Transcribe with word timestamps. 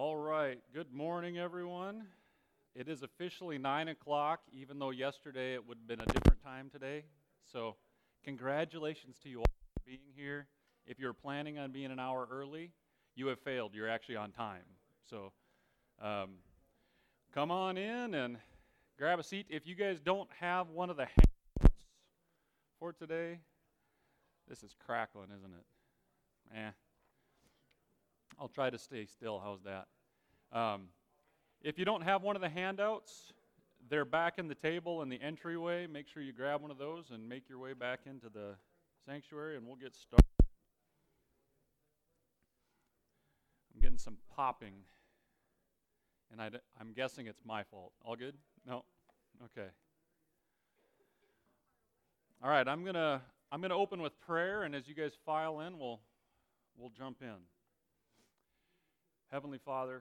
All 0.00 0.16
right. 0.16 0.60
Good 0.72 0.92
morning, 0.92 1.38
everyone. 1.38 2.04
It 2.76 2.88
is 2.88 3.02
officially 3.02 3.58
9 3.58 3.88
o'clock, 3.88 4.42
even 4.52 4.78
though 4.78 4.90
yesterday 4.90 5.54
it 5.54 5.66
would 5.66 5.78
have 5.78 5.88
been 5.88 6.00
a 6.00 6.12
different 6.12 6.40
time 6.40 6.70
today. 6.70 7.02
So, 7.52 7.74
congratulations 8.24 9.16
to 9.24 9.28
you 9.28 9.38
all 9.40 9.44
for 9.74 9.82
being 9.84 9.98
here. 10.14 10.46
If 10.86 11.00
you're 11.00 11.12
planning 11.12 11.58
on 11.58 11.72
being 11.72 11.90
an 11.90 11.98
hour 11.98 12.28
early, 12.30 12.70
you 13.16 13.26
have 13.26 13.40
failed. 13.40 13.72
You're 13.74 13.88
actually 13.88 14.14
on 14.14 14.30
time. 14.30 14.62
So, 15.10 15.32
um, 16.00 16.34
come 17.34 17.50
on 17.50 17.76
in 17.76 18.14
and 18.14 18.38
grab 18.98 19.18
a 19.18 19.24
seat. 19.24 19.46
If 19.50 19.66
you 19.66 19.74
guys 19.74 19.98
don't 19.98 20.30
have 20.38 20.68
one 20.68 20.90
of 20.90 20.96
the 20.96 21.06
handouts 21.06 21.84
for 22.78 22.92
today, 22.92 23.40
this 24.48 24.62
is 24.62 24.76
crackling, 24.86 25.30
isn't 25.36 25.52
it? 25.52 26.56
Eh. 26.56 26.70
I'll 28.40 28.48
try 28.48 28.70
to 28.70 28.78
stay 28.78 29.04
still. 29.06 29.40
How's 29.42 29.62
that? 29.62 29.88
Um, 30.56 30.88
if 31.60 31.78
you 31.78 31.84
don't 31.84 32.02
have 32.02 32.22
one 32.22 32.36
of 32.36 32.42
the 32.42 32.48
handouts, 32.48 33.32
they're 33.88 34.04
back 34.04 34.38
in 34.38 34.46
the 34.46 34.54
table 34.54 35.02
in 35.02 35.08
the 35.08 35.20
entryway. 35.20 35.86
Make 35.86 36.06
sure 36.06 36.22
you 36.22 36.32
grab 36.32 36.62
one 36.62 36.70
of 36.70 36.78
those 36.78 37.10
and 37.10 37.28
make 37.28 37.48
your 37.48 37.58
way 37.58 37.72
back 37.72 38.00
into 38.06 38.28
the 38.28 38.54
sanctuary, 39.04 39.56
and 39.56 39.66
we'll 39.66 39.76
get 39.76 39.94
started. 39.96 40.24
I'm 43.74 43.80
getting 43.80 43.98
some 43.98 44.18
popping, 44.34 44.74
and 46.30 46.40
i 46.40 46.48
d- 46.48 46.58
I'm 46.80 46.92
guessing 46.92 47.26
it's 47.26 47.42
my 47.44 47.64
fault. 47.64 47.92
All 48.04 48.16
good? 48.16 48.34
No? 48.66 48.84
Okay. 49.46 49.68
All 52.42 52.50
right, 52.50 52.66
I'm 52.68 52.84
gonna 52.84 53.20
I'm 53.50 53.60
gonna 53.60 53.76
open 53.76 54.00
with 54.00 54.20
prayer, 54.20 54.62
and 54.62 54.74
as 54.74 54.86
you 54.86 54.94
guys 54.94 55.12
file 55.26 55.60
in, 55.60 55.78
we'll 55.78 56.00
we'll 56.76 56.90
jump 56.90 57.18
in. 57.20 57.36
Heavenly 59.28 59.60
Father, 59.60 60.00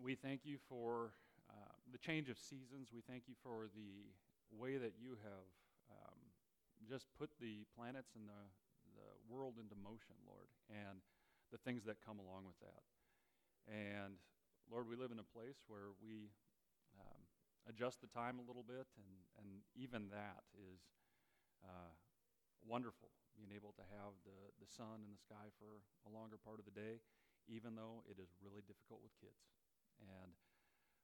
we 0.00 0.16
thank 0.16 0.40
you 0.48 0.56
for 0.72 1.12
uh, 1.52 1.76
the 1.92 2.00
change 2.00 2.32
of 2.32 2.40
seasons. 2.40 2.88
We 2.96 3.04
thank 3.04 3.28
you 3.28 3.36
for 3.44 3.68
the 3.76 4.08
way 4.56 4.80
that 4.80 4.96
you 4.96 5.20
have 5.20 5.46
um, 5.92 6.16
just 6.88 7.12
put 7.20 7.28
the 7.44 7.68
planets 7.76 8.16
and 8.16 8.24
the, 8.24 8.44
the 8.96 9.04
world 9.28 9.60
into 9.60 9.76
motion, 9.76 10.16
Lord, 10.24 10.48
and 10.72 11.04
the 11.52 11.60
things 11.60 11.84
that 11.84 12.00
come 12.00 12.16
along 12.16 12.48
with 12.48 12.56
that. 12.64 12.80
And 13.68 14.16
Lord, 14.72 14.88
we 14.88 14.96
live 14.96 15.12
in 15.12 15.20
a 15.20 15.28
place 15.36 15.60
where 15.68 15.92
we 16.00 16.32
um, 16.96 17.20
adjust 17.68 18.00
the 18.00 18.08
time 18.08 18.40
a 18.40 18.44
little 18.48 18.64
bit, 18.64 18.88
and, 18.96 19.12
and 19.44 19.60
even 19.76 20.08
that 20.08 20.40
is 20.56 20.80
uh, 21.60 21.92
wonderful, 22.64 23.12
being 23.36 23.52
able 23.52 23.76
to 23.76 23.84
have 24.00 24.16
the, 24.24 24.40
the 24.56 24.72
sun 24.72 25.04
in 25.04 25.12
the 25.12 25.20
sky 25.20 25.52
for 25.60 25.84
a 26.08 26.10
longer 26.16 26.40
part 26.40 26.56
of 26.56 26.64
the 26.64 26.72
day 26.72 27.04
even 27.50 27.74
though 27.74 28.06
it 28.06 28.22
is 28.22 28.30
really 28.38 28.62
difficult 28.62 29.02
with 29.02 29.10
kids. 29.18 29.42
And 29.98 30.32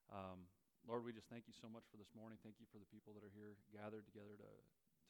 um, 0.07 0.47
Lord, 0.87 1.03
we 1.03 1.11
just 1.11 1.27
thank 1.27 1.51
you 1.51 1.55
so 1.55 1.67
much 1.67 1.83
for 1.91 1.99
this 1.99 2.09
morning. 2.15 2.39
Thank 2.39 2.63
you 2.63 2.67
for 2.71 2.79
the 2.79 2.87
people 2.87 3.11
that 3.19 3.21
are 3.21 3.35
here 3.35 3.59
gathered 3.75 4.07
together 4.07 4.39
to, 4.39 4.51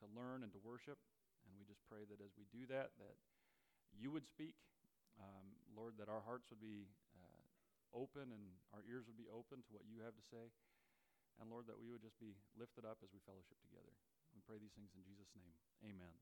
to 0.01 0.05
learn 0.17 0.41
and 0.41 0.49
to 0.57 0.61
worship. 0.65 0.97
And 1.45 1.53
we 1.53 1.63
just 1.69 1.85
pray 1.85 2.01
that 2.09 2.17
as 2.17 2.33
we 2.33 2.49
do 2.49 2.65
that, 2.73 2.97
that 2.97 3.15
you 3.93 4.09
would 4.09 4.25
speak. 4.25 4.57
Um, 5.21 5.57
Lord, 5.73 5.97
that 6.01 6.09
our 6.09 6.21
hearts 6.25 6.49
would 6.49 6.61
be 6.61 6.89
uh, 7.13 7.41
open 7.93 8.29
and 8.33 8.45
our 8.73 8.81
ears 8.85 9.05
would 9.05 9.17
be 9.17 9.29
open 9.29 9.61
to 9.65 9.71
what 9.73 9.85
you 9.85 10.01
have 10.01 10.17
to 10.17 10.25
say. 10.25 10.49
And 11.37 11.53
Lord, 11.53 11.69
that 11.69 11.77
we 11.77 11.93
would 11.93 12.01
just 12.01 12.17
be 12.17 12.33
lifted 12.57 12.85
up 12.85 13.01
as 13.05 13.13
we 13.13 13.21
fellowship 13.25 13.61
together. 13.61 13.93
We 14.33 14.41
pray 14.45 14.57
these 14.57 14.73
things 14.73 14.93
in 14.97 15.05
Jesus' 15.05 15.29
name. 15.37 15.53
Amen. 15.85 16.13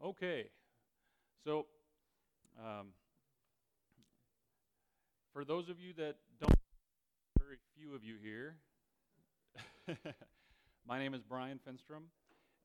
Okay. 0.00 0.48
So, 1.44 1.68
um, 2.56 2.96
for 5.38 5.44
those 5.44 5.68
of 5.68 5.78
you 5.78 5.92
that 5.92 6.16
don't, 6.40 6.52
very 7.38 7.58
few 7.78 7.94
of 7.94 8.02
you 8.02 8.16
here, 8.20 8.56
my 10.84 10.98
name 10.98 11.14
is 11.14 11.22
Brian 11.22 11.60
Finstrom, 11.64 12.10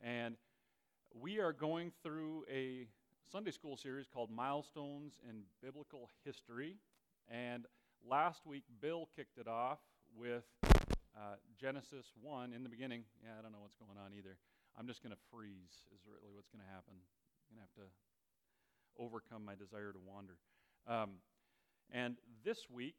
and 0.01 0.33
we 1.13 1.37
are 1.39 1.53
going 1.53 1.91
through 2.01 2.45
a 2.51 2.87
Sunday 3.31 3.51
school 3.51 3.77
series 3.77 4.07
called 4.11 4.31
Milestones 4.31 5.19
in 5.29 5.43
Biblical 5.61 6.09
History. 6.25 6.77
And 7.29 7.67
last 8.09 8.43
week, 8.43 8.63
Bill 8.81 9.07
kicked 9.15 9.37
it 9.37 9.47
off 9.47 9.77
with 10.17 10.45
uh, 11.15 11.35
Genesis 11.61 12.07
1 12.23 12.53
in 12.53 12.63
the 12.63 12.69
beginning. 12.69 13.03
Yeah, 13.23 13.37
I 13.37 13.43
don't 13.43 13.51
know 13.51 13.61
what's 13.61 13.75
going 13.75 13.99
on 14.03 14.17
either. 14.17 14.35
I'm 14.79 14.87
just 14.87 15.03
going 15.03 15.13
to 15.13 15.21
freeze, 15.29 15.85
is 15.93 16.01
really 16.09 16.33
what's 16.33 16.49
going 16.49 16.65
to 16.65 16.73
happen. 16.73 16.97
I'm 16.97 17.55
going 17.55 17.67
to 17.67 17.69
have 17.69 17.85
to 17.85 17.89
overcome 18.97 19.45
my 19.45 19.53
desire 19.53 19.91
to 19.93 19.99
wander. 20.09 20.37
Um, 20.87 21.21
and 21.91 22.17
this 22.43 22.69
week, 22.69 22.95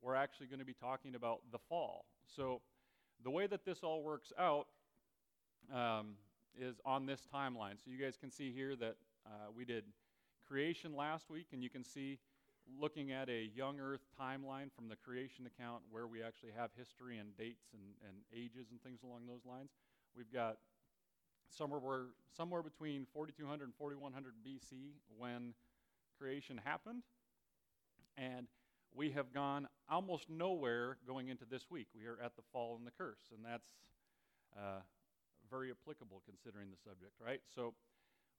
we're 0.00 0.14
actually 0.14 0.46
going 0.46 0.58
to 0.58 0.64
be 0.64 0.74
talking 0.74 1.14
about 1.14 1.40
the 1.52 1.58
fall. 1.58 2.04
So, 2.26 2.60
the 3.22 3.30
way 3.30 3.46
that 3.46 3.64
this 3.64 3.82
all 3.82 4.02
works 4.02 4.32
out 4.38 4.66
um, 5.72 6.14
is 6.58 6.80
on 6.84 7.06
this 7.06 7.26
timeline. 7.32 7.74
So, 7.82 7.90
you 7.90 7.98
guys 8.02 8.16
can 8.16 8.30
see 8.30 8.52
here 8.52 8.74
that 8.76 8.96
uh, 9.26 9.50
we 9.56 9.64
did 9.64 9.84
creation 10.46 10.96
last 10.96 11.30
week, 11.30 11.46
and 11.52 11.62
you 11.62 11.70
can 11.70 11.84
see 11.84 12.18
looking 12.78 13.12
at 13.12 13.28
a 13.28 13.50
young 13.54 13.80
earth 13.80 14.02
timeline 14.20 14.70
from 14.74 14.88
the 14.88 14.96
creation 14.96 15.46
account 15.46 15.82
where 15.90 16.06
we 16.06 16.22
actually 16.22 16.52
have 16.56 16.70
history 16.76 17.18
and 17.18 17.36
dates 17.36 17.68
and, 17.72 17.82
and 18.08 18.18
ages 18.32 18.68
and 18.70 18.82
things 18.82 19.02
along 19.02 19.26
those 19.26 19.44
lines. 19.44 19.70
We've 20.16 20.32
got 20.32 20.58
somewhere, 21.48 22.06
somewhere 22.36 22.62
between 22.62 23.06
4200 23.12 23.64
and 23.64 23.74
4100 23.74 24.34
BC 24.46 24.92
when 25.16 25.54
creation 26.18 26.60
happened. 26.64 27.02
And 28.16 28.46
we 28.94 29.10
have 29.12 29.32
gone 29.32 29.68
almost 29.90 30.28
nowhere 30.28 30.98
going 31.06 31.28
into 31.28 31.44
this 31.44 31.70
week. 31.70 31.86
We 31.94 32.06
are 32.06 32.18
at 32.22 32.36
the 32.36 32.42
fall 32.52 32.76
and 32.76 32.86
the 32.86 32.90
curse, 32.90 33.30
and 33.34 33.44
that's 33.44 33.68
uh, 34.56 34.80
very 35.50 35.70
applicable 35.70 36.22
considering 36.26 36.68
the 36.70 36.76
subject, 36.76 37.12
right? 37.24 37.40
So 37.54 37.74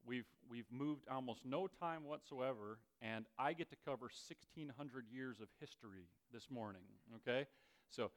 we've, 0.06 0.25
we've 0.50 0.72
moved 0.72 1.07
almost 1.09 1.45
no 1.45 1.67
time 1.79 2.03
whatsoever, 2.06 2.79
and 3.01 3.25
I 3.38 3.53
get 3.53 3.69
to 3.72 3.75
cover 3.85 4.06
1,600 4.06 5.06
years 5.11 5.39
of 5.41 5.47
history 5.59 6.07
this 6.31 6.50
morning, 6.50 6.81
okay? 7.17 7.47
So 7.90 8.11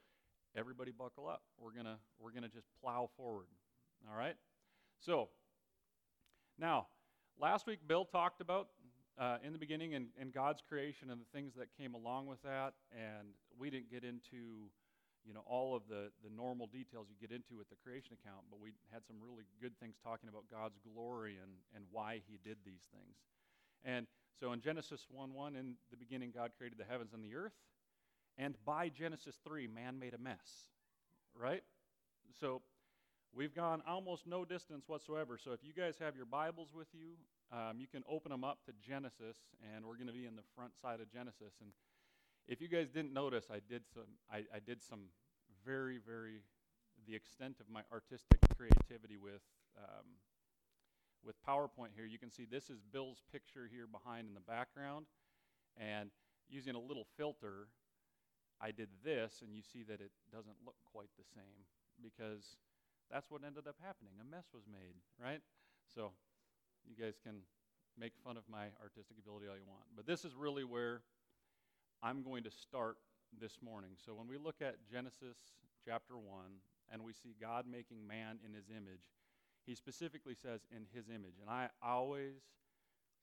everybody 0.55 0.91
buckle 0.91 1.27
up. 1.27 1.41
We're 1.59 1.71
going 1.73 1.85
to 1.85 1.97
we're 2.19 2.31
gonna 2.31 2.49
just 2.49 2.67
plow 2.81 3.09
forward, 3.17 3.47
all 4.09 4.17
right? 4.17 4.35
So 4.99 5.29
now, 6.59 6.87
last 7.39 7.67
week 7.67 7.79
Bill 7.87 8.05
talked 8.05 8.41
about 8.41 8.69
uh, 9.17 9.37
in 9.43 9.51
the 9.51 9.59
beginning 9.59 9.95
and, 9.95 10.07
and 10.19 10.31
God's 10.31 10.61
creation 10.67 11.09
and 11.09 11.19
the 11.19 11.29
things 11.33 11.53
that 11.57 11.67
came 11.77 11.93
along 11.93 12.27
with 12.27 12.41
that. 12.43 12.73
And 12.91 13.29
we 13.57 13.69
didn't 13.69 13.89
get 13.89 14.03
into, 14.03 14.69
you 15.25 15.33
know, 15.33 15.43
all 15.45 15.75
of 15.75 15.83
the, 15.89 16.11
the 16.23 16.29
normal 16.29 16.67
details 16.67 17.07
you 17.09 17.15
get 17.19 17.33
into 17.35 17.57
with 17.57 17.69
the 17.69 17.75
creation 17.83 18.13
account, 18.13 18.45
but 18.49 18.59
we 18.59 18.73
had 18.93 19.05
some 19.05 19.17
really 19.21 19.43
good 19.61 19.77
things 19.79 19.95
talking 20.03 20.29
about 20.29 20.43
God's 20.51 20.77
glory 20.93 21.37
and, 21.41 21.51
and 21.75 21.85
why 21.91 22.21
he 22.27 22.39
did 22.43 22.57
these 22.65 22.85
things. 22.93 23.17
And 23.83 24.07
so 24.39 24.53
in 24.53 24.61
Genesis 24.61 25.05
1 25.09 25.33
1, 25.33 25.55
in 25.55 25.75
the 25.89 25.97
beginning, 25.97 26.31
God 26.33 26.51
created 26.57 26.77
the 26.77 26.85
heavens 26.85 27.13
and 27.13 27.23
the 27.23 27.35
earth. 27.35 27.57
And 28.37 28.55
by 28.65 28.89
Genesis 28.89 29.35
3, 29.43 29.67
man 29.67 29.97
made 29.97 30.13
a 30.13 30.19
mess, 30.19 30.69
right? 31.33 31.63
So 32.39 32.61
we've 33.33 33.55
gone 33.55 33.81
almost 33.87 34.27
no 34.27 34.45
distance 34.45 34.83
whatsoever. 34.87 35.39
So 35.43 35.53
if 35.53 35.63
you 35.63 35.73
guys 35.73 35.95
have 35.99 36.15
your 36.15 36.25
Bibles 36.25 36.69
with 36.71 36.87
you, 36.93 37.13
um, 37.51 37.79
you 37.79 37.87
can 37.87 38.03
open 38.09 38.31
them 38.31 38.43
up 38.43 38.59
to 38.65 38.73
Genesis, 38.85 39.37
and 39.73 39.85
we're 39.85 39.95
going 39.95 40.07
to 40.07 40.13
be 40.13 40.25
in 40.25 40.35
the 40.35 40.47
front 40.55 40.73
side 40.75 40.99
of 40.99 41.11
Genesis. 41.11 41.53
And 41.61 41.71
if 42.47 42.61
you 42.61 42.67
guys 42.67 42.89
didn't 42.89 43.13
notice, 43.13 43.45
I 43.51 43.59
did 43.69 43.83
some, 43.93 44.19
I, 44.31 44.43
I 44.53 44.59
did 44.59 44.83
some 44.83 45.11
very, 45.65 45.97
very, 45.97 46.43
the 47.07 47.15
extent 47.15 47.57
of 47.59 47.69
my 47.71 47.81
artistic 47.91 48.39
creativity 48.55 49.17
with, 49.17 49.43
um, 49.77 50.19
with 51.23 51.35
PowerPoint 51.47 51.95
here. 51.95 52.05
You 52.05 52.19
can 52.19 52.31
see 52.31 52.45
this 52.45 52.69
is 52.69 52.79
Bill's 52.91 53.23
picture 53.31 53.69
here 53.71 53.87
behind 53.87 54.27
in 54.27 54.33
the 54.33 54.43
background, 54.43 55.05
and 55.77 56.09
using 56.49 56.75
a 56.75 56.79
little 56.79 57.07
filter, 57.15 57.67
I 58.59 58.71
did 58.71 58.89
this, 59.03 59.41
and 59.41 59.55
you 59.55 59.61
see 59.61 59.83
that 59.83 60.01
it 60.01 60.11
doesn't 60.31 60.57
look 60.65 60.75
quite 60.91 61.09
the 61.17 61.25
same 61.33 61.63
because 62.01 62.57
that's 63.11 63.31
what 63.31 63.41
ended 63.45 63.67
up 63.67 63.75
happening. 63.81 64.13
A 64.19 64.25
mess 64.25 64.47
was 64.53 64.63
made, 64.67 64.95
right? 65.21 65.41
So 65.93 66.11
you 66.87 66.95
guys 66.95 67.15
can 67.23 67.43
make 67.99 68.13
fun 68.23 68.37
of 68.37 68.43
my 68.49 68.69
artistic 68.81 69.17
ability 69.17 69.47
all 69.47 69.55
you 69.55 69.67
want. 69.67 69.83
But 69.95 70.05
this 70.05 70.23
is 70.23 70.35
really 70.35 70.63
where 70.63 71.01
I'm 72.01 72.21
going 72.21 72.43
to 72.43 72.51
start 72.51 72.97
this 73.39 73.57
morning. 73.63 73.91
So 73.97 74.13
when 74.13 74.27
we 74.27 74.37
look 74.37 74.61
at 74.61 74.77
Genesis 74.89 75.37
chapter 75.83 76.17
1 76.17 76.23
and 76.91 77.03
we 77.03 77.11
see 77.11 77.35
God 77.41 77.65
making 77.69 78.07
man 78.07 78.39
in 78.45 78.53
his 78.53 78.69
image, 78.69 79.03
he 79.65 79.75
specifically 79.75 80.35
says 80.35 80.61
in 80.71 80.85
his 80.93 81.09
image. 81.09 81.41
And 81.41 81.49
I 81.49 81.69
always, 81.81 82.39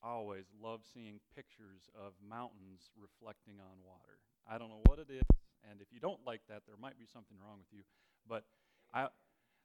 always 0.03 0.45
love 0.61 0.81
seeing 0.85 1.21
pictures 1.35 1.89
of 1.95 2.13
mountains 2.21 2.91
reflecting 3.01 3.55
on 3.63 3.81
water. 3.87 4.19
I 4.51 4.59
don't 4.59 4.69
know 4.69 4.83
what 4.87 4.99
it 4.99 5.09
is, 5.09 5.25
and 5.71 5.81
if 5.81 5.89
you 5.91 6.01
don't 6.01 6.21
like 6.27 6.43
that, 6.51 6.63
there 6.67 6.77
might 6.79 6.99
be 6.99 7.07
something 7.11 7.39
wrong 7.41 7.57
with 7.57 7.73
you. 7.73 7.85
But 8.29 8.45
I, 8.93 9.09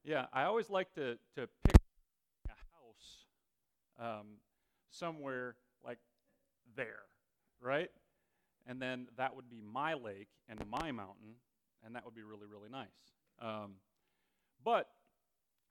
yeah, 0.06 0.28
I 0.32 0.44
always 0.44 0.70
like 0.70 0.94
to, 0.94 1.18
to 1.36 1.50
pick 1.68 1.80
um, 4.00 4.38
somewhere 4.90 5.56
like 5.84 6.00
there, 6.76 7.02
right? 7.62 7.90
and 8.70 8.80
then 8.80 9.08
that 9.18 9.36
would 9.36 9.50
be 9.50 9.62
my 9.62 9.96
lake 9.96 10.30
and 10.48 10.60
my 10.70 10.92
mountain, 10.92 11.36
and 11.84 11.96
that 11.96 12.06
would 12.06 12.14
be 12.14 12.22
really, 12.22 12.46
really 12.46 12.70
nice. 12.70 12.88
Um, 13.42 13.74
but 14.64 14.88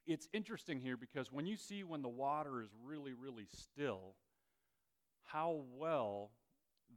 it's 0.04 0.28
interesting 0.32 0.80
here 0.80 0.96
because 0.96 1.30
when 1.30 1.46
you 1.46 1.56
see 1.56 1.84
when 1.84 2.02
the 2.02 2.08
water 2.08 2.60
is 2.60 2.70
really, 2.84 3.12
really 3.12 3.46
still, 3.52 4.16
how 5.22 5.62
well 5.76 6.32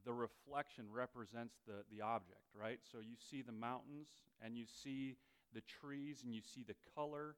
the 0.05 0.13
reflection 0.13 0.85
represents 0.91 1.55
the, 1.67 1.83
the 1.95 2.01
object, 2.01 2.41
right? 2.59 2.79
So 2.91 2.97
you 2.97 3.15
see 3.29 3.43
the 3.43 3.51
mountains 3.51 4.07
and 4.43 4.57
you 4.57 4.65
see 4.65 5.17
the 5.53 5.61
trees 5.61 6.23
and 6.23 6.33
you 6.33 6.41
see 6.41 6.63
the 6.65 6.75
color 6.95 7.35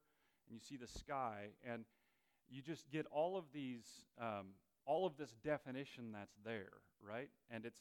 and 0.48 0.54
you 0.54 0.60
see 0.60 0.76
the 0.76 0.86
sky 0.86 1.48
and 1.68 1.84
you 2.50 2.62
just 2.62 2.90
get 2.90 3.06
all 3.10 3.36
of 3.36 3.44
these, 3.52 3.86
um, 4.20 4.54
all 4.86 5.06
of 5.06 5.16
this 5.16 5.34
definition 5.44 6.12
that's 6.12 6.36
there, 6.44 6.72
right? 7.02 7.30
And 7.50 7.64
it's, 7.64 7.80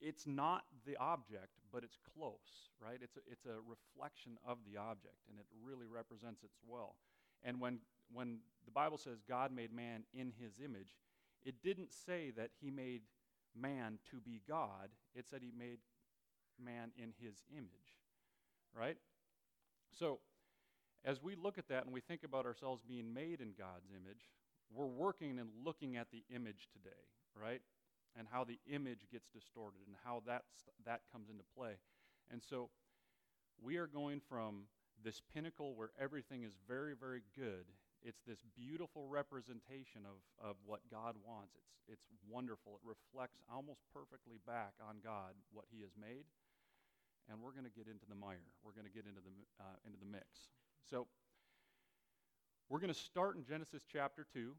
it's 0.00 0.26
not 0.26 0.64
the 0.86 0.96
object, 0.96 1.58
but 1.72 1.82
it's 1.82 1.98
close, 2.14 2.70
right? 2.80 2.98
It's 3.00 3.16
a, 3.16 3.20
it's 3.30 3.46
a 3.46 3.56
reflection 3.66 4.38
of 4.46 4.58
the 4.70 4.78
object, 4.78 5.16
and 5.28 5.38
it 5.38 5.46
really 5.64 5.86
represents 5.86 6.42
it 6.42 6.50
well. 6.66 6.96
And 7.42 7.60
when, 7.60 7.78
when 8.12 8.38
the 8.64 8.70
Bible 8.70 8.98
says 8.98 9.18
God 9.28 9.52
made 9.52 9.72
man 9.72 10.04
in 10.12 10.32
his 10.38 10.54
image, 10.62 10.96
it 11.44 11.62
didn't 11.62 11.92
say 11.92 12.32
that 12.36 12.50
he 12.60 12.70
made 12.70 13.02
man 13.54 13.98
to 14.10 14.20
be 14.20 14.42
God, 14.46 14.90
it 15.14 15.26
said 15.28 15.40
he 15.42 15.52
made 15.56 15.78
man 16.62 16.90
in 16.96 17.12
his 17.18 17.42
image, 17.50 17.96
right? 18.74 18.96
So, 19.98 20.18
as 21.06 21.22
we 21.22 21.36
look 21.36 21.56
at 21.56 21.68
that 21.68 21.84
and 21.84 21.94
we 21.94 22.00
think 22.00 22.24
about 22.24 22.44
ourselves 22.44 22.82
being 22.82 23.14
made 23.14 23.40
in 23.40 23.54
God's 23.56 23.88
image, 23.94 24.28
we're 24.74 24.90
working 24.90 25.38
and 25.38 25.48
looking 25.64 25.96
at 25.96 26.10
the 26.10 26.24
image 26.34 26.68
today, 26.72 27.06
right? 27.40 27.62
And 28.18 28.26
how 28.28 28.42
the 28.42 28.58
image 28.66 29.06
gets 29.12 29.28
distorted 29.30 29.86
and 29.86 29.94
how 30.04 30.22
that, 30.26 30.42
that 30.84 31.02
comes 31.12 31.30
into 31.30 31.44
play. 31.56 31.78
And 32.30 32.42
so 32.42 32.70
we 33.62 33.76
are 33.76 33.86
going 33.86 34.20
from 34.28 34.66
this 35.04 35.22
pinnacle 35.32 35.76
where 35.76 35.90
everything 36.00 36.42
is 36.42 36.58
very, 36.66 36.94
very 36.98 37.22
good. 37.38 37.70
It's 38.02 38.20
this 38.26 38.42
beautiful 38.56 39.06
representation 39.06 40.02
of, 40.02 40.18
of 40.42 40.56
what 40.66 40.80
God 40.90 41.14
wants. 41.22 41.54
It's, 41.86 42.02
it's 42.10 42.26
wonderful. 42.26 42.74
It 42.82 42.82
reflects 42.82 43.38
almost 43.46 43.86
perfectly 43.94 44.42
back 44.42 44.74
on 44.82 44.98
God 45.04 45.38
what 45.54 45.66
He 45.70 45.86
has 45.86 45.94
made. 45.94 46.26
And 47.30 47.38
we're 47.38 47.54
going 47.54 47.66
to 47.66 47.74
get 47.74 47.86
into 47.86 48.06
the 48.10 48.18
mire. 48.18 48.50
We're 48.62 48.74
going 48.74 48.86
to 48.86 48.94
get 48.94 49.06
into 49.06 49.22
the, 49.22 49.34
uh, 49.62 49.78
into 49.86 49.98
the 49.98 50.06
mix. 50.06 50.50
So 50.90 51.08
we're 52.70 52.78
going 52.78 52.94
to 52.94 52.98
start 52.98 53.34
in 53.34 53.42
Genesis 53.42 53.82
chapter 53.90 54.24
2, 54.32 54.54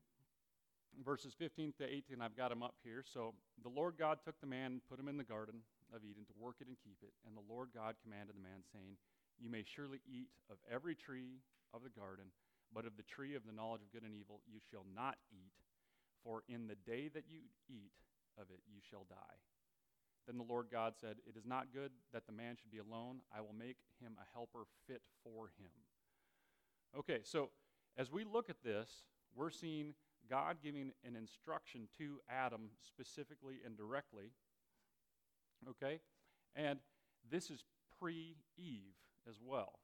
verses 1.05 1.31
15 1.39 1.71
to 1.79 1.87
18. 1.87 2.19
I've 2.21 2.35
got 2.35 2.49
them 2.49 2.61
up 2.63 2.75
here. 2.83 2.99
So 3.07 3.33
the 3.63 3.71
Lord 3.71 3.95
God 3.97 4.19
took 4.25 4.35
the 4.41 4.47
man 4.47 4.75
and 4.75 4.81
put 4.91 4.99
him 4.99 5.07
in 5.07 5.15
the 5.15 5.23
garden 5.23 5.63
of 5.95 6.03
Eden 6.03 6.27
to 6.27 6.35
work 6.35 6.59
it 6.59 6.67
and 6.67 6.75
keep 6.83 6.99
it. 6.99 7.15
And 7.23 7.31
the 7.31 7.47
Lord 7.47 7.69
God 7.73 7.95
commanded 8.03 8.35
the 8.35 8.43
man, 8.43 8.59
saying, 8.75 8.99
You 9.39 9.49
may 9.49 9.63
surely 9.63 10.03
eat 10.03 10.27
of 10.51 10.57
every 10.67 10.95
tree 10.95 11.39
of 11.73 11.79
the 11.87 11.95
garden, 11.95 12.27
but 12.75 12.83
of 12.83 12.99
the 12.99 13.07
tree 13.07 13.35
of 13.35 13.47
the 13.47 13.55
knowledge 13.55 13.87
of 13.87 13.95
good 13.95 14.03
and 14.03 14.11
evil 14.11 14.43
you 14.51 14.59
shall 14.59 14.83
not 14.91 15.15
eat, 15.31 15.55
for 16.27 16.43
in 16.51 16.67
the 16.67 16.75
day 16.83 17.07
that 17.15 17.31
you 17.31 17.39
eat 17.71 17.95
of 18.35 18.51
it 18.51 18.59
you 18.67 18.83
shall 18.83 19.07
die. 19.07 19.39
Then 20.27 20.35
the 20.35 20.43
Lord 20.43 20.67
God 20.67 20.99
said, 20.99 21.23
It 21.23 21.39
is 21.39 21.47
not 21.47 21.71
good 21.71 21.95
that 22.11 22.27
the 22.27 22.35
man 22.35 22.59
should 22.59 22.71
be 22.71 22.83
alone. 22.83 23.23
I 23.31 23.39
will 23.39 23.55
make 23.55 23.79
him 24.03 24.19
a 24.19 24.27
helper 24.35 24.67
fit 24.91 24.99
for 25.23 25.55
him. 25.55 25.71
Okay, 26.95 27.19
so 27.23 27.49
as 27.97 28.11
we 28.11 28.23
look 28.23 28.49
at 28.49 28.63
this, 28.63 28.89
we're 29.35 29.49
seeing 29.49 29.93
God 30.29 30.57
giving 30.63 30.91
an 31.05 31.15
instruction 31.15 31.87
to 31.97 32.19
Adam 32.29 32.69
specifically 32.81 33.55
and 33.65 33.77
directly. 33.77 34.31
Okay? 35.69 35.99
And 36.55 36.79
this 37.29 37.49
is 37.49 37.63
pre 37.99 38.35
Eve 38.57 38.95
as 39.27 39.35
well. 39.43 39.79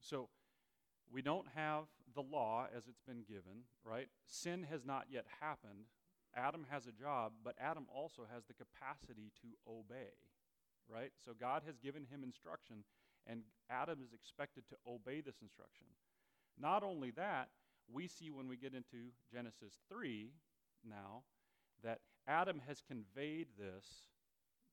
So 0.00 0.28
we 1.12 1.22
don't 1.22 1.46
have 1.54 1.84
the 2.14 2.22
law 2.22 2.66
as 2.74 2.86
it's 2.88 3.02
been 3.06 3.22
given, 3.28 3.64
right? 3.84 4.08
Sin 4.26 4.66
has 4.70 4.84
not 4.84 5.06
yet 5.10 5.26
happened. 5.40 5.86
Adam 6.34 6.66
has 6.70 6.86
a 6.86 6.92
job, 6.92 7.32
but 7.44 7.54
Adam 7.60 7.86
also 7.94 8.22
has 8.32 8.44
the 8.44 8.54
capacity 8.54 9.30
to 9.42 9.48
obey, 9.68 10.12
right? 10.88 11.12
So 11.24 11.32
God 11.38 11.62
has 11.66 11.76
given 11.78 12.06
him 12.10 12.22
instruction, 12.22 12.84
and 13.26 13.42
Adam 13.70 13.98
is 14.02 14.14
expected 14.14 14.64
to 14.70 14.76
obey 14.88 15.20
this 15.20 15.40
instruction. 15.42 15.86
Not 16.58 16.82
only 16.82 17.10
that, 17.12 17.48
we 17.92 18.06
see 18.06 18.30
when 18.30 18.48
we 18.48 18.56
get 18.56 18.74
into 18.74 19.10
Genesis 19.32 19.74
3 19.88 20.30
now 20.88 21.22
that 21.82 22.00
Adam 22.26 22.60
has 22.66 22.80
conveyed 22.80 23.48
this 23.58 24.08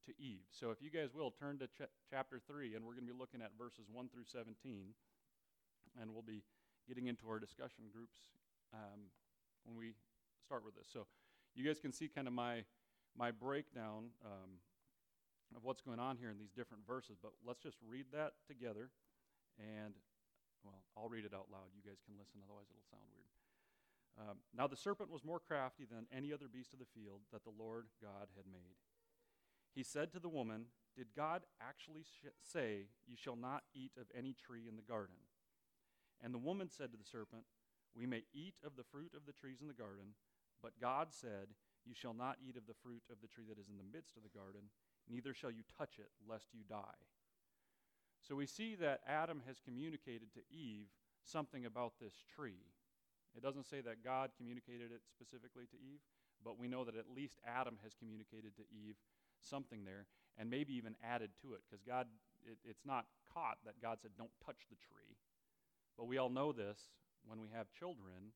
to 0.05 0.13
Eve. 0.21 0.45
So 0.51 0.71
if 0.71 0.81
you 0.81 0.89
guys 0.89 1.13
will, 1.13 1.31
turn 1.31 1.59
to 1.59 1.67
ch- 1.67 1.89
chapter 2.09 2.39
3, 2.47 2.75
and 2.75 2.85
we're 2.85 2.93
going 2.93 3.05
to 3.05 3.13
be 3.13 3.17
looking 3.17 3.41
at 3.41 3.51
verses 3.57 3.87
1 3.91 4.09
through 4.09 4.25
17, 4.25 4.93
and 5.99 6.13
we'll 6.13 6.23
be 6.23 6.43
getting 6.87 7.07
into 7.07 7.27
our 7.29 7.39
discussion 7.39 7.85
groups 7.91 8.17
um, 8.73 9.09
when 9.65 9.77
we 9.77 9.93
start 10.45 10.63
with 10.63 10.75
this. 10.75 10.87
So 10.91 11.05
you 11.55 11.65
guys 11.65 11.79
can 11.79 11.91
see 11.91 12.07
kind 12.07 12.27
of 12.27 12.33
my, 12.33 12.63
my 13.17 13.31
breakdown 13.31 14.09
um, 14.25 14.61
of 15.55 15.63
what's 15.63 15.81
going 15.81 15.99
on 15.99 16.17
here 16.17 16.29
in 16.29 16.37
these 16.37 16.51
different 16.55 16.85
verses, 16.85 17.17
but 17.21 17.31
let's 17.45 17.61
just 17.61 17.77
read 17.87 18.05
that 18.13 18.33
together, 18.47 18.89
and 19.57 19.93
well, 20.63 20.83
I'll 20.97 21.09
read 21.09 21.25
it 21.25 21.33
out 21.33 21.47
loud. 21.51 21.71
You 21.75 21.83
guys 21.83 22.01
can 22.03 22.19
listen, 22.19 22.41
otherwise, 22.43 22.67
it'll 22.69 22.87
sound 22.89 23.07
weird. 23.11 23.31
Um, 24.19 24.37
now 24.51 24.67
the 24.67 24.75
serpent 24.75 25.11
was 25.11 25.23
more 25.23 25.39
crafty 25.39 25.85
than 25.85 26.07
any 26.11 26.33
other 26.33 26.47
beast 26.51 26.73
of 26.73 26.79
the 26.79 26.91
field 26.93 27.21
that 27.31 27.43
the 27.43 27.55
Lord 27.55 27.87
God 28.01 28.27
had 28.35 28.45
made. 28.51 28.75
He 29.73 29.83
said 29.83 30.11
to 30.11 30.19
the 30.19 30.29
woman, 30.29 30.65
Did 30.97 31.15
God 31.15 31.43
actually 31.61 32.03
sh- 32.03 32.35
say, 32.43 32.91
You 33.07 33.15
shall 33.15 33.37
not 33.37 33.63
eat 33.73 33.91
of 33.95 34.11
any 34.17 34.33
tree 34.33 34.67
in 34.67 34.75
the 34.75 34.81
garden? 34.81 35.15
And 36.21 36.33
the 36.33 36.41
woman 36.41 36.69
said 36.69 36.91
to 36.91 36.97
the 36.97 37.07
serpent, 37.07 37.43
We 37.95 38.05
may 38.05 38.23
eat 38.33 38.55
of 38.65 38.75
the 38.75 38.83
fruit 38.83 39.13
of 39.15 39.25
the 39.25 39.31
trees 39.31 39.61
in 39.61 39.67
the 39.67 39.73
garden, 39.73 40.15
but 40.61 40.81
God 40.81 41.09
said, 41.11 41.55
You 41.85 41.93
shall 41.93 42.13
not 42.13 42.37
eat 42.45 42.57
of 42.57 42.67
the 42.67 42.77
fruit 42.83 43.03
of 43.09 43.21
the 43.21 43.27
tree 43.27 43.45
that 43.47 43.59
is 43.59 43.69
in 43.69 43.77
the 43.77 43.87
midst 43.87 44.17
of 44.17 44.23
the 44.23 44.37
garden, 44.37 44.67
neither 45.07 45.33
shall 45.33 45.51
you 45.51 45.63
touch 45.77 45.95
it, 45.99 46.11
lest 46.27 46.47
you 46.51 46.61
die. 46.67 46.99
So 48.29 48.35
we 48.35 48.45
see 48.45 48.75
that 48.75 49.01
Adam 49.07 49.41
has 49.47 49.57
communicated 49.59 50.31
to 50.35 50.41
Eve 50.53 50.85
something 51.25 51.65
about 51.65 51.93
this 51.99 52.13
tree. 52.35 52.61
It 53.35 53.41
doesn't 53.41 53.65
say 53.65 53.81
that 53.81 54.03
God 54.05 54.29
communicated 54.37 54.91
it 54.93 55.01
specifically 55.09 55.65
to 55.65 55.77
Eve, 55.77 56.05
but 56.45 56.59
we 56.59 56.67
know 56.67 56.85
that 56.85 56.95
at 56.95 57.09
least 57.09 57.39
Adam 57.41 57.79
has 57.81 57.95
communicated 57.95 58.55
to 58.57 58.63
Eve 58.69 58.97
something 59.41 59.83
there, 59.83 60.05
and 60.37 60.47
maybe 60.47 60.75
even 60.75 60.93
added 61.03 61.31
to 61.41 61.53
it, 61.53 61.61
because 61.65 61.81
God, 61.81 62.05
it, 62.45 62.59
it's 62.63 62.85
not 62.85 63.05
caught 63.33 63.57
that 63.65 63.81
God 63.81 63.97
said, 63.99 64.11
don't 64.15 64.29
touch 64.45 64.67
the 64.69 64.75
tree. 64.75 65.17
But 65.97 66.05
we 66.05 66.19
all 66.19 66.29
know 66.29 66.51
this 66.51 66.77
when 67.25 67.41
we 67.41 67.49
have 67.55 67.71
children, 67.71 68.29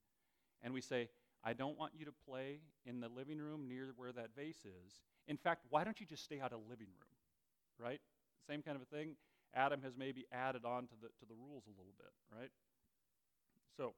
and 0.63 0.73
we 0.73 0.81
say, 0.81 1.09
I 1.43 1.53
don't 1.53 1.77
want 1.77 1.93
you 1.95 2.05
to 2.05 2.13
play 2.25 2.61
in 2.83 2.99
the 2.99 3.09
living 3.09 3.37
room 3.37 3.67
near 3.67 3.93
where 3.95 4.11
that 4.13 4.29
vase 4.35 4.65
is. 4.65 5.01
In 5.27 5.37
fact, 5.37 5.65
why 5.69 5.83
don't 5.83 5.99
you 5.99 6.07
just 6.07 6.23
stay 6.23 6.39
out 6.39 6.51
of 6.51 6.61
the 6.63 6.69
living 6.69 6.87
room? 6.87 7.13
Right? 7.77 8.01
Same 8.47 8.63
kind 8.63 8.75
of 8.75 8.81
a 8.81 8.85
thing. 8.85 9.17
Adam 9.53 9.81
has 9.85 9.93
maybe 9.93 10.25
added 10.33 10.65
on 10.65 10.89
to 10.89 10.97
the, 10.97 11.13
to 11.21 11.25
the 11.29 11.37
rules 11.37 11.69
a 11.69 11.75
little 11.77 11.93
bit, 11.97 12.09
right? 12.33 12.49
So, 13.77 13.93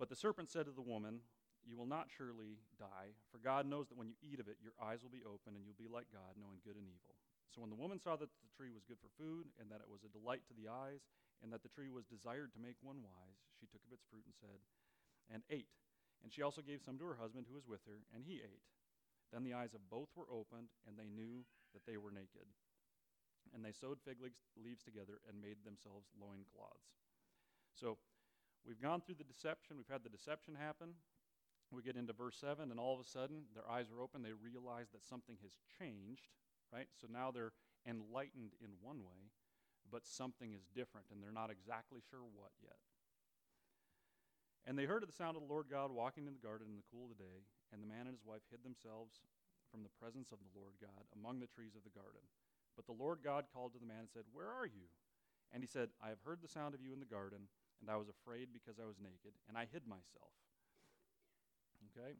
but 0.00 0.08
the 0.08 0.16
serpent 0.16 0.48
said 0.48 0.64
to 0.64 0.72
the 0.72 0.84
woman, 0.84 1.20
You 1.64 1.76
will 1.76 1.88
not 1.88 2.08
surely 2.08 2.64
die, 2.80 3.12
for 3.28 3.36
God 3.36 3.68
knows 3.68 3.88
that 3.92 4.00
when 4.00 4.08
you 4.08 4.16
eat 4.24 4.40
of 4.40 4.48
it, 4.48 4.56
your 4.64 4.72
eyes 4.80 5.04
will 5.04 5.12
be 5.12 5.24
open, 5.24 5.52
and 5.52 5.64
you'll 5.64 5.76
be 5.76 5.92
like 5.92 6.08
God, 6.08 6.40
knowing 6.40 6.64
good 6.64 6.80
and 6.80 6.88
evil. 6.88 7.20
So 7.52 7.60
when 7.60 7.68
the 7.68 7.76
woman 7.76 8.00
saw 8.00 8.16
that 8.16 8.30
the 8.30 8.52
tree 8.56 8.72
was 8.72 8.88
good 8.88 9.00
for 9.02 9.12
food, 9.20 9.52
and 9.60 9.68
that 9.68 9.84
it 9.84 9.90
was 9.92 10.00
a 10.06 10.12
delight 10.12 10.48
to 10.48 10.56
the 10.56 10.72
eyes, 10.72 11.04
and 11.44 11.52
that 11.52 11.60
the 11.60 11.72
tree 11.72 11.92
was 11.92 12.08
desired 12.08 12.52
to 12.56 12.60
make 12.62 12.80
one 12.80 13.04
wise, 13.04 13.40
she 13.60 13.68
took 13.68 13.84
of 13.84 13.92
its 13.92 14.06
fruit 14.08 14.24
and 14.24 14.36
said, 14.36 14.60
and 15.28 15.44
ate. 15.52 15.72
And 16.24 16.32
she 16.32 16.40
also 16.40 16.60
gave 16.60 16.80
some 16.84 16.96
to 17.00 17.08
her 17.08 17.20
husband 17.20 17.48
who 17.48 17.56
was 17.56 17.68
with 17.68 17.84
her, 17.84 18.04
and 18.12 18.24
he 18.24 18.40
ate. 18.44 18.64
Then 19.32 19.44
the 19.44 19.54
eyes 19.54 19.72
of 19.74 19.88
both 19.88 20.08
were 20.16 20.28
opened, 20.28 20.72
and 20.88 20.96
they 20.96 21.08
knew 21.08 21.44
that 21.72 21.86
they 21.86 21.96
were 21.96 22.10
naked. 22.10 22.48
And 23.54 23.64
they 23.64 23.72
sewed 23.72 23.98
fig 24.04 24.18
leaves 24.54 24.82
together 24.82 25.18
and 25.28 25.40
made 25.40 25.64
themselves 25.64 26.06
loincloths. 26.14 26.98
So 27.74 27.98
we've 28.66 28.80
gone 28.80 29.00
through 29.00 29.18
the 29.18 29.26
deception, 29.26 29.76
we've 29.76 29.90
had 29.90 30.04
the 30.04 30.12
deception 30.12 30.54
happen. 30.54 30.94
We 31.70 31.86
get 31.86 31.94
into 31.94 32.12
verse 32.12 32.34
7, 32.42 32.74
and 32.74 32.82
all 32.82 32.98
of 32.98 33.00
a 33.00 33.06
sudden 33.06 33.46
their 33.54 33.62
eyes 33.70 33.94
are 33.94 34.02
open. 34.02 34.26
They 34.26 34.34
realize 34.34 34.90
that 34.90 35.06
something 35.06 35.38
has 35.42 35.54
changed, 35.78 36.26
right? 36.74 36.90
So 36.98 37.06
now 37.06 37.30
they're 37.30 37.54
enlightened 37.86 38.58
in 38.58 38.74
one 38.82 39.06
way, 39.06 39.30
but 39.86 40.02
something 40.02 40.50
is 40.50 40.66
different, 40.74 41.06
and 41.14 41.22
they're 41.22 41.30
not 41.30 41.54
exactly 41.54 42.02
sure 42.02 42.26
what 42.26 42.50
yet. 42.58 42.82
And 44.66 44.74
they 44.74 44.84
heard 44.84 45.06
the 45.06 45.14
sound 45.14 45.38
of 45.38 45.46
the 45.46 45.52
Lord 45.52 45.70
God 45.70 45.94
walking 45.94 46.26
in 46.26 46.34
the 46.34 46.42
garden 46.42 46.66
in 46.68 46.76
the 46.76 46.90
cool 46.90 47.06
of 47.06 47.14
the 47.14 47.22
day, 47.22 47.46
and 47.70 47.78
the 47.78 47.86
man 47.86 48.10
and 48.10 48.18
his 48.18 48.26
wife 48.26 48.42
hid 48.50 48.66
themselves 48.66 49.22
from 49.70 49.86
the 49.86 49.94
presence 49.94 50.34
of 50.34 50.42
the 50.42 50.52
Lord 50.58 50.74
God 50.82 51.06
among 51.14 51.38
the 51.38 51.46
trees 51.54 51.78
of 51.78 51.86
the 51.86 51.94
garden. 51.94 52.26
But 52.76 52.86
the 52.86 52.96
Lord 52.96 53.20
God 53.22 53.44
called 53.52 53.72
to 53.74 53.78
the 53.78 53.86
man 53.86 54.08
and 54.08 54.12
said, 54.12 54.24
Where 54.32 54.48
are 54.48 54.66
you? 54.66 54.88
And 55.52 55.62
he 55.62 55.66
said, 55.66 55.90
I 56.02 56.08
have 56.08 56.22
heard 56.24 56.40
the 56.42 56.48
sound 56.48 56.74
of 56.74 56.80
you 56.80 56.92
in 56.92 57.00
the 57.00 57.10
garden, 57.10 57.50
and 57.80 57.90
I 57.90 57.96
was 57.96 58.08
afraid 58.08 58.48
because 58.52 58.78
I 58.78 58.86
was 58.86 59.02
naked, 59.02 59.34
and 59.48 59.58
I 59.58 59.66
hid 59.66 59.86
myself. 59.86 60.34
Okay? 61.90 62.14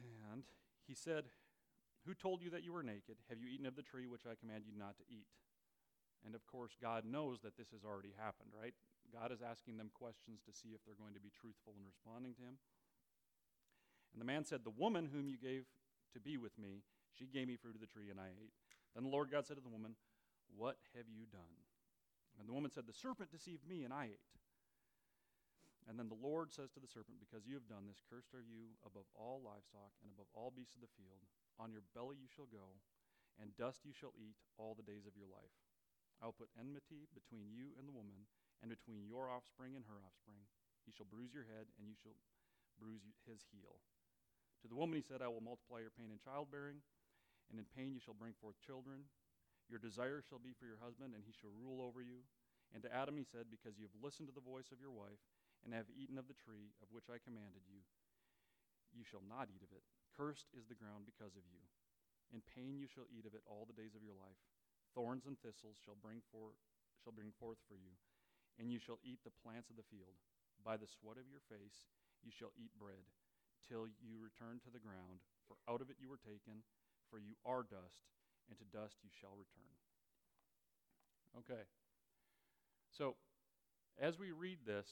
And 0.00 0.44
he 0.86 0.94
said, 0.94 1.24
Who 2.06 2.14
told 2.14 2.42
you 2.42 2.50
that 2.50 2.64
you 2.64 2.72
were 2.72 2.82
naked? 2.82 3.20
Have 3.28 3.40
you 3.40 3.48
eaten 3.48 3.66
of 3.66 3.76
the 3.76 3.84
tree 3.84 4.06
which 4.06 4.24
I 4.24 4.38
command 4.38 4.64
you 4.66 4.72
not 4.76 4.96
to 4.98 5.04
eat? 5.08 5.28
And 6.24 6.34
of 6.34 6.46
course, 6.46 6.72
God 6.80 7.04
knows 7.04 7.40
that 7.42 7.56
this 7.56 7.70
has 7.70 7.84
already 7.84 8.14
happened, 8.16 8.50
right? 8.50 8.74
God 9.12 9.30
is 9.30 9.42
asking 9.42 9.76
them 9.76 9.90
questions 9.94 10.40
to 10.46 10.52
see 10.52 10.74
if 10.74 10.82
they're 10.82 10.98
going 10.98 11.14
to 11.14 11.22
be 11.22 11.30
truthful 11.30 11.74
in 11.78 11.86
responding 11.86 12.34
to 12.34 12.42
him. 12.42 12.58
And 14.12 14.20
the 14.20 14.26
man 14.26 14.44
said, 14.44 14.64
The 14.64 14.74
woman 14.74 15.10
whom 15.12 15.28
you 15.28 15.36
gave 15.36 15.66
to 16.14 16.20
be 16.20 16.36
with 16.36 16.58
me, 16.58 16.82
she 17.16 17.26
gave 17.26 17.48
me 17.48 17.56
fruit 17.56 17.74
of 17.74 17.80
the 17.80 17.90
tree, 17.90 18.12
and 18.12 18.20
I 18.20 18.30
ate. 18.30 18.54
Then 18.94 19.04
the 19.04 19.12
Lord 19.12 19.32
God 19.32 19.44
said 19.44 19.56
to 19.56 19.64
the 19.64 19.72
woman, 19.72 19.96
What 20.52 20.76
have 20.94 21.08
you 21.08 21.24
done? 21.28 21.56
And 22.36 22.44
the 22.48 22.52
woman 22.52 22.70
said, 22.70 22.84
The 22.84 22.96
serpent 22.96 23.32
deceived 23.32 23.64
me, 23.64 23.84
and 23.84 23.92
I 23.92 24.12
ate. 24.12 24.32
And 25.86 25.94
then 25.94 26.10
the 26.10 26.18
Lord 26.18 26.50
says 26.50 26.74
to 26.74 26.82
the 26.82 26.90
serpent, 26.90 27.22
Because 27.22 27.46
you 27.46 27.54
have 27.54 27.70
done 27.70 27.86
this, 27.86 28.02
cursed 28.02 28.34
are 28.34 28.42
you 28.42 28.74
above 28.82 29.06
all 29.14 29.38
livestock 29.40 29.94
and 30.02 30.10
above 30.10 30.28
all 30.34 30.50
beasts 30.50 30.74
of 30.74 30.82
the 30.82 30.96
field. 30.98 31.22
On 31.62 31.70
your 31.70 31.86
belly 31.94 32.18
you 32.18 32.28
shall 32.28 32.50
go, 32.50 32.76
and 33.40 33.54
dust 33.56 33.86
you 33.86 33.94
shall 33.94 34.12
eat 34.18 34.36
all 34.58 34.74
the 34.74 34.84
days 34.84 35.06
of 35.06 35.16
your 35.16 35.30
life. 35.30 35.56
I 36.20 36.26
will 36.26 36.36
put 36.36 36.52
enmity 36.56 37.08
between 37.12 37.52
you 37.52 37.76
and 37.76 37.86
the 37.86 37.94
woman, 37.94 38.28
and 38.64 38.72
between 38.72 39.04
your 39.04 39.28
offspring 39.28 39.76
and 39.76 39.84
her 39.84 40.00
offspring. 40.00 40.48
He 40.88 40.92
shall 40.92 41.06
bruise 41.08 41.36
your 41.36 41.44
head, 41.44 41.68
and 41.76 41.84
you 41.86 41.96
shall 41.96 42.16
bruise 42.80 43.04
his 43.28 43.44
heel. 43.52 43.80
To 44.64 44.68
the 44.68 44.76
woman 44.76 44.96
he 44.96 45.04
said, 45.04 45.20
I 45.20 45.28
will 45.28 45.44
multiply 45.44 45.84
your 45.84 45.92
pain 45.92 46.08
in 46.08 46.18
childbearing, 46.18 46.80
and 47.50 47.58
in 47.58 47.66
pain 47.74 47.94
you 47.94 48.02
shall 48.02 48.16
bring 48.16 48.34
forth 48.36 48.58
children. 48.62 49.06
Your 49.66 49.82
desire 49.82 50.22
shall 50.22 50.38
be 50.38 50.54
for 50.54 50.66
your 50.66 50.78
husband, 50.78 51.14
and 51.14 51.26
he 51.26 51.34
shall 51.34 51.54
rule 51.54 51.82
over 51.82 51.98
you. 51.98 52.22
And 52.74 52.82
to 52.82 52.90
Adam 52.90 53.18
he 53.18 53.26
said, 53.26 53.50
Because 53.50 53.78
you 53.78 53.86
have 53.86 54.02
listened 54.02 54.30
to 54.30 54.34
the 54.34 54.44
voice 54.44 54.70
of 54.70 54.82
your 54.82 54.94
wife, 54.94 55.22
and 55.66 55.74
have 55.74 55.90
eaten 55.90 56.18
of 56.18 56.30
the 56.30 56.38
tree 56.38 56.70
of 56.78 56.90
which 56.94 57.10
I 57.10 57.18
commanded 57.18 57.66
you, 57.66 57.82
you 58.94 59.02
shall 59.02 59.22
not 59.26 59.50
eat 59.50 59.66
of 59.66 59.74
it. 59.74 59.82
Cursed 60.14 60.46
is 60.54 60.70
the 60.70 60.78
ground 60.78 61.04
because 61.04 61.34
of 61.34 61.46
you. 61.50 61.62
In 62.30 62.42
pain 62.42 62.78
you 62.78 62.86
shall 62.86 63.10
eat 63.10 63.26
of 63.26 63.34
it 63.34 63.42
all 63.46 63.66
the 63.66 63.76
days 63.76 63.98
of 63.98 64.06
your 64.06 64.14
life. 64.14 64.38
Thorns 64.94 65.26
and 65.26 65.36
thistles 65.42 65.76
shall 65.82 65.98
bring, 65.98 66.22
for, 66.32 66.54
shall 67.02 67.12
bring 67.12 67.34
forth 67.36 67.60
for 67.68 67.76
you, 67.76 67.94
and 68.56 68.72
you 68.72 68.80
shall 68.80 69.02
eat 69.04 69.20
the 69.22 69.34
plants 69.44 69.68
of 69.68 69.76
the 69.76 69.86
field. 69.92 70.16
By 70.64 70.80
the 70.80 70.88
sweat 70.88 71.20
of 71.20 71.28
your 71.28 71.44
face 71.52 71.84
you 72.24 72.32
shall 72.32 72.54
eat 72.56 72.72
bread, 72.80 73.04
till 73.68 73.86
you 74.00 74.16
return 74.16 74.58
to 74.64 74.72
the 74.72 74.82
ground, 74.82 75.20
for 75.44 75.60
out 75.68 75.84
of 75.84 75.92
it 75.92 76.00
you 76.00 76.08
were 76.08 76.22
taken, 76.22 76.64
for 77.10 77.18
you 77.18 77.34
are 77.44 77.62
dust, 77.62 78.10
and 78.48 78.58
to 78.58 78.66
dust 78.70 78.96
you 79.02 79.10
shall 79.10 79.34
return. 79.34 79.74
Okay. 81.44 81.64
So, 82.90 83.16
as 84.00 84.18
we 84.18 84.32
read 84.32 84.64
this, 84.64 84.88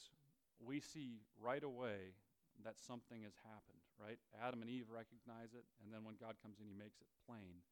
we 0.61 0.81
see 0.81 1.25
right 1.41 1.63
away 1.63 2.17
that 2.63 2.79
something 2.79 3.25
has 3.25 3.35
happened, 3.43 3.83
right? 3.99 4.21
Adam 4.39 4.63
and 4.63 4.71
Eve 4.71 4.93
recognize 4.93 5.57
it, 5.57 5.67
and 5.83 5.91
then 5.91 6.05
when 6.05 6.15
God 6.21 6.39
comes 6.39 6.61
in, 6.61 6.69
he 6.69 6.77
makes 6.77 7.01
it 7.01 7.11
plain. 7.27 7.65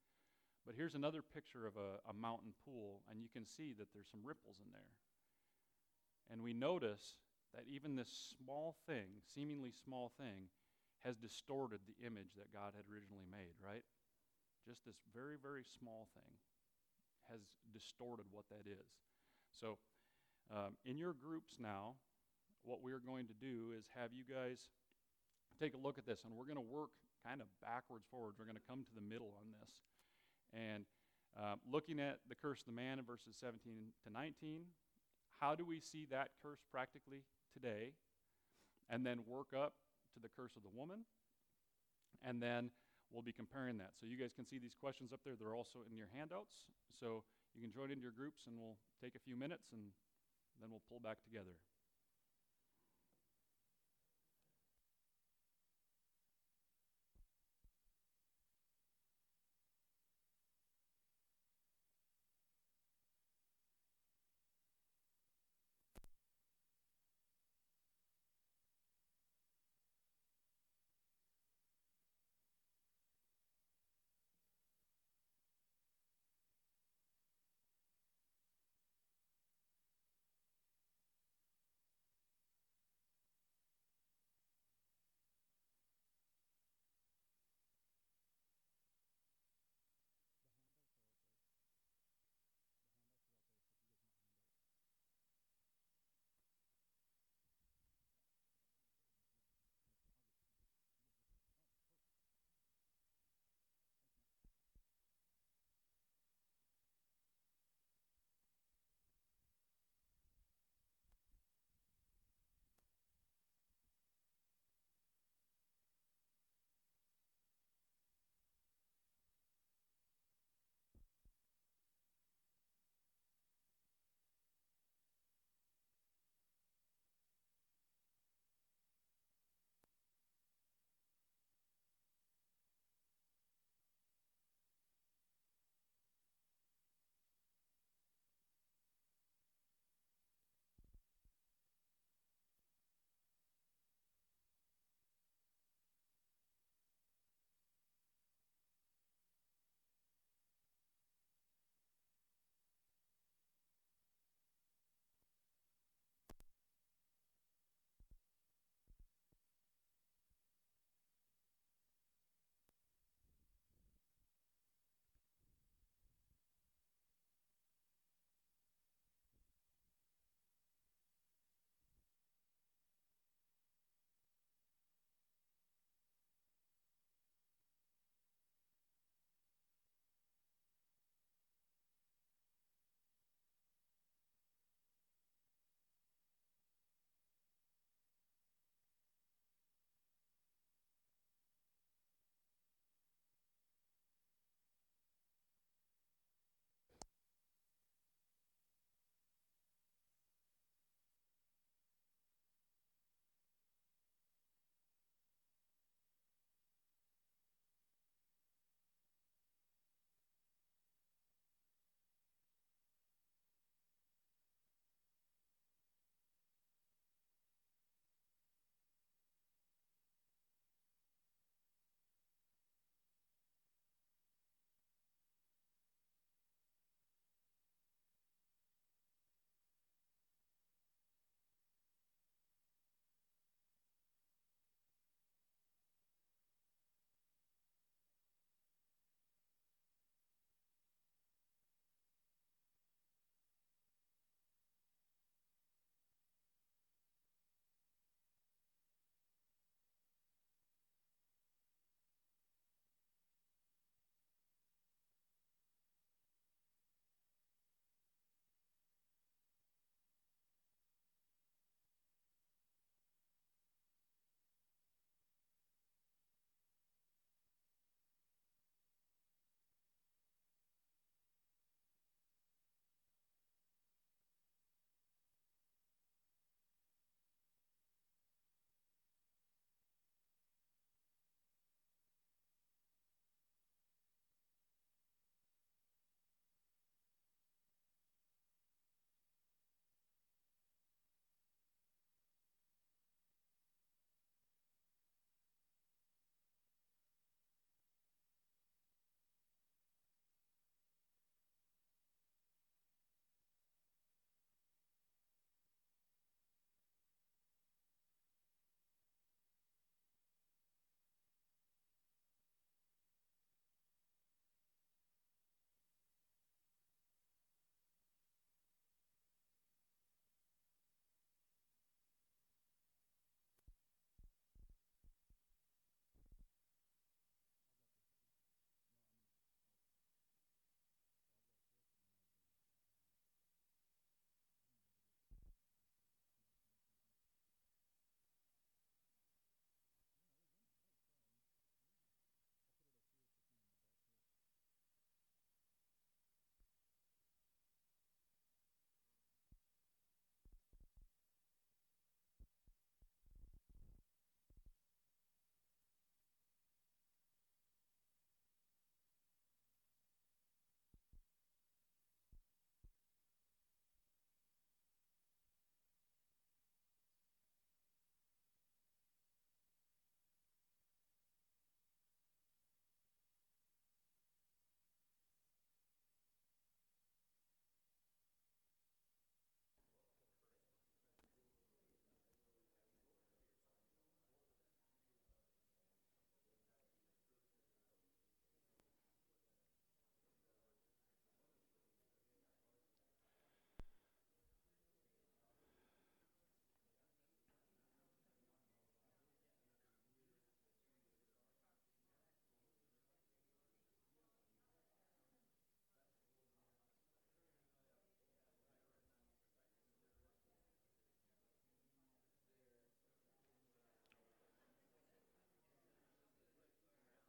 But 0.67 0.75
here's 0.75 0.95
another 0.95 1.23
picture 1.23 1.67
of 1.67 1.77
a, 1.77 2.03
a 2.11 2.15
mountain 2.15 2.55
pool, 2.65 3.03
and 3.11 3.23
you 3.23 3.29
can 3.31 3.47
see 3.47 3.75
that 3.79 3.91
there's 3.93 4.11
some 4.11 4.25
ripples 4.25 4.59
in 4.59 4.71
there. 4.73 4.95
And 6.31 6.43
we 6.43 6.55
notice 6.55 7.19
that 7.55 7.69
even 7.69 7.97
this 7.97 8.35
small 8.39 8.75
thing, 8.87 9.21
seemingly 9.35 9.73
small 9.85 10.13
thing, 10.17 10.49
has 11.05 11.19
distorted 11.19 11.83
the 11.85 11.99
image 12.07 12.39
that 12.39 12.55
God 12.55 12.73
had 12.79 12.87
originally 12.87 13.27
made, 13.27 13.59
right? 13.59 13.83
Just 14.67 14.85
this 14.87 14.97
very, 15.15 15.37
very 15.41 15.65
small 15.79 16.07
thing 16.15 16.39
has 17.31 17.41
distorted 17.73 18.27
what 18.31 18.47
that 18.51 18.69
is. 18.69 18.87
So, 19.51 19.79
um, 20.51 20.79
in 20.85 20.99
your 20.99 21.15
groups 21.15 21.57
now, 21.59 21.95
what 22.63 22.83
we're 22.83 23.03
going 23.03 23.27
to 23.27 23.35
do 23.35 23.75
is 23.77 23.85
have 23.99 24.11
you 24.15 24.23
guys 24.23 24.71
take 25.59 25.75
a 25.75 25.81
look 25.81 25.99
at 25.99 26.07
this, 26.07 26.23
and 26.25 26.35
we're 26.35 26.47
going 26.47 26.61
to 26.61 26.73
work 26.73 26.91
kind 27.27 27.41
of 27.41 27.47
backwards 27.63 28.05
forwards. 28.11 28.39
We're 28.39 28.47
going 28.47 28.59
to 28.59 28.69
come 28.69 28.83
to 28.83 28.95
the 28.95 29.03
middle 29.03 29.35
on 29.39 29.51
this. 29.61 29.71
And 30.53 30.85
uh, 31.39 31.57
looking 31.71 32.01
at 32.01 32.19
the 32.29 32.35
curse 32.35 32.61
of 32.61 32.67
the 32.67 32.77
man 32.77 32.99
in 32.99 33.05
verses 33.05 33.37
17 33.41 33.95
to 34.05 34.13
19, 34.13 34.67
how 35.41 35.55
do 35.55 35.65
we 35.65 35.81
see 35.81 36.07
that 36.11 36.29
curse 36.43 36.61
practically 36.71 37.25
today? 37.53 37.95
And 38.91 39.07
then 39.07 39.21
work 39.27 39.55
up 39.57 39.75
to 40.15 40.21
the 40.21 40.29
curse 40.29 40.57
of 40.57 40.63
the 40.63 40.75
woman. 40.75 41.07
And 42.23 42.43
then 42.43 42.71
we'll 43.13 43.23
be 43.23 43.33
comparing 43.33 43.79
that. 43.79 43.93
So 44.01 44.09
you 44.09 44.17
guys 44.17 44.33
can 44.35 44.49
see 44.49 44.59
these 44.59 44.75
questions 44.75 45.13
up 45.13 45.21
there. 45.25 45.37
They're 45.37 45.55
also 45.55 45.85
in 45.89 45.97
your 45.97 46.09
handouts. 46.17 46.65
So 46.99 47.23
you 47.55 47.61
can 47.61 47.71
join 47.71 47.93
into 47.93 48.03
your 48.03 48.17
groups, 48.17 48.49
and 48.49 48.57
we'll 48.59 48.81
take 49.01 49.15
a 49.15 49.23
few 49.23 49.37
minutes, 49.37 49.69
and 49.73 49.93
then 50.61 50.73
we'll 50.73 50.85
pull 50.89 51.01
back 51.01 51.21
together. 51.23 51.55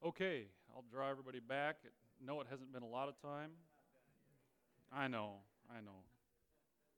Okay, 0.05 0.47
I'll 0.75 0.83
draw 0.91 1.09
everybody 1.09 1.39
back. 1.39 1.77
No, 2.19 2.41
it 2.41 2.47
hasn't 2.49 2.73
been 2.73 2.83
a 2.83 2.87
lot 2.87 3.07
of 3.07 3.21
time. 3.21 3.51
I 4.91 5.07
know, 5.07 5.35
I 5.71 5.79
know. 5.79 6.03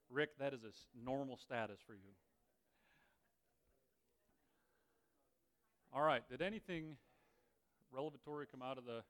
Rick, 0.10 0.38
that 0.40 0.54
is 0.54 0.64
a 0.64 0.70
s- 0.70 0.88
normal 1.04 1.38
status 1.38 1.80
for 1.86 1.94
you. 1.94 2.10
All 5.94 6.02
right, 6.02 6.28
did 6.28 6.42
anything 6.42 6.98
revelatory 7.92 8.48
come 8.48 8.62
out 8.62 8.78
of 8.78 8.86
the 8.86 9.04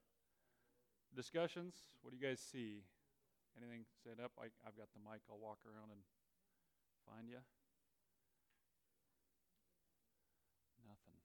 discussions? 1.16 1.74
What 2.02 2.12
do 2.12 2.18
you 2.18 2.28
guys 2.28 2.40
see? 2.40 2.84
Anything 3.58 3.86
set 4.04 4.24
up? 4.24 4.32
I, 4.38 4.52
I've 4.68 4.76
got 4.76 4.92
the 4.94 5.00
mic. 5.10 5.22
I'll 5.32 5.40
walk 5.40 5.60
around 5.66 5.90
and 5.90 6.02
find 7.08 7.30
you. 7.30 7.40
Nothing. 10.84 11.18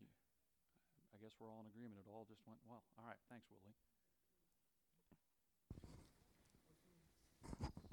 You, 0.00 0.06
I 1.11 1.11
guess 1.22 1.32
we're 1.38 1.48
all 1.48 1.62
in 1.62 1.70
agreement. 1.70 2.02
It 2.06 2.10
all 2.12 2.26
just 2.28 2.42
went 2.46 2.58
well. 2.68 2.82
All 2.98 3.06
right, 3.06 3.16
thanks, 3.30 3.46
Willie. 3.48 3.74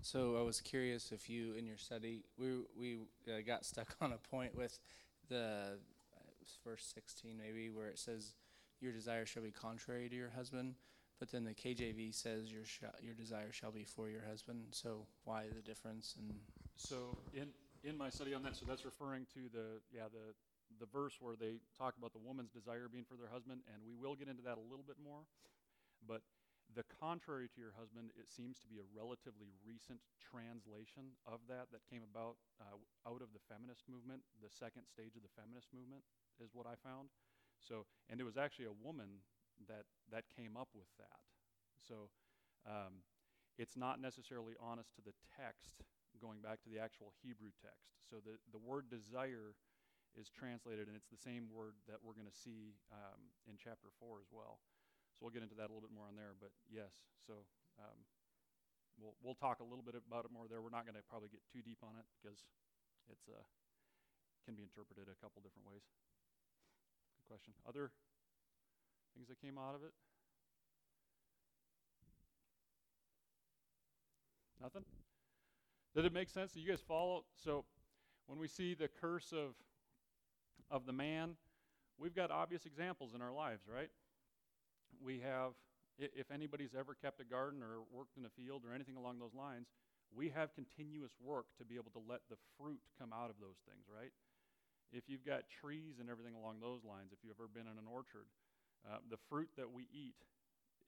So 0.02 0.38
I 0.40 0.42
was 0.42 0.62
curious 0.62 1.12
if 1.12 1.30
you, 1.30 1.54
in 1.54 1.66
your 1.66 1.78
study, 1.78 2.24
we 2.38 2.64
we 2.78 2.98
uh, 3.28 3.42
got 3.46 3.66
stuck 3.66 3.96
on 4.02 4.14
a 4.14 4.18
point 4.18 4.56
with 4.56 4.80
the 5.30 5.78
uh, 6.16 6.46
verse 6.64 6.92
16 6.96 7.38
maybe 7.38 7.70
where 7.70 7.88
it 7.88 8.00
says 8.00 8.34
your 8.82 8.92
desire 8.92 9.26
shall 9.26 9.44
be 9.44 9.52
contrary 9.52 10.10
to 10.10 10.16
your 10.16 10.32
husband, 10.32 10.76
but 11.20 11.30
then 11.32 11.44
the 11.44 11.54
KJV 11.54 12.16
says 12.16 12.52
your 12.52 12.66
sh- 12.66 12.84
your 13.04 13.14
desire 13.14 13.52
shall 13.52 13.72
be 13.72 13.84
for 13.84 14.10
your 14.10 14.24
husband. 14.28 14.64
So 14.72 15.06
why 15.26 15.46
the 15.54 15.62
difference? 15.62 16.16
And 16.18 16.34
So 16.76 17.18
in 17.34 17.50
in 17.84 17.98
my 17.98 18.10
study 18.10 18.34
on 18.34 18.42
that, 18.44 18.56
so 18.56 18.66
that's 18.68 18.86
referring 18.86 19.28
to 19.34 19.42
the 19.54 19.82
yeah 19.94 20.08
the 20.12 20.34
the 20.78 20.86
verse 20.86 21.18
where 21.18 21.34
they 21.34 21.64
talk 21.74 21.98
about 21.98 22.14
the 22.14 22.22
woman's 22.22 22.54
desire 22.54 22.86
being 22.86 23.08
for 23.08 23.18
their 23.18 23.32
husband, 23.32 23.66
and 23.66 23.82
we 23.82 23.98
will 23.98 24.14
get 24.14 24.30
into 24.30 24.46
that 24.46 24.62
a 24.62 24.66
little 24.70 24.86
bit 24.86 25.02
more. 25.02 25.26
But 26.06 26.22
the 26.70 26.86
contrary 26.86 27.50
to 27.50 27.58
your 27.58 27.74
husband, 27.74 28.14
it 28.14 28.30
seems 28.30 28.62
to 28.62 28.70
be 28.70 28.78
a 28.78 28.86
relatively 28.94 29.50
recent 29.66 30.06
translation 30.22 31.18
of 31.26 31.42
that 31.50 31.74
that 31.74 31.82
came 31.90 32.06
about 32.06 32.38
uh, 32.62 32.78
out 33.10 33.26
of 33.26 33.34
the 33.34 33.42
feminist 33.50 33.90
movement. 33.90 34.22
The 34.38 34.54
second 34.54 34.86
stage 34.86 35.18
of 35.18 35.26
the 35.26 35.34
feminist 35.34 35.74
movement 35.74 36.06
is 36.38 36.54
what 36.54 36.70
I 36.70 36.78
found. 36.78 37.10
So, 37.58 37.90
and 38.06 38.22
it 38.22 38.28
was 38.28 38.38
actually 38.38 38.70
a 38.70 38.78
woman 38.78 39.26
that 39.66 39.90
that 40.14 40.30
came 40.30 40.54
up 40.54 40.70
with 40.78 40.88
that. 41.02 41.26
So, 41.82 42.14
um, 42.70 43.02
it's 43.58 43.76
not 43.76 44.00
necessarily 44.00 44.54
honest 44.62 44.96
to 44.96 45.02
the 45.04 45.18
text 45.36 45.84
going 46.22 46.40
back 46.40 46.62
to 46.64 46.70
the 46.70 46.80
actual 46.80 47.12
Hebrew 47.24 47.52
text. 47.60 47.92
So 48.10 48.18
the, 48.24 48.40
the 48.52 48.60
word 48.60 48.90
desire 48.90 49.56
is 50.18 50.30
translated, 50.32 50.90
and 50.90 50.96
it's 50.98 51.10
the 51.10 51.20
same 51.20 51.50
word 51.52 51.78
that 51.86 52.02
we're 52.02 52.18
going 52.18 52.30
to 52.30 52.40
see 52.46 52.78
um, 52.90 53.20
in 53.46 53.58
chapter 53.60 53.94
4 54.02 54.22
as 54.24 54.30
well. 54.34 54.62
So 55.14 55.28
we'll 55.28 55.36
get 55.36 55.44
into 55.46 55.58
that 55.60 55.70
a 55.70 55.74
little 55.74 55.86
bit 55.86 55.94
more 55.94 56.10
on 56.10 56.18
there. 56.18 56.34
But 56.38 56.56
yes, 56.72 56.94
so 57.28 57.46
um, 57.78 57.98
we'll, 58.98 59.14
we'll 59.22 59.38
talk 59.38 59.62
a 59.62 59.68
little 59.68 59.86
bit 59.86 59.94
about 59.94 60.26
it 60.26 60.32
more 60.32 60.50
there. 60.50 60.64
We're 60.64 60.74
not 60.74 60.90
going 60.90 60.98
to 60.98 61.06
probably 61.06 61.30
get 61.30 61.46
too 61.52 61.62
deep 61.62 61.84
on 61.86 61.94
it 62.00 62.08
because 62.18 62.42
it's 63.12 63.30
uh, 63.30 63.44
can 64.50 64.56
be 64.56 64.64
interpreted 64.64 65.06
a 65.06 65.18
couple 65.22 65.44
different 65.46 65.68
ways. 65.68 65.86
Good 67.22 67.28
question. 67.30 67.54
Other 67.68 67.92
things 69.14 69.28
that 69.30 69.38
came 69.38 69.58
out 69.58 69.76
of 69.76 69.84
it? 69.84 69.94
Nothing? 74.62 74.84
Did 75.96 76.06
it 76.06 76.14
make 76.14 76.30
sense? 76.30 76.52
Do 76.52 76.60
you 76.60 76.68
guys 76.68 76.82
follow? 76.82 77.24
So 77.36 77.66
when 78.28 78.40
we 78.40 78.48
see 78.48 78.74
the 78.74 78.88
curse 78.88 79.32
of 79.32 79.56
of 80.72 80.86
the 80.86 80.94
man, 80.94 81.36
we've 81.98 82.16
got 82.16 82.32
obvious 82.32 82.66
examples 82.66 83.14
in 83.14 83.22
our 83.22 83.34
lives, 83.34 83.64
right? 83.68 83.90
We 85.04 85.20
have 85.20 85.54
if 86.00 86.32
anybody's 86.32 86.72
ever 86.72 86.96
kept 86.96 87.20
a 87.20 87.28
garden 87.28 87.60
or 87.60 87.84
worked 87.92 88.16
in 88.16 88.24
a 88.24 88.32
field 88.32 88.64
or 88.64 88.72
anything 88.72 88.96
along 88.96 89.20
those 89.20 89.36
lines, 89.36 89.68
we 90.16 90.32
have 90.32 90.56
continuous 90.56 91.12
work 91.20 91.52
to 91.60 91.68
be 91.68 91.76
able 91.76 91.92
to 91.92 92.02
let 92.08 92.24
the 92.32 92.40
fruit 92.56 92.80
come 92.96 93.12
out 93.12 93.28
of 93.28 93.38
those 93.44 93.60
things, 93.68 93.84
right? 93.92 94.16
If 94.96 95.06
you've 95.06 95.28
got 95.28 95.46
trees 95.52 96.00
and 96.00 96.08
everything 96.08 96.34
along 96.34 96.64
those 96.64 96.82
lines, 96.88 97.12
if 97.12 97.20
you've 97.22 97.36
ever 97.36 97.52
been 97.52 97.70
in 97.70 97.78
an 97.78 97.86
orchard, 97.86 98.26
uh, 98.88 99.04
the 99.12 99.20
fruit 99.30 99.52
that 99.60 99.70
we 99.70 99.92
eat, 99.92 100.18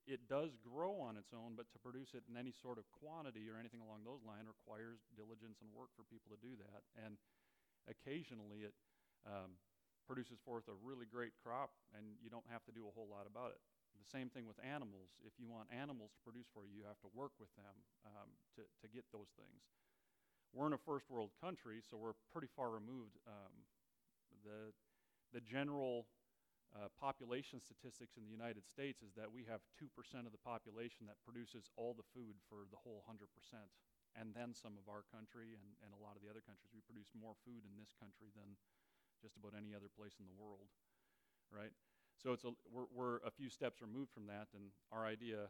it 0.09 0.25
does 0.25 0.57
grow 0.63 0.97
on 0.97 1.19
its 1.19 1.29
own, 1.35 1.53
but 1.53 1.69
to 1.75 1.77
produce 1.77 2.17
it 2.17 2.25
in 2.25 2.33
any 2.33 2.49
sort 2.49 2.81
of 2.81 2.89
quantity 2.89 3.45
or 3.45 3.61
anything 3.61 3.83
along 3.83 4.01
those 4.01 4.25
lines 4.25 4.49
requires 4.49 5.05
diligence 5.13 5.61
and 5.61 5.69
work 5.69 5.93
for 5.93 6.01
people 6.09 6.33
to 6.33 6.39
do 6.41 6.57
that. 6.57 6.81
And 6.97 7.21
occasionally 7.85 8.65
it 8.65 8.73
um, 9.29 9.53
produces 10.11 10.43
forth 10.43 10.67
a 10.67 10.75
really 10.83 11.07
great 11.07 11.31
crop, 11.39 11.71
and 11.95 12.03
you 12.19 12.27
don't 12.27 12.43
have 12.51 12.67
to 12.67 12.75
do 12.75 12.83
a 12.83 12.91
whole 12.91 13.07
lot 13.07 13.23
about 13.23 13.55
it. 13.55 13.63
The 13.95 14.11
same 14.11 14.27
thing 14.27 14.43
with 14.43 14.59
animals. 14.59 15.15
If 15.23 15.39
you 15.39 15.47
want 15.47 15.71
animals 15.71 16.11
to 16.11 16.21
produce 16.27 16.51
for 16.51 16.67
you, 16.67 16.83
you 16.83 16.83
have 16.83 16.99
to 17.07 17.11
work 17.15 17.31
with 17.39 17.47
them 17.55 17.71
um, 18.03 18.27
to, 18.59 18.67
to 18.67 18.87
get 18.91 19.07
those 19.15 19.31
things. 19.39 19.63
We're 20.51 20.67
in 20.67 20.75
a 20.75 20.83
first 20.83 21.07
world 21.07 21.31
country, 21.39 21.79
so 21.79 21.95
we're 21.95 22.19
pretty 22.35 22.51
far 22.51 22.75
removed. 22.75 23.15
Um, 23.23 23.55
the, 24.43 24.75
the 25.31 25.39
general 25.39 26.11
uh, 26.75 26.91
population 26.99 27.63
statistics 27.63 28.19
in 28.19 28.27
the 28.27 28.35
United 28.35 28.67
States 28.67 28.99
is 28.99 29.15
that 29.15 29.31
we 29.31 29.47
have 29.47 29.63
2% 29.79 29.87
of 30.27 30.35
the 30.35 30.43
population 30.43 31.07
that 31.07 31.23
produces 31.23 31.71
all 31.79 31.95
the 31.95 32.07
food 32.11 32.35
for 32.51 32.67
the 32.67 32.79
whole 32.83 33.07
100%. 33.07 33.31
And 34.19 34.35
then 34.35 34.51
some 34.51 34.75
of 34.75 34.91
our 34.91 35.07
country 35.07 35.55
and, 35.55 35.67
and 35.87 35.95
a 35.95 36.01
lot 36.03 36.19
of 36.19 36.21
the 36.23 36.27
other 36.27 36.43
countries, 36.43 36.75
we 36.75 36.83
produce 36.83 37.07
more 37.15 37.39
food 37.47 37.63
in 37.63 37.79
this 37.79 37.95
country 37.95 38.27
than 38.35 38.59
just 39.21 39.37
about 39.37 39.53
any 39.53 39.73
other 39.77 39.87
place 39.87 40.17
in 40.19 40.25
the 40.25 40.35
world, 40.35 40.67
right? 41.53 41.71
So 42.17 42.33
it's 42.33 42.43
a, 42.43 42.53
we're, 42.69 42.89
we're 42.93 43.17
a 43.25 43.31
few 43.31 43.49
steps 43.49 43.81
removed 43.81 44.11
from 44.13 44.27
that, 44.27 44.49
and 44.53 44.73
our 44.91 45.05
idea, 45.05 45.49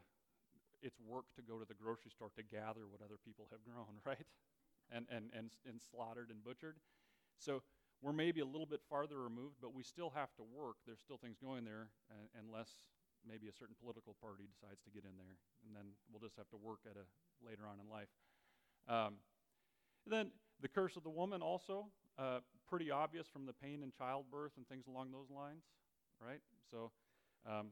it's 0.82 1.00
work 1.00 1.26
to 1.36 1.42
go 1.42 1.60
to 1.60 1.66
the 1.66 1.76
grocery 1.76 2.12
store 2.12 2.32
to 2.36 2.44
gather 2.44 2.88
what 2.88 3.04
other 3.04 3.20
people 3.20 3.48
have 3.52 3.64
grown, 3.64 4.00
right? 4.06 4.28
And, 4.92 5.08
and, 5.08 5.32
and, 5.32 5.52
and 5.68 5.80
slaughtered 5.80 6.30
and 6.30 6.44
butchered. 6.44 6.76
So 7.40 7.64
we're 8.02 8.16
maybe 8.16 8.42
a 8.42 8.46
little 8.46 8.66
bit 8.66 8.82
farther 8.90 9.20
removed, 9.20 9.56
but 9.62 9.74
we 9.74 9.84
still 9.84 10.12
have 10.16 10.36
to 10.36 10.44
work. 10.44 10.84
There's 10.86 11.00
still 11.00 11.18
things 11.18 11.38
going 11.40 11.64
there, 11.64 11.88
uh, 12.12 12.28
unless 12.40 12.70
maybe 13.28 13.48
a 13.48 13.54
certain 13.54 13.76
political 13.80 14.16
party 14.20 14.50
decides 14.50 14.82
to 14.84 14.92
get 14.92 15.04
in 15.04 15.16
there, 15.16 15.38
and 15.66 15.76
then 15.76 15.94
we'll 16.10 16.22
just 16.22 16.36
have 16.36 16.50
to 16.50 16.58
work 16.58 16.84
at 16.90 16.98
a 16.98 17.06
later 17.46 17.64
on 17.70 17.78
in 17.80 17.88
life. 17.90 18.10
Um, 18.90 19.22
then 20.08 20.32
the 20.62 20.68
curse 20.68 20.96
of 20.96 21.04
the 21.04 21.10
woman 21.10 21.42
also 21.42 21.88
uh, 22.18 22.40
pretty 22.68 22.92
obvious 22.92 23.28
from 23.28 23.46
the 23.46 23.54
pain 23.54 23.84
in 23.84 23.92
childbirth 23.92 24.54
and 24.58 24.68
things 24.68 24.88
along 24.88 25.12
those 25.12 25.30
lines, 25.30 25.64
right? 26.20 26.42
So 26.70 26.92
um, 27.48 27.68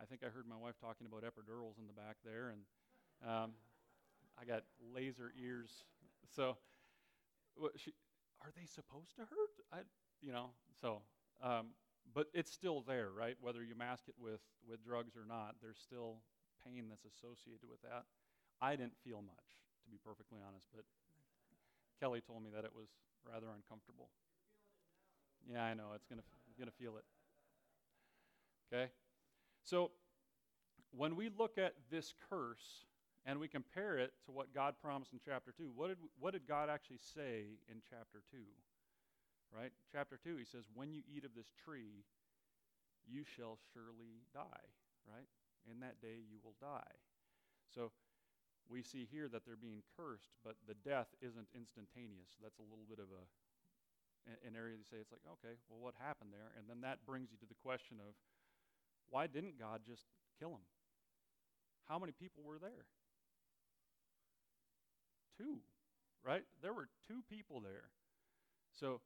I 0.00 0.04
think 0.04 0.22
I 0.24 0.30
heard 0.30 0.46
my 0.48 0.56
wife 0.56 0.74
talking 0.80 1.06
about 1.06 1.22
epidurals 1.22 1.78
in 1.78 1.86
the 1.86 1.92
back 1.94 2.16
there, 2.24 2.52
and 2.52 2.62
um, 3.28 3.52
I 4.40 4.44
got 4.44 4.62
laser 4.94 5.32
ears. 5.40 5.70
So 6.34 6.56
she, 7.76 7.92
are 8.42 8.50
they 8.56 8.66
supposed 8.66 9.14
to 9.16 9.22
hurt? 9.22 9.54
I, 9.72 9.78
you 10.20 10.32
know, 10.32 10.50
so 10.80 11.02
um, 11.42 11.74
but 12.14 12.28
it's 12.34 12.50
still 12.52 12.82
there, 12.86 13.10
right? 13.10 13.36
Whether 13.40 13.62
you 13.64 13.74
mask 13.74 14.04
it 14.08 14.14
with 14.18 14.40
with 14.68 14.84
drugs 14.84 15.16
or 15.16 15.26
not, 15.26 15.56
there's 15.62 15.78
still 15.78 16.18
pain 16.64 16.86
that's 16.88 17.04
associated 17.04 17.68
with 17.68 17.82
that. 17.82 18.04
I 18.60 18.76
didn't 18.76 18.96
feel 19.04 19.20
much, 19.20 19.48
to 19.84 19.90
be 19.90 19.98
perfectly 20.02 20.38
honest, 20.46 20.68
but 20.74 20.84
Kelly 22.00 22.20
told 22.20 22.42
me 22.42 22.50
that 22.54 22.64
it 22.64 22.74
was 22.74 22.88
rather 23.26 23.46
uncomfortable. 23.54 24.10
Yeah, 25.46 25.62
I 25.64 25.74
know. 25.74 25.92
It's 25.94 26.06
gonna 26.06 26.22
f- 26.22 26.58
gonna 26.58 26.70
feel 26.70 26.96
it. 26.96 27.04
Okay, 28.72 28.90
so 29.62 29.90
when 30.90 31.16
we 31.16 31.28
look 31.28 31.58
at 31.58 31.74
this 31.90 32.14
curse 32.30 32.86
and 33.26 33.38
we 33.38 33.48
compare 33.48 33.98
it 33.98 34.12
to 34.26 34.32
what 34.32 34.54
God 34.54 34.74
promised 34.82 35.12
in 35.12 35.20
chapter 35.24 35.52
two, 35.56 35.70
what 35.74 35.88
did 35.88 35.98
what 36.18 36.32
did 36.32 36.46
God 36.46 36.70
actually 36.70 36.98
say 36.98 37.58
in 37.68 37.82
chapter 37.88 38.22
two? 38.30 38.46
Right, 39.52 39.72
chapter 39.92 40.18
two, 40.22 40.36
He 40.36 40.44
says, 40.44 40.64
"When 40.74 40.92
you 40.92 41.02
eat 41.06 41.24
of 41.24 41.34
this 41.34 41.52
tree, 41.64 42.04
you 43.06 43.24
shall 43.24 43.58
surely 43.72 44.24
die." 44.32 44.72
Right, 45.06 45.28
in 45.70 45.80
that 45.80 46.00
day 46.00 46.16
you 46.26 46.40
will 46.42 46.56
die. 46.60 46.96
So 47.74 47.92
we 48.68 48.82
see 48.82 49.06
here 49.10 49.28
that 49.28 49.44
they're 49.44 49.60
being 49.60 49.82
cursed, 49.96 50.32
but 50.44 50.56
the 50.66 50.74
death 50.86 51.08
isn't 51.20 51.48
instantaneous. 51.54 52.36
That's 52.42 52.58
a 52.58 52.66
little 52.66 52.88
bit 52.88 52.98
of 52.98 53.12
a 53.12 53.24
an 54.48 54.56
area 54.56 54.72
you 54.76 54.84
say 54.88 54.96
it's 54.96 55.12
like, 55.12 55.24
okay, 55.36 55.60
well, 55.68 55.80
what 55.80 55.92
happened 56.00 56.32
there? 56.32 56.48
And 56.56 56.64
then 56.64 56.80
that 56.80 57.04
brings 57.04 57.28
you 57.30 57.36
to 57.38 57.46
the 57.46 57.60
question 57.60 58.00
of 58.00 58.16
why 59.10 59.26
didn't 59.26 59.58
God 59.60 59.82
just 59.86 60.08
kill 60.40 60.50
him? 60.50 60.64
How 61.84 61.98
many 61.98 62.12
people 62.12 62.42
were 62.42 62.58
there? 62.58 62.88
Two, 65.36 65.60
right? 66.24 66.44
There 66.62 66.72
were 66.72 66.88
two 67.06 67.20
people 67.28 67.60
there. 67.60 67.92
So, 68.80 69.00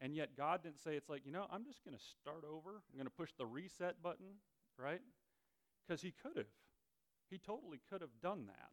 and 0.00 0.14
yet 0.16 0.36
God 0.36 0.62
didn't 0.62 0.80
say 0.80 0.96
it's 0.96 1.08
like, 1.08 1.26
you 1.26 1.32
know, 1.32 1.46
I'm 1.52 1.64
just 1.64 1.84
going 1.84 1.96
to 1.96 2.02
start 2.02 2.44
over. 2.48 2.80
I'm 2.88 2.96
going 2.96 3.06
to 3.06 3.10
push 3.10 3.30
the 3.36 3.46
reset 3.46 4.02
button, 4.02 4.40
right? 4.78 5.02
Because 5.86 6.00
he 6.00 6.12
could 6.12 6.36
have. 6.36 6.46
He 7.28 7.38
totally 7.38 7.80
could 7.90 8.00
have 8.00 8.16
done 8.22 8.46
that. 8.46 8.70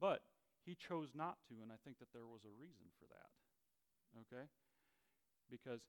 But 0.00 0.24
he 0.64 0.74
chose 0.74 1.12
not 1.12 1.36
to, 1.52 1.60
and 1.60 1.70
I 1.70 1.76
think 1.84 2.00
that 2.00 2.10
there 2.16 2.26
was 2.26 2.42
a 2.48 2.56
reason 2.56 2.88
for 2.96 3.06
that. 3.12 3.30
Okay? 4.24 4.48
Because 5.52 5.84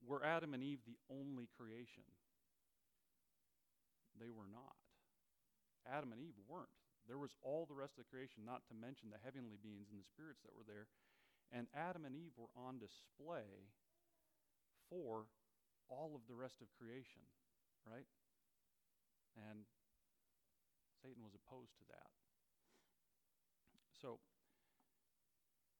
were 0.00 0.24
Adam 0.24 0.54
and 0.54 0.64
Eve 0.64 0.80
the 0.88 0.98
only 1.12 1.52
creation? 1.52 2.08
They 4.18 4.32
were 4.32 4.48
not. 4.50 4.80
Adam 5.84 6.12
and 6.12 6.20
Eve 6.20 6.38
weren't. 6.48 6.72
There 7.06 7.18
was 7.18 7.34
all 7.42 7.66
the 7.66 7.74
rest 7.74 7.98
of 7.98 8.06
the 8.06 8.12
creation, 8.12 8.46
not 8.46 8.62
to 8.70 8.78
mention 8.78 9.10
the 9.10 9.18
heavenly 9.22 9.58
beings 9.58 9.90
and 9.90 9.98
the 9.98 10.06
spirits 10.06 10.40
that 10.46 10.54
were 10.54 10.66
there. 10.66 10.86
And 11.50 11.66
Adam 11.74 12.06
and 12.06 12.14
Eve 12.14 12.38
were 12.38 12.52
on 12.54 12.78
display 12.78 13.68
for 14.88 15.26
all 15.90 16.14
of 16.14 16.24
the 16.30 16.38
rest 16.38 16.62
of 16.62 16.70
creation, 16.78 17.26
right? 17.84 18.06
And 19.36 19.66
Satan 21.02 21.26
was 21.26 21.34
opposed 21.34 21.74
to 21.82 21.86
that. 21.90 22.21
So, 24.02 24.18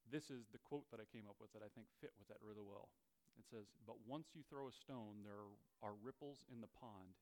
this 0.07 0.31
is 0.31 0.47
the 0.55 0.63
quote 0.63 0.87
that 0.95 1.03
I 1.03 1.11
came 1.11 1.27
up 1.27 1.35
with 1.43 1.51
that 1.51 1.59
I 1.59 1.67
think 1.75 1.91
fit 1.99 2.15
with 2.15 2.31
that 2.31 2.39
really 2.39 2.63
well. 2.63 2.87
It 3.35 3.43
says, 3.43 3.67
But 3.83 3.99
once 4.07 4.31
you 4.31 4.47
throw 4.47 4.71
a 4.71 4.73
stone, 4.73 5.27
there 5.27 5.43
are, 5.83 5.99
ripples 5.99 6.47
in 6.47 6.63
the 6.63 6.71
pond, 6.71 7.19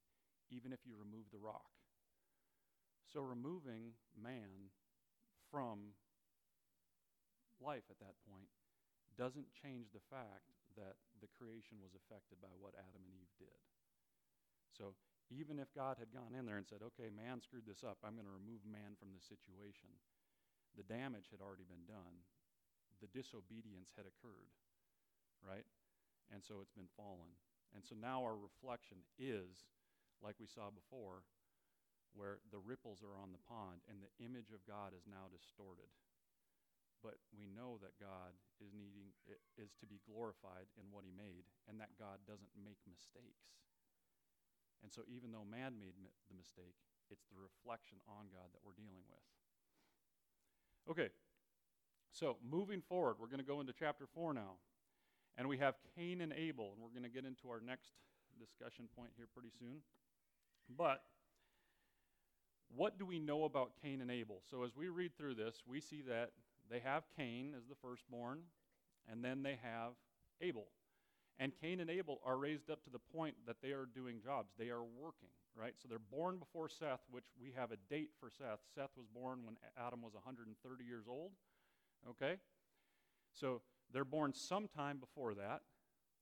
even 0.53 0.69
if 0.69 0.85
you 0.85 0.93
remove 0.93 1.25
the 1.33 1.41
rock. 1.41 1.73
So, 3.09 3.25
removing 3.25 3.97
man 4.13 4.69
from 5.49 5.97
life 7.57 7.89
at 7.89 7.97
that 7.97 8.21
point 8.29 8.53
doesn't 9.17 9.49
change 9.57 9.89
the 9.89 10.05
fact 10.13 10.53
that 10.77 11.01
the 11.17 11.33
creation 11.33 11.81
was 11.81 11.97
affected 11.97 12.37
by 12.37 12.53
what 12.61 12.77
Adam 12.77 13.01
and 13.01 13.17
Eve 13.17 13.33
did. 13.41 13.59
So, 14.77 14.93
even 15.33 15.57
if 15.57 15.71
God 15.73 15.97
had 15.97 16.11
gone 16.11 16.35
in 16.35 16.45
there 16.45 16.59
and 16.59 16.67
said, 16.67 16.83
okay, 16.93 17.07
man 17.09 17.39
screwed 17.39 17.65
this 17.65 17.87
up, 17.87 17.97
I'm 18.03 18.19
going 18.19 18.27
to 18.27 18.35
remove 18.35 18.67
man 18.67 18.99
from 18.99 19.15
this 19.15 19.23
situation, 19.23 19.95
the 20.75 20.87
damage 20.87 21.29
had 21.31 21.43
already 21.43 21.67
been 21.67 21.83
done. 21.87 22.23
The 23.03 23.11
disobedience 23.11 23.91
had 23.97 24.05
occurred, 24.05 24.53
right? 25.41 25.65
And 26.29 26.45
so 26.45 26.61
it's 26.61 26.75
been 26.75 26.91
fallen. 26.95 27.33
And 27.73 27.83
so 27.83 27.95
now 27.95 28.23
our 28.23 28.35
reflection 28.35 29.03
is, 29.17 29.67
like 30.21 30.37
we 30.39 30.47
saw 30.47 30.69
before, 30.69 31.23
where 32.11 32.43
the 32.51 32.59
ripples 32.59 32.99
are 32.99 33.15
on 33.15 33.31
the 33.31 33.45
pond 33.47 33.83
and 33.87 34.03
the 34.03 34.11
image 34.19 34.51
of 34.51 34.67
God 34.67 34.91
is 34.91 35.07
now 35.07 35.31
distorted. 35.31 35.87
But 37.01 37.17
we 37.33 37.49
know 37.49 37.81
that 37.81 37.97
God 37.97 38.37
is 38.61 38.77
needing 38.77 39.09
is 39.57 39.73
to 39.81 39.89
be 39.89 40.03
glorified 40.05 40.69
in 40.77 40.93
what 40.93 41.01
he 41.01 41.09
made 41.09 41.49
and 41.65 41.81
that 41.81 41.97
God 41.97 42.21
doesn't 42.29 42.53
make 42.53 42.77
mistakes. 42.85 43.57
And 44.85 44.93
so, 44.93 45.01
even 45.09 45.33
though 45.33 45.45
man 45.45 45.81
made 45.81 45.97
the 45.97 46.37
mistake, 46.37 46.77
it's 47.09 47.25
the 47.29 47.41
reflection 47.41 48.01
on 48.05 48.29
God 48.29 48.53
that 48.53 48.61
we're 48.61 48.77
dealing 48.77 49.05
with. 49.09 49.25
Okay, 50.91 51.07
so 52.11 52.35
moving 52.43 52.81
forward, 52.81 53.15
we're 53.17 53.27
going 53.27 53.39
to 53.39 53.45
go 53.45 53.61
into 53.61 53.71
chapter 53.71 54.03
4 54.13 54.33
now. 54.33 54.59
And 55.37 55.47
we 55.47 55.57
have 55.59 55.75
Cain 55.95 56.19
and 56.19 56.33
Abel, 56.33 56.73
and 56.73 56.83
we're 56.83 56.89
going 56.89 57.09
to 57.09 57.15
get 57.15 57.23
into 57.23 57.49
our 57.49 57.61
next 57.65 57.91
discussion 58.37 58.89
point 58.93 59.11
here 59.15 59.25
pretty 59.33 59.51
soon. 59.57 59.77
But 60.77 61.03
what 62.75 62.99
do 62.99 63.05
we 63.05 63.19
know 63.19 63.45
about 63.45 63.71
Cain 63.81 64.01
and 64.01 64.11
Abel? 64.11 64.41
So, 64.51 64.65
as 64.65 64.75
we 64.75 64.89
read 64.89 65.15
through 65.17 65.35
this, 65.35 65.63
we 65.65 65.79
see 65.79 66.01
that 66.09 66.31
they 66.69 66.79
have 66.79 67.03
Cain 67.15 67.53
as 67.57 67.63
the 67.69 67.75
firstborn, 67.81 68.39
and 69.09 69.23
then 69.23 69.43
they 69.43 69.57
have 69.63 69.93
Abel. 70.41 70.67
And 71.39 71.53
Cain 71.61 71.79
and 71.79 71.89
Abel 71.89 72.19
are 72.25 72.37
raised 72.37 72.69
up 72.69 72.83
to 72.83 72.89
the 72.89 72.99
point 72.99 73.35
that 73.47 73.61
they 73.63 73.69
are 73.69 73.87
doing 73.95 74.19
jobs. 74.21 74.51
They 74.59 74.69
are 74.69 74.83
working, 74.83 75.29
right? 75.55 75.73
So 75.81 75.87
they're 75.87 75.99
born 75.99 76.37
before 76.37 76.69
Seth, 76.69 77.01
which 77.09 77.25
we 77.41 77.53
have 77.55 77.71
a 77.71 77.77
date 77.89 78.11
for 78.19 78.29
Seth. 78.29 78.59
Seth 78.75 78.91
was 78.97 79.07
born 79.13 79.39
when 79.45 79.55
Adam 79.77 80.01
was 80.01 80.13
130 80.13 80.83
years 80.83 81.05
old, 81.09 81.31
okay? 82.09 82.37
So 83.33 83.61
they're 83.93 84.05
born 84.05 84.33
sometime 84.33 84.97
before 84.97 85.33
that, 85.35 85.61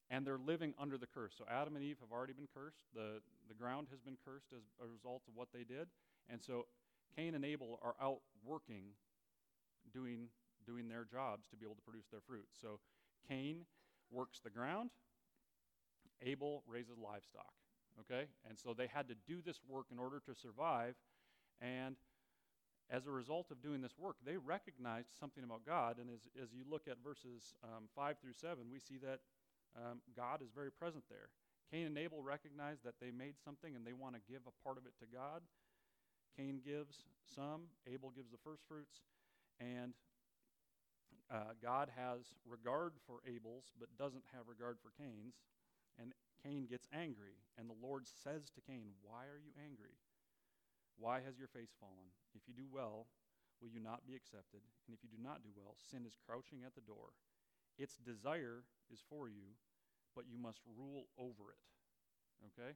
and 0.09 0.25
they're 0.25 0.39
living 0.39 0.73
under 0.79 0.97
the 0.97 1.07
curse. 1.07 1.33
So 1.37 1.45
Adam 1.49 1.75
and 1.75 1.85
Eve 1.85 1.97
have 2.01 2.11
already 2.11 2.33
been 2.33 2.47
cursed. 2.53 2.85
The, 2.93 3.21
the 3.47 3.53
ground 3.53 3.87
has 3.91 3.99
been 4.01 4.17
cursed 4.25 4.47
as 4.55 4.63
a 4.83 4.87
result 4.87 5.23
of 5.27 5.35
what 5.35 5.49
they 5.53 5.63
did. 5.63 5.87
And 6.29 6.41
so 6.41 6.65
Cain 7.15 7.35
and 7.35 7.45
Abel 7.45 7.79
are 7.83 7.95
out 8.01 8.21
working, 8.43 8.93
doing, 9.93 10.29
doing 10.65 10.89
their 10.89 11.05
jobs 11.05 11.47
to 11.49 11.55
be 11.55 11.65
able 11.65 11.75
to 11.75 11.81
produce 11.81 12.07
their 12.11 12.21
fruit. 12.21 12.47
So 12.59 12.79
Cain 13.27 13.65
works 14.11 14.39
the 14.39 14.49
ground, 14.49 14.89
Abel 16.21 16.63
raises 16.67 16.97
livestock. 16.97 17.53
Okay? 18.01 18.25
And 18.47 18.57
so 18.57 18.73
they 18.73 18.88
had 18.88 19.07
to 19.09 19.15
do 19.27 19.41
this 19.45 19.59
work 19.67 19.88
in 19.91 19.99
order 19.99 20.21
to 20.25 20.35
survive. 20.35 20.95
And 21.62 21.95
as 22.89 23.05
a 23.05 23.12
result 23.12 23.51
of 23.51 23.62
doing 23.62 23.81
this 23.81 23.97
work, 23.97 24.15
they 24.25 24.38
recognized 24.38 25.09
something 25.19 25.43
about 25.43 25.65
God. 25.65 25.97
And 25.99 26.09
as, 26.09 26.27
as 26.41 26.53
you 26.53 26.63
look 26.69 26.88
at 26.88 26.97
verses 27.03 27.53
um, 27.63 27.85
5 27.95 28.17
through 28.21 28.33
7, 28.33 28.57
we 28.71 28.79
see 28.79 28.97
that 28.97 29.19
um, 29.77 30.01
God 30.15 30.41
is 30.41 30.49
very 30.53 30.71
present 30.71 31.03
there. 31.09 31.29
Cain 31.71 31.85
and 31.85 31.97
Abel 31.97 32.23
recognize 32.23 32.81
that 32.83 32.95
they 32.99 33.12
made 33.12 33.35
something 33.38 33.75
and 33.75 33.85
they 33.85 33.93
want 33.93 34.15
to 34.15 34.21
give 34.25 34.41
a 34.47 34.63
part 34.63 34.77
of 34.77 34.85
it 34.85 34.97
to 34.99 35.05
God. 35.05 35.41
Cain 36.35 36.62
gives 36.65 37.05
some, 37.35 37.69
Abel 37.85 38.12
gives 38.15 38.31
the 38.31 38.41
first 38.43 38.63
fruits, 38.67 39.01
and 39.59 39.93
uh, 41.29 41.53
God 41.62 41.91
has 41.95 42.33
regard 42.47 42.93
for 43.05 43.21
Abel's, 43.27 43.69
but 43.77 43.89
doesn't 43.97 44.23
have 44.33 44.47
regard 44.47 44.77
for 44.81 44.89
Cain's. 44.97 45.35
And 45.99 46.13
Cain 46.43 46.67
gets 46.69 46.88
angry, 46.93 47.39
and 47.58 47.69
the 47.69 47.82
Lord 47.82 48.08
says 48.08 48.49
to 48.56 48.62
Cain, 48.63 48.95
Why 49.04 49.28
are 49.28 49.39
you 49.39 49.52
angry? 49.60 49.99
Why 50.97 51.19
has 51.23 51.39
your 51.39 51.47
face 51.47 51.71
fallen? 51.80 52.12
If 52.36 52.47
you 52.47 52.54
do 52.54 52.67
well, 52.67 53.08
will 53.62 53.71
you 53.71 53.80
not 53.80 54.08
be 54.08 54.15
accepted? 54.15 54.63
And 54.88 54.95
if 54.95 55.04
you 55.04 55.10
do 55.10 55.21
not 55.21 55.43
do 55.43 55.49
well, 55.56 55.75
sin 55.80 56.04
is 56.08 56.19
crouching 56.28 56.63
at 56.65 56.75
the 56.75 56.84
door. 56.84 57.15
Its 57.80 57.95
desire 57.95 58.67
is 58.91 58.99
for 59.08 59.30
you, 59.30 59.56
but 60.15 60.28
you 60.28 60.38
must 60.38 60.60
rule 60.67 61.08
over 61.17 61.52
it. 61.52 61.63
Okay? 62.52 62.75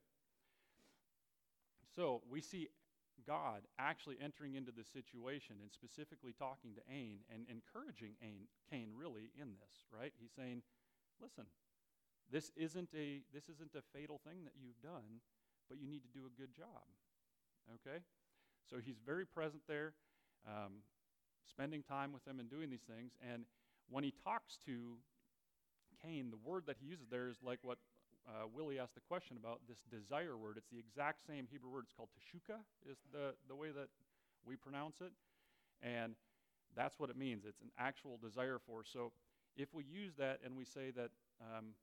So 1.96 2.24
we 2.30 2.40
see 2.40 2.70
God 3.28 3.64
actually 3.78 4.18
entering 4.24 4.56
into 4.56 4.72
the 4.72 4.84
situation 4.84 5.58
and 5.62 5.72
specifically 5.72 6.34
talking 6.34 6.74
to 6.76 6.82
Ain 6.92 7.20
and 7.32 7.46
encouraging 7.48 8.16
Ain, 8.24 8.48
Cain 8.72 8.90
really 8.96 9.30
in 9.40 9.54
this, 9.60 9.86
right? 9.92 10.12
He's 10.20 10.34
saying, 10.36 10.64
listen, 11.22 11.46
this 12.34 12.52
isn't 12.58 12.90
a 12.98 13.22
this 13.32 13.46
isn't 13.48 13.78
a 13.78 13.84
fatal 13.94 14.20
thing 14.26 14.44
that 14.44 14.58
you've 14.58 14.82
done, 14.82 15.22
but 15.70 15.78
you 15.80 15.88
need 15.88 16.02
to 16.02 16.10
do 16.10 16.26
a 16.26 16.34
good 16.34 16.52
job. 16.52 16.90
Okay? 17.78 18.02
So 18.68 18.78
he's 18.84 18.98
very 19.06 19.26
present 19.26 19.62
there, 19.68 19.94
um, 20.48 20.82
spending 21.48 21.84
time 21.84 22.12
with 22.12 22.26
them 22.26 22.40
and 22.40 22.50
doing 22.50 22.72
these 22.72 22.90
things. 22.90 23.14
And 23.22 23.46
when 23.90 24.04
he 24.04 24.12
talks 24.24 24.58
to 24.66 24.98
Cain, 26.02 26.32
the 26.32 26.42
word 26.44 26.64
that 26.66 26.78
he 26.82 26.88
uses 26.88 27.06
there 27.10 27.30
is 27.30 27.38
like 27.46 27.60
what 27.62 27.78
uh, 28.28 28.48
Willie 28.52 28.80
asked 28.80 28.96
the 28.96 29.06
question 29.08 29.38
about 29.38 29.62
this 29.68 29.84
desire 29.92 30.36
word. 30.36 30.58
It's 30.58 30.70
the 30.72 30.80
exact 30.80 31.26
same 31.28 31.46
Hebrew 31.52 31.70
word. 31.70 31.86
It's 31.86 31.94
called 31.94 32.10
teshuka, 32.18 32.58
is 32.90 32.98
the, 33.12 33.36
the 33.48 33.56
way 33.56 33.70
that 33.70 33.90
we 34.46 34.56
pronounce 34.56 35.02
it. 35.02 35.12
And 35.82 36.16
that's 36.76 36.98
what 37.00 37.10
it 37.10 37.18
means. 37.18 37.44
It's 37.46 37.62
an 37.62 37.72
actual 37.78 38.18
desire 38.18 38.60
for. 38.66 38.84
So 38.84 39.12
if 39.56 39.74
we 39.74 39.84
use 39.84 40.14
that 40.18 40.40
and 40.44 40.58
we 40.58 40.66
say 40.66 40.92
that 40.96 41.12
um, 41.42 41.76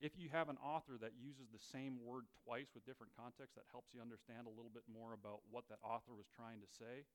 if 0.00 0.18
you 0.18 0.28
have 0.32 0.48
an 0.48 0.58
author 0.62 0.98
that 1.00 1.12
uses 1.16 1.48
the 1.52 1.62
same 1.62 1.98
word 2.04 2.24
twice 2.44 2.68
with 2.74 2.84
different 2.84 3.12
contexts, 3.16 3.54
that 3.54 3.70
helps 3.70 3.94
you 3.94 4.00
understand 4.00 4.46
a 4.46 4.54
little 4.54 4.72
bit 4.72 4.84
more 4.90 5.14
about 5.14 5.40
what 5.50 5.64
that 5.68 5.78
author 5.82 6.12
was 6.14 6.26
trying 6.34 6.60
to 6.60 6.66
say. 6.66 7.06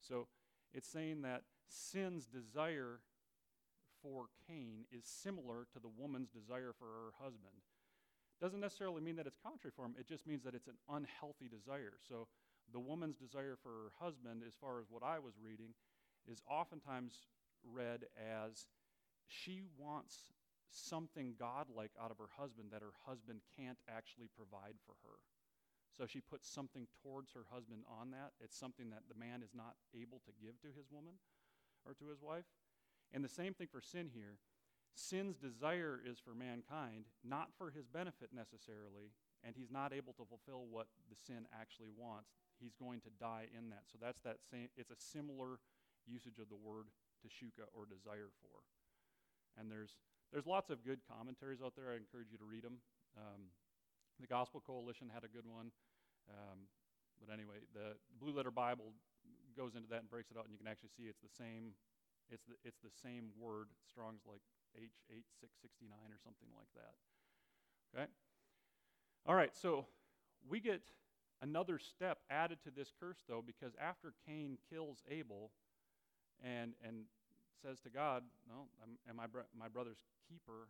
So 0.00 0.28
it's 0.72 0.88
saying 0.88 1.22
that 1.22 1.42
sin's 1.68 2.26
desire 2.26 3.00
for 4.02 4.26
Cain 4.46 4.84
is 4.92 5.04
similar 5.04 5.66
to 5.72 5.78
the 5.78 5.88
woman's 5.88 6.30
desire 6.30 6.72
for 6.78 6.86
her 6.86 7.10
husband. 7.22 7.64
Doesn't 8.40 8.60
necessarily 8.60 9.00
mean 9.00 9.16
that 9.16 9.26
it's 9.26 9.38
contrary 9.42 9.72
for 9.74 9.84
him, 9.84 9.94
it 9.98 10.06
just 10.06 10.26
means 10.26 10.42
that 10.44 10.54
it's 10.54 10.68
an 10.68 10.78
unhealthy 10.88 11.48
desire. 11.48 11.94
So 12.08 12.28
the 12.72 12.80
woman's 12.80 13.16
desire 13.16 13.56
for 13.62 13.68
her 13.70 13.92
husband, 13.98 14.42
as 14.46 14.54
far 14.54 14.80
as 14.80 14.86
what 14.90 15.02
I 15.02 15.18
was 15.18 15.34
reading, 15.42 15.72
is 16.30 16.42
oftentimes 16.48 17.26
read 17.64 18.04
as 18.18 18.66
she 19.26 19.62
wants 19.78 20.32
something 20.70 21.34
godlike 21.38 21.92
out 22.00 22.10
of 22.10 22.18
her 22.18 22.30
husband 22.36 22.68
that 22.72 22.82
her 22.82 22.94
husband 23.06 23.40
can't 23.56 23.78
actually 23.88 24.28
provide 24.34 24.76
for 24.84 24.94
her. 25.06 25.18
So 25.96 26.04
she 26.04 26.20
puts 26.20 26.48
something 26.48 26.86
towards 27.02 27.32
her 27.32 27.48
husband 27.48 27.84
on 27.88 28.10
that. 28.10 28.32
It's 28.40 28.58
something 28.58 28.90
that 28.90 29.08
the 29.08 29.18
man 29.18 29.40
is 29.42 29.54
not 29.54 29.80
able 29.96 30.20
to 30.26 30.32
give 30.36 30.60
to 30.60 30.68
his 30.68 30.90
woman 30.92 31.16
or 31.86 31.94
to 31.94 32.08
his 32.08 32.20
wife. 32.20 32.44
And 33.12 33.24
the 33.24 33.32
same 33.32 33.54
thing 33.54 33.68
for 33.70 33.80
sin 33.80 34.10
here. 34.12 34.36
Sin's 34.96 35.36
desire 35.36 36.00
is 36.00 36.18
for 36.18 36.34
mankind, 36.34 37.04
not 37.22 37.52
for 37.56 37.70
his 37.70 37.86
benefit 37.86 38.32
necessarily, 38.32 39.12
and 39.44 39.54
he's 39.54 39.70
not 39.70 39.92
able 39.92 40.12
to 40.14 40.24
fulfill 40.24 40.64
what 40.68 40.88
the 41.08 41.16
sin 41.16 41.44
actually 41.52 41.92
wants. 41.92 42.32
He's 42.58 42.74
going 42.74 43.00
to 43.04 43.12
die 43.20 43.48
in 43.52 43.68
that. 43.70 43.84
So 43.92 43.98
that's 44.00 44.20
that 44.24 44.40
same, 44.50 44.68
it's 44.76 44.90
a 44.90 44.96
similar 44.96 45.60
usage 46.08 46.40
of 46.40 46.48
the 46.48 46.56
word 46.56 46.88
teshuka 47.20 47.68
or 47.76 47.84
desire 47.84 48.32
for. 48.40 48.64
And 49.60 49.70
there's, 49.70 49.96
there's 50.36 50.44
lots 50.44 50.68
of 50.68 50.84
good 50.84 51.00
commentaries 51.08 51.64
out 51.64 51.72
there. 51.80 51.88
I 51.88 51.96
encourage 51.96 52.28
you 52.28 52.36
to 52.36 52.44
read 52.44 52.60
them. 52.60 52.76
Um, 53.16 53.48
the 54.20 54.28
Gospel 54.28 54.60
Coalition 54.60 55.08
had 55.08 55.24
a 55.24 55.32
good 55.32 55.48
one. 55.48 55.72
Um, 56.28 56.68
but 57.16 57.32
anyway, 57.32 57.64
the 57.72 57.96
Blue 58.20 58.36
Letter 58.36 58.52
Bible 58.52 58.92
goes 59.56 59.80
into 59.80 59.88
that 59.88 60.04
and 60.04 60.10
breaks 60.12 60.28
it 60.28 60.36
out, 60.36 60.44
and 60.44 60.52
you 60.52 60.60
can 60.60 60.68
actually 60.68 60.92
see 60.92 61.08
it's 61.08 61.24
the 61.24 61.32
same. 61.32 61.72
It's 62.28 62.44
the, 62.44 62.52
it's 62.68 62.84
the 62.84 62.92
same 62.92 63.32
word. 63.40 63.72
Strong's 63.88 64.28
like 64.28 64.44
H8669 64.76 66.12
or 66.12 66.20
something 66.20 66.52
like 66.52 66.68
that. 66.76 67.00
Okay? 67.96 68.06
All 69.24 69.40
right, 69.40 69.56
so 69.56 69.88
we 70.44 70.60
get 70.60 70.84
another 71.40 71.80
step 71.80 72.18
added 72.28 72.58
to 72.64 72.70
this 72.70 72.92
curse, 72.92 73.24
though, 73.24 73.40
because 73.40 73.72
after 73.80 74.12
Cain 74.28 74.58
kills 74.68 75.00
Abel 75.08 75.48
and, 76.44 76.76
and 76.84 77.08
says 77.60 77.80
to 77.80 77.90
God, 77.90 78.22
No, 78.48 78.68
I'm, 78.82 78.98
am 79.08 79.20
I 79.20 79.26
br- 79.26 79.50
my 79.56 79.68
brother's 79.68 80.02
keeper, 80.28 80.68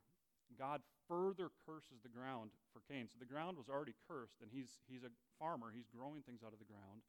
God 0.54 0.82
further 1.10 1.50
curses 1.66 2.02
the 2.02 2.12
ground 2.12 2.54
for 2.70 2.82
Cain. 2.86 3.10
So 3.10 3.18
the 3.18 3.26
ground 3.26 3.58
was 3.58 3.68
already 3.68 3.98
cursed, 4.06 4.38
and 4.42 4.50
he's, 4.50 4.78
he's 4.86 5.02
a 5.02 5.10
farmer, 5.38 5.74
he's 5.74 5.90
growing 5.90 6.22
things 6.22 6.46
out 6.46 6.54
of 6.54 6.62
the 6.62 6.70
ground, 6.70 7.02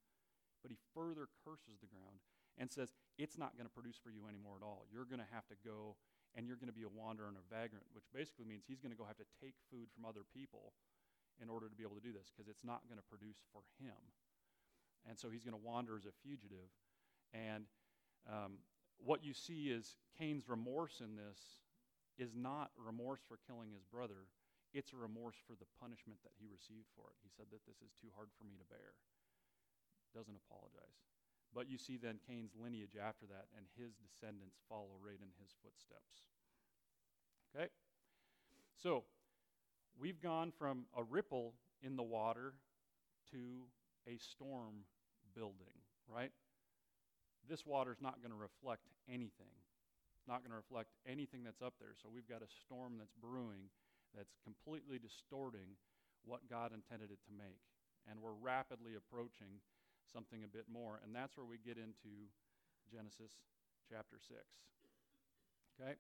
but 0.66 0.74
he 0.74 0.78
further 0.94 1.30
curses 1.46 1.78
the 1.78 1.90
ground 1.90 2.18
and 2.58 2.72
says, 2.72 2.98
It's 3.22 3.38
not 3.38 3.54
going 3.54 3.70
to 3.70 3.74
produce 3.74 4.02
for 4.02 4.10
you 4.10 4.26
anymore 4.26 4.58
at 4.58 4.66
all. 4.66 4.90
You're 4.90 5.06
going 5.06 5.22
to 5.22 5.34
have 5.34 5.46
to 5.54 5.58
go 5.62 5.98
and 6.36 6.46
you're 6.46 6.60
going 6.60 6.70
to 6.70 6.76
be 6.76 6.86
a 6.86 6.92
wanderer 6.92 7.30
and 7.30 7.40
a 7.40 7.46
vagrant, 7.50 7.86
which 7.98 8.06
basically 8.14 8.46
means 8.46 8.62
he's 8.66 8.78
going 8.78 8.94
to 8.94 9.00
go 9.00 9.10
have 9.10 9.18
to 9.18 9.30
take 9.42 9.58
food 9.74 9.90
from 9.90 10.06
other 10.06 10.22
people 10.22 10.78
in 11.42 11.50
order 11.50 11.66
to 11.70 11.74
be 11.78 11.82
able 11.82 11.98
to 11.98 12.06
do 12.06 12.14
this 12.14 12.30
because 12.30 12.46
it's 12.50 12.66
not 12.66 12.86
going 12.86 13.02
to 13.02 13.10
produce 13.10 13.42
for 13.50 13.66
him. 13.82 13.98
And 15.10 15.18
so 15.18 15.30
he's 15.34 15.42
going 15.42 15.58
to 15.58 15.66
wander 15.66 15.98
as 15.98 16.06
a 16.06 16.14
fugitive. 16.22 16.70
And 17.34 17.66
um, 18.30 18.62
what 19.04 19.24
you 19.24 19.34
see 19.34 19.70
is 19.70 19.96
Cain's 20.18 20.50
remorse 20.50 21.02
in 21.02 21.16
this 21.16 21.38
is 22.18 22.34
not 22.34 22.72
remorse 22.78 23.22
for 23.28 23.38
killing 23.46 23.70
his 23.72 23.86
brother, 23.86 24.26
it's 24.74 24.94
a 24.94 25.00
remorse 25.00 25.38
for 25.46 25.54
the 25.54 25.70
punishment 25.80 26.20
that 26.26 26.36
he 26.38 26.50
received 26.50 26.90
for 26.98 27.14
it. 27.14 27.18
He 27.22 27.30
said 27.30 27.48
that 27.54 27.66
this 27.66 27.80
is 27.82 27.94
too 28.02 28.10
hard 28.18 28.30
for 28.36 28.44
me 28.44 28.58
to 28.58 28.68
bear. 28.68 28.98
Doesn't 30.14 30.36
apologize. 30.36 30.98
But 31.54 31.70
you 31.70 31.78
see 31.78 31.98
then 31.98 32.20
Cain's 32.28 32.52
lineage 32.58 32.98
after 33.00 33.26
that, 33.28 33.48
and 33.56 33.66
his 33.78 33.96
descendants 33.96 34.60
follow 34.68 35.00
right 35.00 35.22
in 35.22 35.32
his 35.40 35.56
footsteps. 35.64 36.28
Okay? 37.56 37.70
So, 38.76 39.06
we've 40.00 40.22
gone 40.22 40.52
from 40.52 40.86
a 40.96 41.04
ripple 41.04 41.54
in 41.82 41.96
the 41.96 42.04
water 42.04 42.54
to 43.32 43.66
a 44.08 44.18
storm 44.18 44.86
building, 45.34 45.82
right? 46.08 46.32
This 47.50 47.66
water 47.66 47.92
is 47.92 48.02
not 48.02 48.22
going 48.22 48.32
to 48.32 48.40
reflect 48.40 48.88
anything. 49.08 49.56
It's 50.20 50.28
not 50.28 50.44
going 50.44 50.52
to 50.52 50.60
reflect 50.60 50.92
anything 51.08 51.44
that's 51.44 51.64
up 51.64 51.80
there. 51.80 51.96
So, 51.96 52.12
we've 52.12 52.28
got 52.28 52.44
a 52.44 52.50
storm 52.50 53.00
that's 53.00 53.16
brewing 53.16 53.72
that's 54.16 54.36
completely 54.44 55.00
distorting 55.00 55.80
what 56.28 56.50
God 56.52 56.76
intended 56.76 57.12
it 57.12 57.24
to 57.28 57.34
make. 57.34 57.64
And 58.10 58.20
we're 58.20 58.36
rapidly 58.36 58.96
approaching 58.96 59.64
something 60.12 60.44
a 60.44 60.52
bit 60.52 60.66
more. 60.72 61.00
And 61.04 61.16
that's 61.16 61.36
where 61.36 61.46
we 61.46 61.60
get 61.60 61.76
into 61.76 62.32
Genesis 62.88 63.36
chapter 63.88 64.20
6. 64.20 64.40
Okay? 65.76 65.96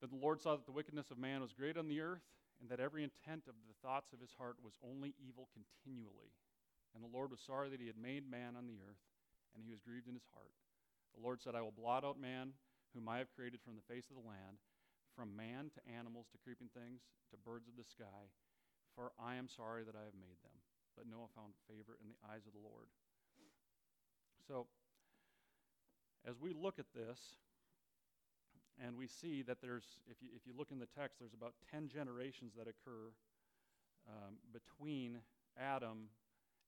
That 0.00 0.10
the 0.10 0.18
Lord 0.18 0.42
saw 0.42 0.58
that 0.58 0.66
the 0.66 0.74
wickedness 0.74 1.10
of 1.10 1.18
man 1.18 1.40
was 1.40 1.52
great 1.52 1.78
on 1.78 1.86
the 1.86 2.00
earth, 2.00 2.26
and 2.60 2.68
that 2.70 2.80
every 2.80 3.02
intent 3.02 3.46
of 3.46 3.54
the 3.66 3.78
thoughts 3.82 4.12
of 4.12 4.20
his 4.20 4.34
heart 4.38 4.56
was 4.62 4.74
only 4.82 5.14
evil 5.18 5.48
continually. 5.54 6.34
And 6.94 7.02
the 7.02 7.10
Lord 7.10 7.30
was 7.30 7.40
sorry 7.40 7.70
that 7.70 7.80
he 7.80 7.86
had 7.86 7.98
made 7.98 8.28
man 8.28 8.54
on 8.58 8.66
the 8.66 8.78
earth, 8.82 9.02
and 9.54 9.64
he 9.64 9.70
was 9.70 9.80
grieved 9.80 10.08
in 10.08 10.16
his 10.16 10.28
heart. 10.32 10.52
The 11.14 11.24
Lord 11.24 11.40
said, 11.40 11.54
I 11.54 11.62
will 11.62 11.76
blot 11.76 12.04
out 12.04 12.20
man, 12.20 12.56
whom 12.94 13.08
I 13.08 13.18
have 13.18 13.32
created 13.32 13.60
from 13.60 13.76
the 13.76 13.88
face 13.88 14.08
of 14.08 14.16
the 14.16 14.28
land, 14.28 14.60
from 15.16 15.36
man 15.36 15.68
to 15.76 15.80
animals 15.84 16.26
to 16.32 16.40
creeping 16.40 16.72
things 16.72 17.04
to 17.30 17.36
birds 17.44 17.68
of 17.68 17.76
the 17.76 17.84
sky, 17.84 18.32
for 18.96 19.12
I 19.20 19.36
am 19.36 19.48
sorry 19.48 19.84
that 19.84 19.96
I 19.96 20.04
have 20.04 20.16
made 20.16 20.40
them. 20.40 20.56
But 20.96 21.08
Noah 21.08 21.32
found 21.32 21.56
favor 21.68 21.96
in 22.00 22.08
the 22.08 22.20
eyes 22.28 22.44
of 22.44 22.52
the 22.52 22.64
Lord. 22.64 22.88
So, 24.48 24.66
as 26.28 26.36
we 26.40 26.52
look 26.52 26.78
at 26.78 26.92
this, 26.94 27.36
and 28.80 28.96
we 28.96 29.06
see 29.06 29.42
that 29.42 29.60
there's, 29.60 29.84
if 30.08 30.16
you, 30.20 30.28
if 30.34 30.46
you 30.46 30.52
look 30.56 30.70
in 30.70 30.78
the 30.78 30.88
text, 30.98 31.18
there's 31.18 31.34
about 31.34 31.54
10 31.70 31.88
generations 31.88 32.52
that 32.56 32.68
occur 32.68 33.12
um, 34.08 34.36
between 34.52 35.18
Adam 35.58 36.08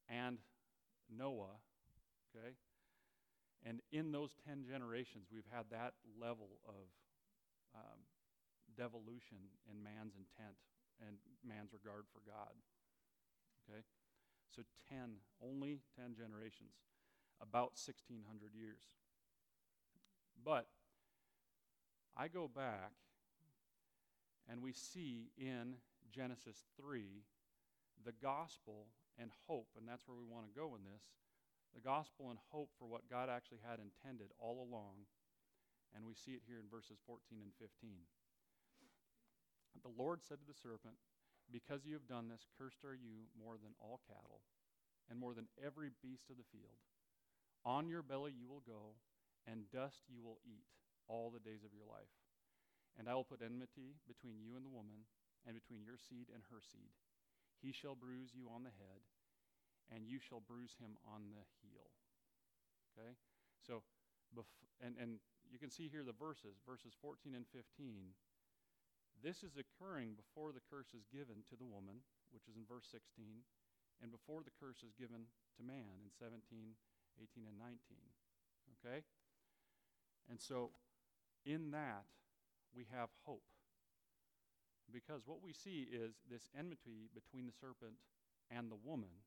and 0.08 0.38
Noah, 1.10 1.58
okay? 2.30 2.54
And 3.64 3.80
in 3.92 4.12
those 4.12 4.36
10 4.46 4.64
generations, 4.68 5.28
we've 5.32 5.48
had 5.50 5.64
that 5.72 5.94
level 6.20 6.60
of 6.68 6.84
um, 7.74 8.04
devolution 8.76 9.40
in 9.64 9.82
man's 9.82 10.14
intent 10.14 10.56
and 11.00 11.16
man's 11.40 11.72
regard 11.72 12.04
for 12.12 12.20
God, 12.28 12.52
okay? 13.64 13.80
So 14.54 14.62
10, 14.92 15.16
only 15.42 15.80
10 15.96 16.14
generations, 16.14 16.76
about 17.40 17.80
1,600 17.80 18.54
years. 18.54 18.84
But 20.44 20.68
I 22.16 22.28
go 22.28 22.46
back 22.46 22.92
and 24.48 24.62
we 24.62 24.72
see 24.72 25.30
in 25.38 25.80
Genesis 26.12 26.64
3 26.80 27.24
the 28.04 28.12
gospel 28.22 28.86
and 29.18 29.30
hope, 29.48 29.68
and 29.78 29.88
that's 29.88 30.06
where 30.06 30.16
we 30.16 30.26
want 30.26 30.46
to 30.46 30.58
go 30.58 30.76
in 30.76 30.84
this 30.84 31.02
the 31.74 31.82
gospel 31.82 32.30
and 32.30 32.38
hope 32.54 32.70
for 32.78 32.86
what 32.86 33.10
God 33.10 33.28
actually 33.28 33.60
had 33.66 33.82
intended 33.82 34.30
all 34.38 34.62
along. 34.62 35.10
And 35.94 36.06
we 36.06 36.14
see 36.14 36.38
it 36.38 36.46
here 36.46 36.62
in 36.62 36.70
verses 36.70 36.98
14 37.06 37.42
and 37.42 37.54
15. 37.58 38.06
The 39.82 39.94
Lord 39.94 40.22
said 40.22 40.38
to 40.38 40.46
the 40.46 40.54
serpent, 40.54 40.94
Because 41.50 41.82
you 41.82 41.94
have 41.98 42.06
done 42.06 42.30
this, 42.30 42.46
cursed 42.58 42.86
are 42.86 42.94
you 42.94 43.26
more 43.34 43.58
than 43.58 43.74
all 43.82 44.00
cattle, 44.06 44.46
and 45.10 45.18
more 45.18 45.34
than 45.34 45.50
every 45.58 45.90
beast 46.02 46.30
of 46.30 46.38
the 46.38 46.50
field. 46.54 46.78
On 47.66 47.90
your 47.90 48.02
belly 48.02 48.32
you 48.32 48.46
will 48.46 48.62
go, 48.62 48.94
and 49.46 49.70
dust 49.70 50.06
you 50.06 50.22
will 50.22 50.38
eat 50.46 50.66
all 51.10 51.30
the 51.30 51.42
days 51.42 51.66
of 51.66 51.74
your 51.74 51.86
life. 51.86 52.10
And 52.98 53.10
I 53.10 53.14
will 53.14 53.26
put 53.26 53.42
enmity 53.42 53.98
between 54.06 54.38
you 54.38 54.54
and 54.54 54.64
the 54.64 54.72
woman, 54.72 55.10
and 55.46 55.58
between 55.58 55.84
your 55.84 55.98
seed 55.98 56.30
and 56.32 56.42
her 56.48 56.62
seed. 56.62 56.94
He 57.60 57.72
shall 57.72 57.94
bruise 57.98 58.32
you 58.32 58.48
on 58.48 58.62
the 58.64 58.72
head, 58.72 59.04
and 59.92 60.06
you 60.06 60.18
shall 60.18 60.40
bruise 60.40 60.76
him 60.80 60.96
on 61.04 61.32
the 61.32 61.44
heel. 61.60 61.88
Okay? 62.92 63.16
So, 63.60 63.82
bef- 64.32 64.60
and, 64.80 64.96
and 65.00 65.18
you 65.50 65.58
can 65.58 65.70
see 65.70 65.88
here 65.88 66.04
the 66.04 66.16
verses, 66.16 66.60
verses 66.64 66.96
14 67.00 67.34
and 67.34 67.46
15. 67.52 68.14
This 69.22 69.42
is 69.42 69.56
occurring 69.56 70.18
before 70.18 70.52
the 70.52 70.64
curse 70.68 70.92
is 70.92 71.08
given 71.08 71.46
to 71.48 71.56
the 71.56 71.68
woman, 71.68 72.04
which 72.34 72.48
is 72.50 72.56
in 72.56 72.66
verse 72.66 72.84
16, 72.90 73.46
and 74.02 74.10
before 74.10 74.42
the 74.44 74.54
curse 74.58 74.82
is 74.82 74.92
given 74.98 75.30
to 75.56 75.62
man 75.62 76.02
in 76.02 76.10
17, 76.10 76.42
18, 77.16 77.46
and 77.46 77.56
19. 77.56 77.78
Okay? 78.80 79.06
And 80.28 80.40
so, 80.40 80.74
in 81.46 81.70
that, 81.72 82.04
we 82.74 82.86
have 82.90 83.08
hope. 83.24 83.46
Because 84.92 85.22
what 85.24 85.40
we 85.40 85.52
see 85.52 85.88
is 85.88 86.20
this 86.28 86.50
enmity 86.52 87.08
between 87.14 87.46
the 87.46 87.56
serpent 87.56 87.96
and 88.50 88.68
the 88.68 88.80
woman 88.84 89.23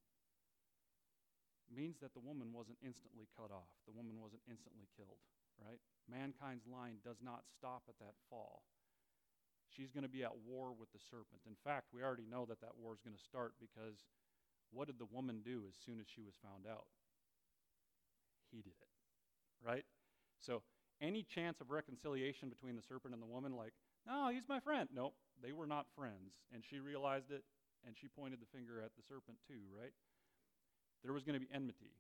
means 1.72 2.00
that 2.02 2.14
the 2.14 2.24
woman 2.24 2.56
wasn't 2.56 2.80
instantly 2.84 3.28
cut 3.36 3.52
off, 3.52 3.72
the 3.86 3.96
woman 3.96 4.20
wasn't 4.20 4.44
instantly 4.48 4.88
killed, 4.96 5.20
right? 5.60 5.80
Mankind's 6.08 6.68
line 6.68 7.04
does 7.04 7.20
not 7.20 7.44
stop 7.48 7.84
at 7.88 8.00
that 8.00 8.16
fall. 8.30 8.64
She's 9.68 9.92
going 9.92 10.08
to 10.08 10.12
be 10.12 10.24
at 10.24 10.46
war 10.48 10.72
with 10.72 10.92
the 10.96 11.04
serpent. 11.12 11.44
In 11.44 11.60
fact, 11.60 11.92
we 11.92 12.02
already 12.02 12.26
know 12.26 12.48
that 12.48 12.64
that 12.64 12.80
war 12.80 12.96
is 12.96 13.04
going 13.04 13.16
to 13.16 13.30
start 13.30 13.60
because 13.60 14.08
what 14.72 14.88
did 14.88 15.00
the 15.00 15.12
woman 15.12 15.44
do 15.44 15.68
as 15.68 15.76
soon 15.76 16.00
as 16.00 16.08
she 16.08 16.24
was 16.24 16.40
found 16.40 16.64
out? 16.64 16.88
He 18.52 18.64
did 18.64 18.80
it, 18.80 18.92
right? 19.60 19.84
So 20.40 20.64
any 21.02 21.24
chance 21.24 21.60
of 21.60 21.70
reconciliation 21.70 22.50
between 22.50 22.76
the 22.76 22.82
serpent 22.82 23.14
and 23.14 23.22
the 23.22 23.28
woman, 23.28 23.56
like, 23.56 23.74
no, 24.08 24.32
he's 24.32 24.48
my 24.48 24.60
friend. 24.60 24.88
Nope, 24.94 25.16
they 25.44 25.52
were 25.52 25.68
not 25.68 25.86
friends. 25.96 26.40
And 26.54 26.64
she 26.64 26.80
realized 26.80 27.30
it, 27.30 27.44
and 27.86 27.96
she 28.00 28.08
pointed 28.08 28.40
the 28.40 28.50
finger 28.56 28.80
at 28.80 28.96
the 28.96 29.04
serpent 29.04 29.38
too, 29.48 29.68
right? 29.76 29.92
There 31.04 31.14
was 31.14 31.24
going 31.24 31.40
to 31.40 31.46
be 31.46 31.54
enmity. 31.54 31.92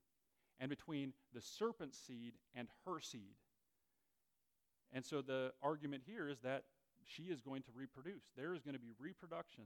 And 0.59 0.69
between 0.69 1.13
the 1.33 1.41
serpent's 1.41 1.99
seed 1.99 2.33
and 2.55 2.67
her 2.85 2.99
seed. 2.99 3.35
And 4.91 5.05
so 5.05 5.21
the 5.21 5.51
argument 5.61 6.03
here 6.05 6.27
is 6.29 6.39
that 6.39 6.63
she 7.03 7.23
is 7.23 7.41
going 7.41 7.61
to 7.63 7.71
reproduce. 7.75 8.31
There 8.35 8.53
is 8.53 8.61
going 8.61 8.73
to 8.73 8.79
be 8.79 8.91
reproduction 8.99 9.63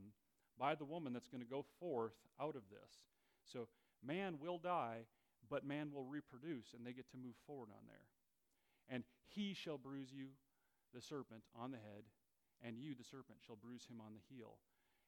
by 0.59 0.75
the 0.75 0.85
woman 0.85 1.13
that's 1.13 1.27
going 1.27 1.43
to 1.43 1.49
go 1.49 1.65
forth 1.79 2.13
out 2.39 2.55
of 2.55 2.63
this. 2.69 2.99
So 3.45 3.67
man 4.05 4.35
will 4.39 4.57
die, 4.57 5.05
but 5.49 5.65
man 5.65 5.91
will 5.93 6.05
reproduce, 6.05 6.73
and 6.75 6.85
they 6.85 6.93
get 6.93 7.09
to 7.11 7.17
move 7.17 7.35
forward 7.47 7.69
on 7.71 7.85
there. 7.87 8.05
And 8.89 9.03
he 9.27 9.53
shall 9.53 9.77
bruise 9.77 10.11
you, 10.11 10.27
the 10.93 11.01
serpent, 11.01 11.43
on 11.55 11.71
the 11.71 11.77
head, 11.77 12.03
and 12.61 12.77
you, 12.77 12.93
the 12.93 13.03
serpent, 13.03 13.39
shall 13.45 13.55
bruise 13.55 13.85
him 13.89 14.01
on 14.01 14.13
the 14.13 14.35
heel. 14.35 14.57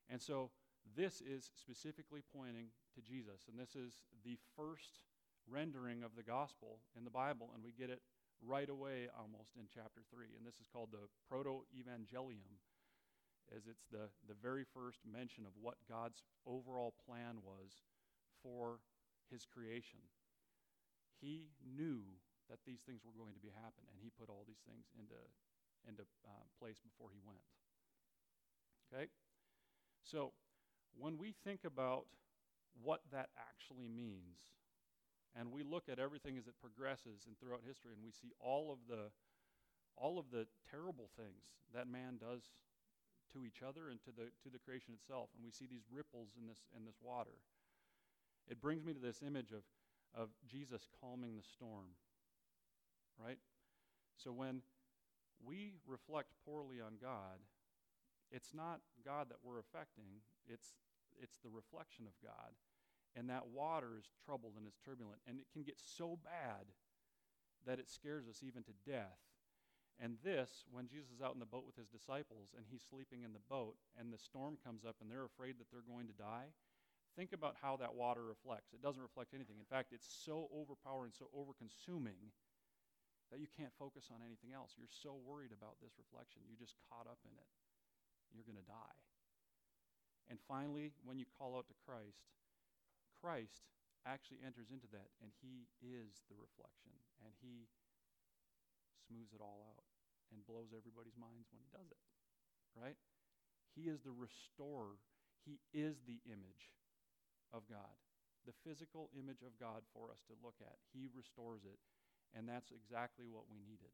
And 0.09 0.21
so 0.21 0.49
this 0.96 1.22
is 1.22 1.50
specifically 1.56 2.22
pointing 2.36 2.67
to 2.96 3.02
Jesus. 3.02 3.48
And 3.50 3.58
this 3.58 3.76
is 3.76 4.04
the 4.24 4.38
first 4.56 5.04
rendering 5.50 6.04
of 6.04 6.15
the 6.15 6.24
gospel 6.24 6.80
in 6.96 7.04
the 7.04 7.13
Bible, 7.13 7.52
and 7.54 7.63
we 7.63 7.72
get 7.72 7.89
it 7.89 8.02
right 8.43 8.69
away 8.69 9.08
almost 9.15 9.56
in 9.56 9.67
chapter 9.72 10.04
3. 10.12 10.36
And 10.38 10.46
this 10.46 10.60
is 10.60 10.67
called 10.67 10.91
the 10.91 11.08
Proto 11.28 11.63
Evangelium, 11.72 12.60
as 13.56 13.67
it's 13.67 13.88
the, 13.91 14.12
the 14.28 14.38
very 14.39 14.63
first 14.63 15.00
mention 15.08 15.46
of 15.46 15.56
what 15.60 15.76
God's 15.88 16.24
overall 16.46 16.93
plan 17.08 17.39
was 17.43 17.84
for 18.41 18.80
his 19.32 19.46
creation. 19.46 20.00
He 21.19 21.52
knew 21.63 22.04
that 22.50 22.60
these 22.67 22.84
things 22.84 23.02
were 23.08 23.15
going 23.15 23.34
to 23.34 23.43
be 23.43 23.52
happen, 23.56 23.88
and 23.88 24.00
he 24.04 24.12
put 24.12 24.30
all 24.30 24.43
these 24.43 24.63
things 24.67 24.91
into, 25.00 25.15
into 25.88 26.04
uh, 26.28 26.43
place 26.60 26.80
before 26.84 27.08
he 27.15 27.24
went. 27.24 27.43
Okay? 28.91 29.08
So, 30.04 30.36
when 30.98 31.17
we 31.17 31.33
think 31.44 31.62
about 31.65 32.06
what 32.81 33.02
that 33.12 33.29
actually 33.37 33.87
means, 33.87 34.39
and 35.35 35.52
we 35.52 35.63
look 35.63 35.89
at 35.89 36.00
everything 36.00 36.37
as 36.37 36.48
it 36.48 36.54
progresses 36.62 37.25
and 37.27 37.37
throughout 37.39 37.62
history, 37.65 37.91
and 37.94 38.04
we 38.04 38.12
see 38.12 38.31
all 38.39 38.71
of 38.71 38.79
the 38.87 39.10
all 39.96 40.17
of 40.17 40.25
the 40.31 40.48
terrible 40.69 41.10
things 41.15 41.46
that 41.73 41.87
man 41.87 42.17
does 42.17 42.41
to 43.31 43.46
each 43.46 43.62
other 43.62 43.89
and 43.89 44.02
to 44.02 44.12
the 44.12 44.29
to 44.41 44.50
the 44.52 44.60
creation 44.60 44.94
itself, 44.94 45.29
and 45.35 45.44
we 45.44 45.52
see 45.52 45.65
these 45.65 45.85
ripples 45.91 46.29
in 46.39 46.48
this 46.48 46.60
in 46.75 46.85
this 46.85 46.98
water. 47.02 47.37
It 48.50 48.62
brings 48.62 48.83
me 48.83 48.94
to 48.94 49.00
this 49.00 49.21
image 49.25 49.52
of 49.52 49.63
of 50.13 50.29
Jesus 50.48 50.87
calming 51.02 51.35
the 51.35 51.44
storm. 51.44 51.98
Right? 53.17 53.37
So 54.17 54.31
when 54.31 54.62
we 55.46 55.73
reflect 55.87 56.29
poorly 56.46 56.79
on 56.79 56.94
God, 57.02 57.41
it's 58.34 58.52
not 58.54 58.81
God 59.06 59.29
that 59.29 59.46
we're 59.46 59.62
affecting, 59.62 60.25
it's 60.50 60.73
it's 61.21 61.38
the 61.46 61.54
reflection 61.54 62.10
of 62.10 62.17
God. 62.25 62.58
And 63.13 63.29
that 63.29 63.54
water 63.54 63.94
is 64.02 64.10
troubled 64.25 64.58
and 64.58 64.65
it's 64.65 64.81
turbulent. 64.81 65.21
And 65.29 65.38
it 65.38 65.46
can 65.54 65.62
get 65.62 65.77
so 65.77 66.17
bad 66.17 66.73
that 67.69 67.77
it 67.77 67.86
scares 67.86 68.25
us 68.25 68.42
even 68.42 68.65
to 68.65 68.73
death. 68.81 69.21
And 70.02 70.17
this, 70.25 70.65
when 70.73 70.90
Jesus 70.90 71.13
is 71.13 71.21
out 71.21 71.38
in 71.38 71.40
the 71.40 71.46
boat 71.46 71.69
with 71.69 71.77
his 71.77 71.94
disciples 71.94 72.58
and 72.58 72.65
he's 72.65 72.81
sleeping 72.81 73.21
in 73.21 73.31
the 73.31 73.46
boat 73.46 73.77
and 73.94 74.10
the 74.10 74.17
storm 74.17 74.58
comes 74.58 74.81
up 74.81 74.98
and 75.00 75.06
they're 75.06 75.29
afraid 75.29 75.62
that 75.62 75.69
they're 75.69 75.86
going 75.86 76.10
to 76.10 76.17
die, 76.17 76.50
think 77.13 77.29
about 77.29 77.62
how 77.62 77.77
that 77.77 77.94
water 77.94 78.25
reflects. 78.25 78.73
It 78.73 78.81
doesn't 78.81 79.06
reflect 79.06 79.38
anything. 79.38 79.62
In 79.62 79.69
fact, 79.69 79.94
it's 79.94 80.10
so 80.10 80.50
overpowering, 80.50 81.13
so 81.13 81.29
overconsuming 81.29 82.34
that 83.29 83.38
you 83.38 83.46
can't 83.46 83.73
focus 83.77 84.10
on 84.10 84.25
anything 84.25 84.50
else. 84.50 84.73
You're 84.73 84.90
so 84.90 85.13
worried 85.21 85.54
about 85.54 85.77
this 85.77 85.94
reflection. 86.02 86.42
You're 86.50 86.58
just 86.58 86.81
caught 86.90 87.06
up 87.06 87.21
in 87.21 87.38
it. 87.38 87.50
You're 88.34 88.48
going 88.50 88.60
to 88.60 88.65
die. 88.65 89.00
And 90.27 90.42
finally, 90.50 90.92
when 91.06 91.21
you 91.21 91.29
call 91.38 91.56
out 91.56 91.69
to 91.69 91.77
Christ, 91.86 92.25
Christ 93.21 93.63
actually 94.04 94.44
enters 94.44 94.73
into 94.73 94.90
that, 94.92 95.13
and 95.23 95.31
he 95.40 95.69
is 95.79 96.25
the 96.27 96.36
reflection, 96.36 96.92
and 97.23 97.31
he 97.40 97.71
smooths 99.08 99.31
it 99.31 99.40
all 99.40 99.63
out 99.63 99.86
and 100.34 100.44
blows 100.44 100.73
everybody's 100.73 101.15
minds 101.15 101.48
when 101.54 101.62
he 101.62 101.69
does 101.71 101.88
it. 101.88 102.02
Right? 102.73 102.98
He 103.77 103.88
is 103.88 104.02
the 104.02 104.15
restorer. 104.15 104.98
He 105.46 105.62
is 105.75 106.02
the 106.08 106.23
image 106.25 106.73
of 107.54 107.67
God, 107.69 107.94
the 108.48 108.56
physical 108.65 109.13
image 109.13 109.46
of 109.46 109.60
God 109.60 109.86
for 109.94 110.10
us 110.10 110.23
to 110.31 110.40
look 110.42 110.58
at. 110.63 110.81
He 110.96 111.12
restores 111.12 111.67
it, 111.67 111.77
and 112.34 112.50
that's 112.50 112.73
exactly 112.73 113.29
what 113.29 113.46
we 113.52 113.62
needed. 113.62 113.94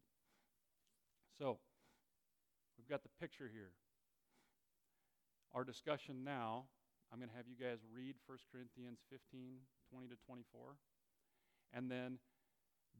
So, 1.36 1.60
we've 2.78 2.88
got 2.88 3.04
the 3.04 3.12
picture 3.20 3.50
here. 3.52 3.76
Our 5.54 5.64
discussion 5.64 6.24
now 6.24 6.66
I'm 7.10 7.18
going 7.18 7.34
to 7.34 7.38
have 7.42 7.50
you 7.50 7.58
guys 7.58 7.82
read 7.90 8.22
1 8.30 8.38
Corinthians 8.54 9.02
15 9.10 9.66
20 9.90 10.06
to 10.14 10.18
24. 10.30 10.78
And 11.74 11.90
then, 11.90 12.22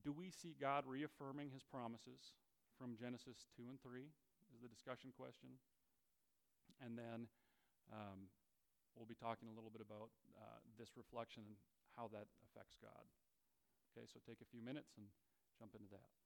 do 0.02 0.10
we 0.10 0.34
see 0.34 0.58
God 0.58 0.90
reaffirming 0.90 1.54
his 1.54 1.62
promises 1.62 2.34
from 2.74 2.98
Genesis 2.98 3.46
2 3.54 3.70
and 3.70 3.78
3? 3.78 4.10
Is 4.50 4.66
the 4.66 4.70
discussion 4.70 5.14
question. 5.14 5.62
And 6.82 6.98
then 6.98 7.30
um, 7.94 8.34
we'll 8.98 9.10
be 9.10 9.18
talking 9.18 9.46
a 9.46 9.54
little 9.54 9.70
bit 9.70 9.86
about 9.86 10.10
uh, 10.34 10.58
this 10.74 10.98
reflection 10.98 11.46
and 11.46 11.58
how 11.94 12.10
that 12.10 12.26
affects 12.50 12.74
God. 12.82 13.06
Okay, 13.94 14.10
so 14.10 14.18
take 14.26 14.42
a 14.42 14.50
few 14.50 14.66
minutes 14.66 14.98
and 14.98 15.06
jump 15.62 15.78
into 15.78 15.90
that. 15.94 16.19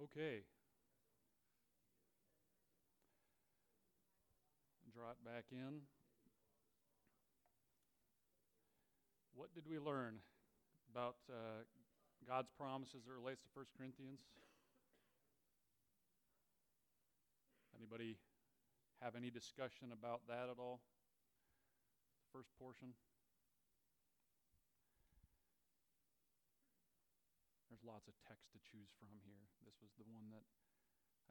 Okay. 0.00 0.46
Draw 4.94 5.10
it 5.10 5.24
back 5.24 5.46
in. 5.50 5.82
What 9.34 9.52
did 9.54 9.64
we 9.68 9.80
learn 9.80 10.18
about 10.92 11.16
uh, 11.28 11.66
God's 12.26 12.48
promises 12.56 13.02
that 13.06 13.12
relates 13.12 13.42
to 13.42 13.48
1 13.54 13.66
Corinthians? 13.76 14.20
Anybody 17.76 18.18
have 19.02 19.16
any 19.16 19.30
discussion 19.30 19.90
about 19.92 20.20
that 20.28 20.46
at 20.50 20.58
all? 20.58 20.80
First 22.32 22.50
portion? 22.58 22.94
Lots 27.88 28.04
of 28.04 28.12
text 28.28 28.52
to 28.52 28.60
choose 28.60 28.92
from 29.00 29.08
here. 29.24 29.48
This 29.64 29.80
was 29.80 29.88
the 29.96 30.04
one 30.12 30.28
that 30.36 30.44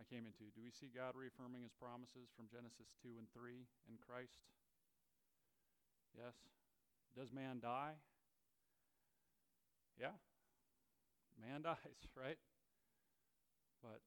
I 0.02 0.04
came 0.10 0.26
into. 0.26 0.50
Do 0.58 0.66
we 0.66 0.74
see 0.74 0.90
God 0.90 1.14
reaffirming 1.14 1.62
his 1.62 1.78
promises 1.78 2.34
from 2.34 2.50
Genesis 2.50 2.98
2 3.06 3.22
and 3.22 3.30
3 3.30 3.62
in 3.86 4.02
Christ? 4.02 4.42
Yes. 6.18 6.34
Does 7.14 7.30
man 7.30 7.62
die? 7.62 8.02
Yeah. 10.02 10.18
Man 11.38 11.62
dies, 11.70 12.02
right? 12.18 12.42
But 13.86 14.02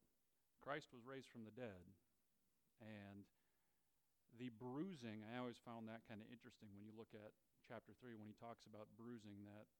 Christ 0.59 0.91
was 0.91 1.07
raised 1.07 1.31
from 1.31 1.47
the 1.47 1.55
dead. 1.55 1.87
And 2.83 3.31
the 4.35 4.51
bruising, 4.59 5.23
I 5.31 5.39
always 5.39 5.63
found 5.63 5.87
that 5.87 6.03
kind 6.11 6.19
of 6.19 6.27
interesting 6.31 6.75
when 6.75 6.83
you 6.83 6.91
look 6.99 7.15
at 7.15 7.31
chapter 7.63 7.95
3 7.99 8.19
when 8.19 8.27
he 8.27 8.35
talks 8.35 8.67
about 8.67 8.91
bruising, 8.99 9.47
that 9.47 9.71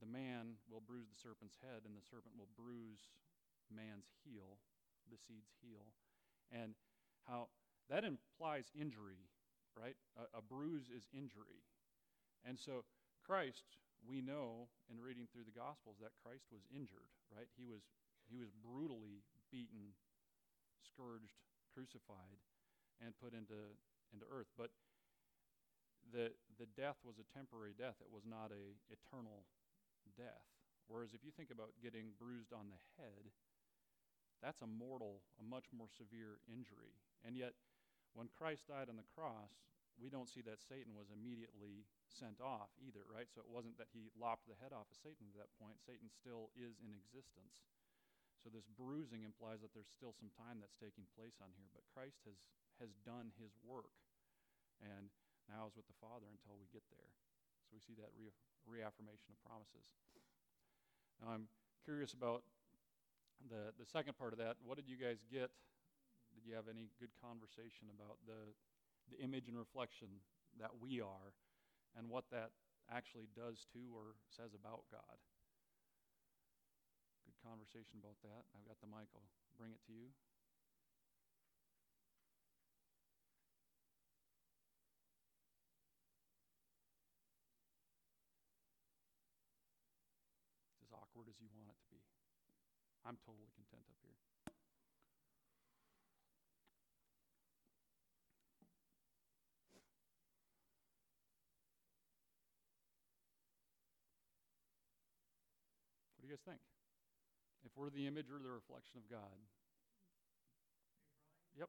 the 0.00 0.08
man 0.08 0.60
will 0.70 0.82
bruise 0.84 1.08
the 1.08 1.18
serpent's 1.18 1.56
head 1.62 1.84
and 1.84 1.96
the 1.96 2.04
serpent 2.04 2.36
will 2.36 2.50
bruise 2.56 3.08
man's 3.72 4.06
heel, 4.22 4.60
the 5.10 5.18
seed's 5.18 5.52
heel. 5.62 5.94
And 6.52 6.74
how 7.26 7.50
that 7.90 8.06
implies 8.06 8.70
injury, 8.74 9.26
right? 9.74 9.96
A, 10.14 10.38
a 10.38 10.42
bruise 10.42 10.90
is 10.90 11.06
injury. 11.10 11.66
And 12.46 12.58
so 12.58 12.86
Christ, 13.26 13.78
we 14.06 14.22
know 14.22 14.70
in 14.86 15.02
reading 15.02 15.26
through 15.30 15.46
the 15.48 15.54
Gospels 15.54 15.98
that 15.98 16.14
Christ 16.22 16.46
was 16.54 16.62
injured, 16.70 17.10
right? 17.30 17.50
He 17.58 17.66
was, 17.66 17.82
he 18.30 18.38
was 18.38 18.54
brutally 18.54 19.26
beaten, 19.50 19.94
scourged, 20.86 21.34
crucified, 21.74 22.38
and 23.02 23.18
put 23.18 23.34
into, 23.34 23.74
into 24.14 24.26
earth. 24.30 24.50
But 24.54 24.70
the, 26.14 26.30
the 26.58 26.70
death 26.78 27.02
was 27.02 27.18
a 27.18 27.26
temporary 27.34 27.74
death. 27.74 27.98
It 27.98 28.10
was 28.14 28.22
not 28.22 28.54
a 28.54 28.78
eternal 28.94 29.42
death. 30.14 30.46
Whereas 30.86 31.16
if 31.16 31.26
you 31.26 31.34
think 31.34 31.50
about 31.50 31.74
getting 31.82 32.14
bruised 32.14 32.54
on 32.54 32.70
the 32.70 32.78
head, 32.94 33.34
that's 34.38 34.62
a 34.62 34.70
mortal, 34.70 35.24
a 35.40 35.44
much 35.44 35.66
more 35.74 35.90
severe 35.90 36.38
injury. 36.46 36.94
And 37.26 37.34
yet, 37.34 37.58
when 38.14 38.30
Christ 38.30 38.70
died 38.70 38.86
on 38.86 39.00
the 39.00 39.12
cross, 39.16 39.50
we 39.96 40.12
don't 40.12 40.28
see 40.28 40.44
that 40.44 40.60
Satan 40.60 40.92
was 40.92 41.08
immediately 41.08 41.88
sent 42.06 42.38
off 42.38 42.68
either, 42.78 43.02
right? 43.08 43.26
So 43.32 43.40
it 43.40 43.50
wasn't 43.50 43.80
that 43.80 43.90
he 43.90 44.12
lopped 44.12 44.44
the 44.46 44.60
head 44.60 44.76
off 44.76 44.92
of 44.92 45.00
Satan 45.00 45.26
at 45.32 45.36
that 45.40 45.56
point. 45.56 45.80
Satan 45.80 46.12
still 46.12 46.52
is 46.52 46.76
in 46.84 46.92
existence. 46.92 47.64
So 48.44 48.52
this 48.52 48.68
bruising 48.68 49.24
implies 49.24 49.64
that 49.64 49.72
there's 49.72 49.90
still 49.90 50.12
some 50.14 50.30
time 50.36 50.60
that's 50.60 50.76
taking 50.76 51.08
place 51.16 51.40
on 51.40 51.50
here, 51.56 51.66
but 51.72 51.88
Christ 51.90 52.22
has 52.28 52.38
has 52.80 52.92
done 53.08 53.32
his 53.40 53.56
work, 53.64 53.96
and 54.84 55.08
now 55.48 55.64
is 55.64 55.76
with 55.76 55.88
the 55.88 55.96
Father 55.96 56.28
until 56.28 56.60
we 56.60 56.68
get 56.68 56.84
there. 56.92 57.08
So 57.66 57.74
we 57.74 57.80
see 57.82 57.94
that 57.98 58.10
re- 58.16 58.32
reaffirmation 58.66 59.34
of 59.34 59.38
promises. 59.42 59.90
Now 61.20 61.32
I'm 61.32 61.48
curious 61.84 62.12
about 62.12 62.42
the 63.48 63.72
the 63.78 63.86
second 63.86 64.16
part 64.18 64.32
of 64.32 64.38
that. 64.38 64.56
What 64.64 64.76
did 64.76 64.88
you 64.88 64.96
guys 64.96 65.22
get? 65.30 65.50
Did 66.34 66.44
you 66.46 66.54
have 66.54 66.68
any 66.68 66.90
good 67.00 67.12
conversation 67.20 67.88
about 67.94 68.18
the 68.26 68.54
the 69.10 69.18
image 69.22 69.48
and 69.48 69.56
reflection 69.58 70.08
that 70.60 70.72
we 70.80 71.00
are, 71.00 71.34
and 71.96 72.08
what 72.10 72.24
that 72.32 72.50
actually 72.90 73.28
does 73.36 73.66
to 73.72 73.80
or 73.94 74.16
says 74.30 74.54
about 74.54 74.84
God? 74.90 75.18
Good 77.26 77.36
conversation 77.44 78.00
about 78.00 78.16
that. 78.24 78.42
I've 78.56 78.64
got 78.66 78.80
the 78.80 78.88
mic. 78.88 79.08
I'll 79.14 79.28
bring 79.58 79.72
it 79.72 79.82
to 79.86 79.92
you. 79.92 80.08
It's 90.82 90.92
as 91.44 91.52
you 91.52 91.60
want 91.60 91.70
it 91.72 91.80
to 91.82 91.90
be. 91.90 92.00
I'm 93.04 93.16
totally 93.24 93.50
content 93.54 93.82
up 93.88 93.98
here. 94.02 94.16
What 106.16 106.22
do 106.22 106.28
you 106.28 106.34
guys 106.34 106.42
think? 106.44 106.60
If 107.64 107.72
we're 107.76 107.90
the 107.90 108.06
image 108.06 108.26
or 108.30 108.42
the 108.42 108.50
reflection 108.50 108.98
of 108.98 109.10
God? 109.10 109.36
Yep. 111.58 111.68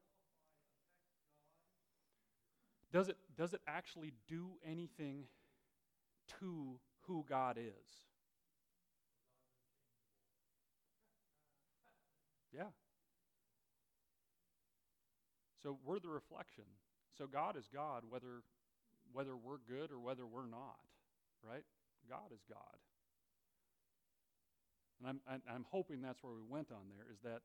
Does 2.91 3.09
it, 3.09 3.17
does 3.35 3.53
it 3.53 3.61
actually 3.67 4.13
do 4.27 4.51
anything 4.65 5.25
to 6.39 6.79
who 7.07 7.25
God 7.29 7.57
is? 7.57 8.06
Yeah. 12.53 12.71
So 15.63 15.77
we're 15.85 15.99
the 15.99 16.09
reflection. 16.09 16.63
So 17.17 17.27
God 17.27 17.57
is 17.57 17.67
God 17.73 18.03
whether 18.09 18.43
whether 19.13 19.35
we're 19.35 19.59
good 19.67 19.91
or 19.91 19.99
whether 19.99 20.25
we're 20.25 20.47
not, 20.47 20.79
right? 21.43 21.63
God 22.09 22.31
is 22.33 22.41
God. 22.49 22.77
And 24.99 25.19
I'm, 25.29 25.41
I'm, 25.49 25.65
hoping 25.69 26.01
that's 26.01 26.23
where 26.23 26.33
we 26.33 26.41
went 26.47 26.71
on 26.71 26.89
there, 26.89 27.05
is 27.11 27.19
that 27.23 27.41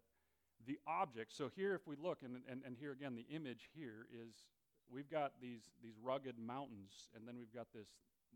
the 0.67 0.79
object, 0.87 1.33
so 1.37 1.51
here 1.55 1.75
if 1.75 1.87
we 1.87 1.97
look, 1.97 2.19
and, 2.25 2.41
and, 2.51 2.63
and 2.65 2.77
here 2.79 2.93
again, 2.93 3.15
the 3.15 3.35
image 3.35 3.69
here 3.75 4.07
is 4.11 4.47
we've 4.91 5.11
got 5.11 5.33
these, 5.41 5.71
these 5.83 5.95
rugged 6.03 6.39
mountains, 6.39 7.11
and 7.15 7.27
then 7.29 7.37
we've 7.37 7.53
got 7.53 7.67
this, 7.75 7.89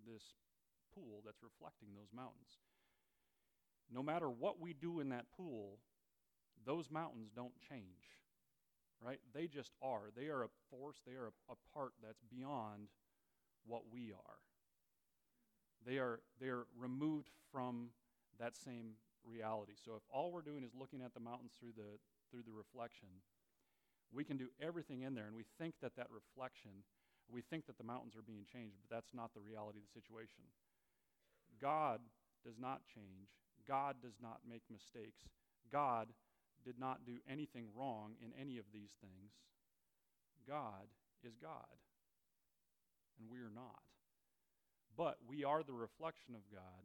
this 0.06 0.22
pool 0.94 1.22
that's 1.24 1.42
reflecting 1.42 1.88
those 1.94 2.12
mountains. 2.14 2.60
No 3.90 4.02
matter 4.02 4.28
what 4.28 4.60
we 4.60 4.74
do 4.74 5.00
in 5.00 5.08
that 5.10 5.26
pool, 5.36 5.78
those 6.66 6.90
mountains 6.90 7.30
don't 7.34 7.54
change, 7.70 8.18
right? 9.00 9.20
They 9.32 9.46
just 9.46 9.72
are. 9.80 10.10
They 10.16 10.26
are 10.26 10.42
a 10.42 10.48
force, 10.70 10.96
they 11.06 11.14
are 11.14 11.28
a, 11.28 11.52
a 11.52 11.56
part 11.72 11.92
that's 12.02 12.22
beyond 12.30 12.88
what 13.66 13.82
we 13.90 14.12
are. 14.12 14.38
They 15.86 15.98
are, 15.98 16.20
they 16.40 16.48
are 16.48 16.66
removed 16.76 17.30
from 17.52 17.90
that 18.38 18.56
same 18.56 18.98
reality. 19.24 19.74
So 19.82 19.92
if 19.96 20.02
all 20.10 20.32
we're 20.32 20.42
doing 20.42 20.64
is 20.64 20.74
looking 20.78 21.02
at 21.02 21.14
the 21.14 21.20
mountains 21.20 21.52
through 21.58 21.74
the 21.76 21.98
through 22.30 22.42
the 22.42 22.52
reflection, 22.52 23.08
we 24.12 24.24
can 24.24 24.36
do 24.36 24.48
everything 24.60 25.02
in 25.02 25.14
there 25.14 25.26
and 25.26 25.36
we 25.36 25.44
think 25.58 25.74
that 25.80 25.94
that 25.96 26.08
reflection, 26.10 26.82
we 27.30 27.40
think 27.40 27.66
that 27.66 27.78
the 27.78 27.84
mountains 27.84 28.16
are 28.16 28.26
being 28.26 28.44
changed, 28.50 28.76
but 28.82 28.94
that's 28.94 29.14
not 29.14 29.32
the 29.34 29.40
reality 29.40 29.78
of 29.78 29.86
the 29.86 30.00
situation. 30.00 30.42
God 31.60 32.00
does 32.44 32.58
not 32.58 32.82
change. 32.92 33.30
God 33.66 33.96
does 34.02 34.18
not 34.22 34.40
make 34.48 34.62
mistakes. 34.70 35.22
God 35.70 36.08
did 36.66 36.78
not 36.78 37.06
do 37.06 37.18
anything 37.30 37.66
wrong 37.78 38.18
in 38.20 38.34
any 38.38 38.58
of 38.58 38.66
these 38.74 38.90
things. 39.00 39.30
God 40.48 40.90
is 41.22 41.36
God, 41.40 41.78
and 43.18 43.30
we 43.30 43.38
are 43.38 43.54
not. 43.54 43.86
But 44.96 45.18
we 45.28 45.44
are 45.44 45.62
the 45.62 45.72
reflection 45.72 46.34
of 46.34 46.42
God, 46.50 46.82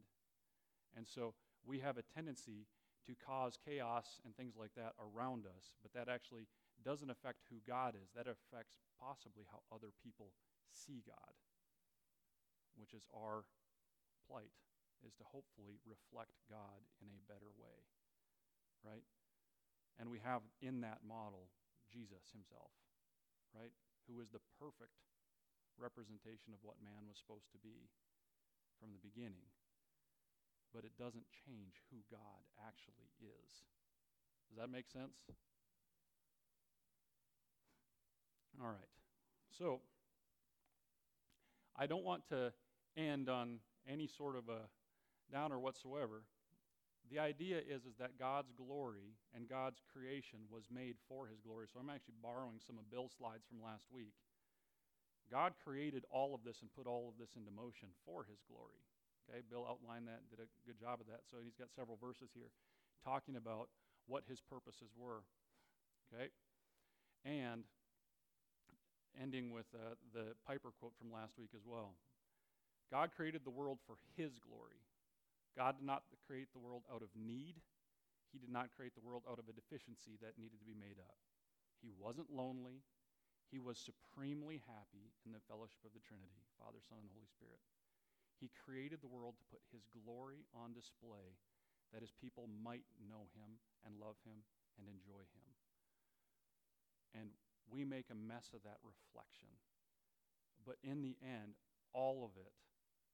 and 0.96 1.06
so 1.06 1.34
we 1.66 1.80
have 1.80 1.98
a 1.98 2.06
tendency 2.14 2.66
to 3.06 3.18
cause 3.18 3.58
chaos 3.58 4.20
and 4.24 4.36
things 4.36 4.54
like 4.54 4.74
that 4.76 4.94
around 5.02 5.46
us, 5.46 5.74
but 5.82 5.92
that 5.94 6.12
actually 6.12 6.46
doesn't 6.84 7.10
affect 7.10 7.42
who 7.50 7.58
God 7.66 7.94
is. 7.98 8.14
That 8.14 8.30
affects 8.30 8.78
possibly 9.00 9.42
how 9.50 9.66
other 9.74 9.90
people 10.04 10.30
see 10.70 11.02
God, 11.02 11.34
which 12.78 12.94
is 12.94 13.02
our 13.10 13.42
plight, 14.30 14.54
is 15.02 15.14
to 15.18 15.24
hopefully 15.26 15.82
reflect 15.82 16.38
God 16.46 16.86
in 17.02 17.10
a 17.10 17.26
better 17.26 17.50
way, 17.58 17.82
right? 18.86 19.02
And 20.00 20.10
we 20.10 20.20
have 20.24 20.42
in 20.60 20.80
that 20.82 21.04
model 21.06 21.50
Jesus 21.92 22.32
himself, 22.32 22.72
right? 23.54 23.72
Who 24.08 24.18
is 24.20 24.32
the 24.32 24.42
perfect 24.58 24.96
representation 25.78 26.52
of 26.52 26.60
what 26.64 26.80
man 26.82 27.06
was 27.06 27.20
supposed 27.20 27.48
to 27.52 27.60
be 27.60 27.88
from 28.80 28.90
the 28.92 29.00
beginning 29.00 29.46
but 30.72 30.84
it 30.84 30.92
doesn't 30.98 31.24
change 31.46 31.84
who 31.90 31.98
God 32.10 32.42
actually 32.66 33.12
is. 33.20 33.50
Does 34.48 34.58
that 34.58 34.70
make 34.70 34.88
sense? 34.88 35.16
All 38.60 38.68
right. 38.68 38.92
So, 39.56 39.80
I 41.76 41.86
don't 41.86 42.04
want 42.04 42.26
to 42.28 42.52
end 42.96 43.28
on 43.28 43.58
any 43.88 44.06
sort 44.06 44.36
of 44.36 44.48
a 44.48 44.68
downer 45.30 45.58
whatsoever. 45.58 46.22
The 47.12 47.20
idea 47.20 47.60
is, 47.60 47.84
is 47.84 48.00
that 48.00 48.16
God's 48.16 48.56
glory 48.56 49.12
and 49.36 49.44
God's 49.44 49.84
creation 49.92 50.48
was 50.48 50.64
made 50.72 50.96
for 51.12 51.28
his 51.28 51.44
glory. 51.44 51.68
So 51.68 51.76
I'm 51.76 51.92
actually 51.92 52.16
borrowing 52.24 52.56
some 52.64 52.80
of 52.80 52.88
Bill's 52.88 53.12
slides 53.20 53.44
from 53.44 53.60
last 53.60 53.84
week. 53.92 54.16
God 55.28 55.52
created 55.60 56.08
all 56.08 56.32
of 56.32 56.40
this 56.40 56.64
and 56.64 56.72
put 56.72 56.88
all 56.88 57.12
of 57.12 57.20
this 57.20 57.36
into 57.36 57.52
motion 57.52 57.92
for 58.08 58.24
his 58.24 58.40
glory. 58.48 58.80
Okay, 59.28 59.44
Bill 59.44 59.68
outlined 59.68 60.08
that, 60.08 60.24
and 60.24 60.28
did 60.32 60.40
a 60.40 60.48
good 60.64 60.80
job 60.80 61.04
of 61.04 61.06
that. 61.12 61.28
So 61.28 61.36
he's 61.44 61.54
got 61.54 61.68
several 61.76 62.00
verses 62.00 62.32
here 62.32 62.48
talking 63.04 63.36
about 63.36 63.68
what 64.08 64.24
his 64.24 64.40
purposes 64.40 64.88
were. 64.96 65.22
Okay, 66.08 66.32
and 67.28 67.68
ending 69.20 69.52
with 69.52 69.68
uh, 69.76 70.00
the 70.16 70.32
Piper 70.48 70.72
quote 70.80 70.96
from 70.96 71.12
last 71.12 71.36
week 71.36 71.52
as 71.52 71.62
well. 71.68 71.92
God 72.90 73.12
created 73.14 73.44
the 73.44 73.52
world 73.52 73.78
for 73.86 73.96
his 74.16 74.40
glory. 74.40 74.80
God 75.56 75.76
did 75.76 75.86
not 75.86 76.08
create 76.24 76.52
the 76.52 76.62
world 76.62 76.84
out 76.88 77.04
of 77.04 77.12
need. 77.12 77.60
He 78.32 78.40
did 78.40 78.48
not 78.48 78.72
create 78.72 78.96
the 78.96 79.04
world 79.04 79.28
out 79.28 79.36
of 79.36 79.48
a 79.48 79.56
deficiency 79.56 80.16
that 80.24 80.40
needed 80.40 80.56
to 80.60 80.68
be 80.68 80.76
made 80.76 80.96
up. 80.96 81.20
He 81.84 81.92
wasn't 81.92 82.32
lonely. 82.32 82.80
He 83.52 83.60
was 83.60 83.76
supremely 83.76 84.64
happy 84.64 85.12
in 85.28 85.36
the 85.36 85.44
fellowship 85.44 85.84
of 85.84 85.92
the 85.92 86.00
Trinity, 86.00 86.40
Father, 86.56 86.80
Son, 86.80 87.04
and 87.04 87.12
Holy 87.12 87.28
Spirit. 87.28 87.60
He 88.40 88.48
created 88.64 89.04
the 89.04 89.12
world 89.12 89.36
to 89.36 89.50
put 89.52 89.60
his 89.68 89.84
glory 89.92 90.48
on 90.56 90.72
display 90.72 91.36
that 91.92 92.00
his 92.00 92.16
people 92.16 92.48
might 92.48 92.88
know 93.04 93.28
him 93.36 93.60
and 93.84 94.00
love 94.00 94.16
him 94.24 94.40
and 94.80 94.88
enjoy 94.88 95.20
him. 95.36 95.48
And 97.12 97.28
we 97.68 97.84
make 97.84 98.08
a 98.08 98.16
mess 98.16 98.48
of 98.56 98.64
that 98.64 98.80
reflection. 98.80 99.52
But 100.64 100.80
in 100.80 101.04
the 101.04 101.20
end, 101.20 101.60
all 101.92 102.24
of 102.24 102.40
it 102.40 102.56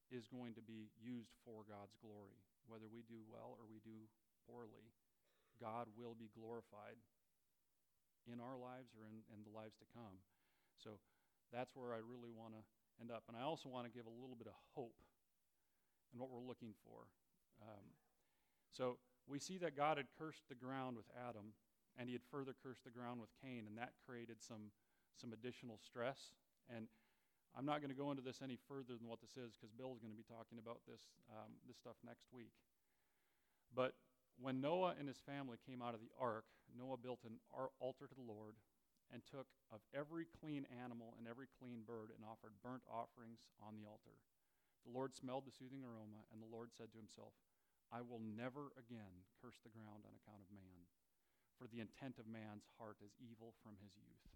is 0.09 0.29
going 0.29 0.57
to 0.57 0.65
be 0.65 0.89
used 0.97 1.37
for 1.45 1.65
God's 1.69 1.97
glory. 2.01 2.41
Whether 2.69 2.89
we 2.89 3.05
do 3.05 3.21
well 3.29 3.57
or 3.57 3.65
we 3.69 3.81
do 3.85 4.09
poorly, 4.49 4.93
God 5.61 5.89
will 5.97 6.17
be 6.17 6.33
glorified 6.33 7.01
in 8.29 8.41
our 8.41 8.57
lives 8.57 8.93
or 8.97 9.09
in, 9.09 9.25
in 9.33 9.41
the 9.45 9.53
lives 9.53 9.77
to 9.81 9.87
come. 9.93 10.21
So 10.77 11.01
that's 11.53 11.73
where 11.73 11.97
I 11.97 12.01
really 12.05 12.33
want 12.33 12.53
to 12.57 12.63
end 13.01 13.11
up. 13.11 13.25
And 13.29 13.37
I 13.37 13.45
also 13.45 13.69
want 13.69 13.89
to 13.89 13.93
give 13.93 14.05
a 14.05 14.13
little 14.21 14.37
bit 14.37 14.49
of 14.49 14.57
hope 14.77 14.97
and 16.13 16.21
what 16.21 16.29
we're 16.29 16.45
looking 16.45 16.77
for. 16.85 17.09
Um, 17.61 17.97
so 18.73 19.01
we 19.27 19.39
see 19.39 19.59
that 19.59 19.77
God 19.77 19.97
had 19.97 20.07
cursed 20.17 20.49
the 20.49 20.55
ground 20.55 20.97
with 20.97 21.09
Adam, 21.17 21.53
and 21.97 22.09
he 22.09 22.15
had 22.15 22.25
further 22.31 22.55
cursed 22.55 22.85
the 22.85 22.95
ground 22.95 23.21
with 23.21 23.33
Cain, 23.43 23.65
and 23.67 23.77
that 23.77 23.93
created 24.07 24.41
some, 24.41 24.71
some 25.21 25.33
additional 25.33 25.79
stress. 25.81 26.33
And 26.69 26.87
I'm 27.57 27.67
not 27.67 27.81
going 27.81 27.91
to 27.91 27.99
go 27.99 28.11
into 28.11 28.23
this 28.23 28.41
any 28.43 28.59
further 28.69 28.95
than 28.97 29.09
what 29.09 29.21
this 29.21 29.37
is 29.37 29.57
because 29.57 29.73
Bill's 29.75 29.99
going 29.99 30.13
to 30.13 30.21
be 30.21 30.27
talking 30.27 30.61
about 30.61 30.85
this, 30.87 31.03
um, 31.33 31.59
this 31.67 31.77
stuff 31.77 31.97
next 32.05 32.29
week. 32.31 32.55
But 33.75 33.97
when 34.39 34.63
Noah 34.63 34.95
and 34.99 35.11
his 35.11 35.19
family 35.19 35.59
came 35.67 35.83
out 35.83 35.95
of 35.95 36.01
the 36.01 36.15
ark, 36.15 36.47
Noah 36.71 37.01
built 37.01 37.27
an 37.27 37.43
altar 37.81 38.07
to 38.07 38.15
the 38.15 38.25
Lord 38.25 38.55
and 39.11 39.25
took 39.25 39.49
of 39.73 39.81
every 39.97 40.29
clean 40.29 40.69
animal 40.69 41.17
and 41.17 41.25
every 41.27 41.49
clean 41.59 41.83
bird 41.83 42.13
and 42.13 42.23
offered 42.23 42.55
burnt 42.61 42.85
offerings 42.87 43.41
on 43.59 43.75
the 43.75 43.89
altar. 43.89 44.21
The 44.85 44.95
Lord 44.95 45.17
smelled 45.17 45.45
the 45.49 45.53
soothing 45.53 45.83
aroma, 45.85 46.25
and 46.33 46.41
the 46.41 46.49
Lord 46.49 46.73
said 46.73 46.93
to 46.93 47.01
himself, 47.01 47.35
I 47.89 48.05
will 48.05 48.21
never 48.21 48.73
again 48.77 49.25
curse 49.41 49.57
the 49.65 49.73
ground 49.73 50.05
on 50.05 50.13
account 50.13 50.45
of 50.45 50.53
man, 50.53 50.89
for 51.57 51.65
the 51.67 51.81
intent 51.81 52.21
of 52.21 52.29
man's 52.29 52.69
heart 52.77 53.01
is 53.01 53.17
evil 53.17 53.57
from 53.65 53.81
his 53.81 53.97
youth. 53.97 54.29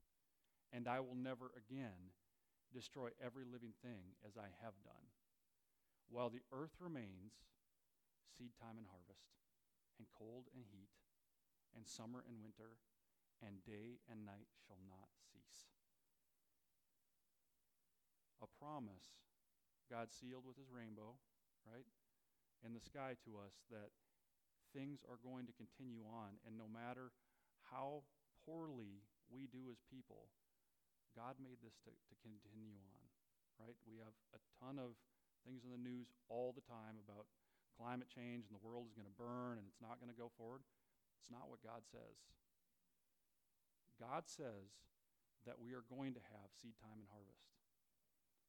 And 0.73 0.89
I 0.89 1.05
will 1.05 1.17
never 1.17 1.53
again 1.53 2.17
destroy 2.73 3.13
every 3.21 3.45
living 3.45 3.77
thing 3.85 4.17
as 4.27 4.41
I 4.41 4.49
have 4.65 4.75
done. 4.83 5.07
While 6.09 6.33
the 6.33 6.45
earth 6.53 6.75
remains, 6.81 7.37
seed 8.33 8.57
time 8.57 8.81
and 8.81 8.89
harvest, 8.89 9.29
and 10.01 10.09
cold 10.17 10.49
and 10.57 10.65
heat, 10.65 10.93
and 11.77 11.85
summer 11.87 12.25
and 12.25 12.41
winter, 12.41 12.81
and 13.41 13.65
day 13.65 14.01
and 14.09 14.25
night 14.25 14.49
shall 14.65 14.81
not 14.89 15.13
cease. 15.31 15.69
A 18.41 18.49
promise 18.59 19.21
God 19.91 20.09
sealed 20.11 20.49
with 20.49 20.57
his 20.57 20.73
rainbow, 20.73 21.21
right, 21.69 21.87
in 22.65 22.73
the 22.73 22.81
sky 22.83 23.15
to 23.25 23.39
us 23.39 23.61
that 23.71 23.93
things 24.73 25.05
are 25.05 25.21
going 25.21 25.45
to 25.47 25.61
continue 25.61 26.03
on, 26.09 26.41
and 26.47 26.57
no 26.57 26.65
matter 26.67 27.13
how 27.69 28.03
poorly 28.47 29.05
we 29.29 29.47
do 29.47 29.69
as 29.71 29.79
people, 29.91 30.33
God 31.13 31.37
made 31.41 31.61
this 31.61 31.77
to, 31.85 31.93
to 31.93 32.15
continue 32.25 32.77
on, 32.77 33.03
right? 33.61 33.77
We 33.85 34.01
have 34.01 34.17
a 34.33 34.41
ton 34.61 34.81
of 34.81 34.97
things 35.45 35.67
in 35.67 35.71
the 35.75 35.81
news 35.81 36.09
all 36.31 36.55
the 36.55 36.65
time 36.65 36.99
about 37.03 37.29
climate 37.77 38.09
change 38.09 38.47
and 38.49 38.55
the 38.55 38.65
world 38.65 38.87
is 38.89 38.95
going 38.97 39.09
to 39.09 39.19
burn 39.19 39.59
and 39.59 39.67
it's 39.67 39.83
not 39.83 39.99
going 39.99 40.13
to 40.13 40.17
go 40.17 40.31
forward. 40.39 40.63
It's 41.21 41.33
not 41.33 41.51
what 41.51 41.61
God 41.61 41.85
says. 41.89 42.17
God 44.01 44.27
says 44.27 44.71
that 45.47 45.59
we 45.59 45.75
are 45.75 45.87
going 45.87 46.15
to 46.15 46.23
have 46.35 46.49
seed 46.55 46.75
time 46.79 46.99
and 46.99 47.09
harvest, 47.11 47.51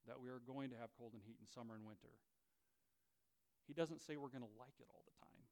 that 0.06 0.18
we 0.18 0.30
are 0.30 0.42
going 0.42 0.70
to 0.74 0.78
have 0.78 0.94
cold 0.98 1.14
and 1.14 1.22
heat 1.26 1.38
in 1.42 1.46
summer 1.50 1.74
and 1.78 1.86
winter. 1.86 2.14
He 3.66 3.74
doesn't 3.74 4.04
say 4.04 4.18
we're 4.18 4.34
going 4.34 4.46
to 4.46 4.60
like 4.60 4.76
it 4.82 4.90
all 4.92 5.06
the 5.06 5.18
time, 5.24 5.44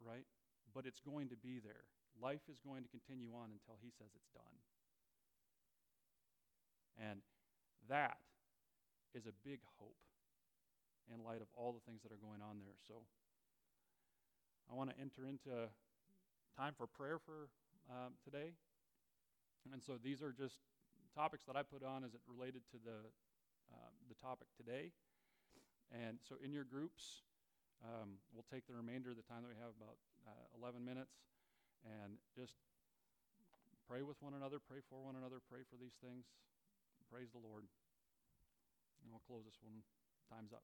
right? 0.00 0.26
But 0.70 0.86
it's 0.86 1.02
going 1.02 1.28
to 1.34 1.38
be 1.40 1.58
there. 1.58 1.88
Life 2.20 2.46
is 2.46 2.62
going 2.62 2.86
to 2.86 2.90
continue 2.92 3.34
on 3.34 3.50
until 3.50 3.80
He 3.82 3.90
says 3.90 4.12
it's 4.14 4.30
done. 4.30 4.56
And 7.00 7.24
that 7.88 8.18
is 9.14 9.26
a 9.26 9.32
big 9.44 9.60
hope 9.80 9.96
in 11.08 11.24
light 11.24 11.40
of 11.40 11.48
all 11.56 11.72
the 11.72 11.80
things 11.88 12.02
that 12.04 12.12
are 12.12 12.20
going 12.20 12.44
on 12.44 12.60
there. 12.60 12.76
So 12.86 13.02
I 14.70 14.76
want 14.76 14.90
to 14.92 14.96
enter 15.00 15.26
into 15.26 15.72
time 16.54 16.74
for 16.76 16.86
prayer 16.86 17.18
for 17.18 17.48
um, 17.88 18.14
today. 18.22 18.52
And 19.72 19.82
so 19.82 19.98
these 19.98 20.22
are 20.22 20.30
just 20.30 20.60
topics 21.16 21.44
that 21.50 21.56
I 21.56 21.62
put 21.66 21.82
on 21.82 22.04
as 22.04 22.14
it 22.14 22.22
related 22.28 22.62
to 22.70 22.78
the, 22.78 23.02
uh, 23.72 23.90
the 24.06 24.14
topic 24.22 24.46
today. 24.54 24.92
And 25.90 26.22
so 26.22 26.38
in 26.38 26.54
your 26.54 26.62
groups, 26.62 27.26
um, 27.82 28.22
we'll 28.30 28.46
take 28.46 28.68
the 28.70 28.76
remainder 28.76 29.10
of 29.10 29.18
the 29.18 29.26
time 29.26 29.42
that 29.42 29.50
we 29.50 29.58
have, 29.58 29.74
about 29.74 29.98
uh, 30.22 30.60
11 30.62 30.84
minutes, 30.84 31.18
and 31.82 32.20
just 32.36 32.54
pray 33.88 34.06
with 34.06 34.20
one 34.22 34.38
another, 34.38 34.62
pray 34.62 34.78
for 34.86 35.02
one 35.02 35.18
another, 35.18 35.42
pray 35.50 35.66
for 35.66 35.74
these 35.80 35.98
things. 35.98 36.30
Praise 37.10 37.34
the 37.34 37.42
Lord. 37.42 37.66
And 39.02 39.10
we'll 39.10 39.26
close 39.26 39.42
this 39.44 39.58
one. 39.60 39.82
Time's 40.30 40.52
up. 40.52 40.62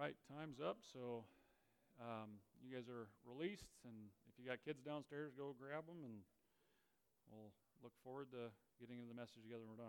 Right, 0.00 0.16
time's 0.32 0.64
up. 0.64 0.80
So 0.80 1.28
um, 2.00 2.40
you 2.64 2.72
guys 2.72 2.88
are 2.88 3.12
released, 3.28 3.68
and 3.84 4.08
if 4.32 4.40
you 4.40 4.48
got 4.48 4.64
kids 4.64 4.80
downstairs, 4.80 5.36
go 5.36 5.52
grab 5.60 5.84
them, 5.84 6.00
and 6.08 6.24
we'll 7.28 7.52
look 7.84 7.92
forward 8.00 8.32
to 8.32 8.48
getting 8.80 9.04
the 9.12 9.14
message 9.14 9.44
together 9.44 9.60
when 9.68 9.76
we're 9.76 9.76
done. 9.76 9.88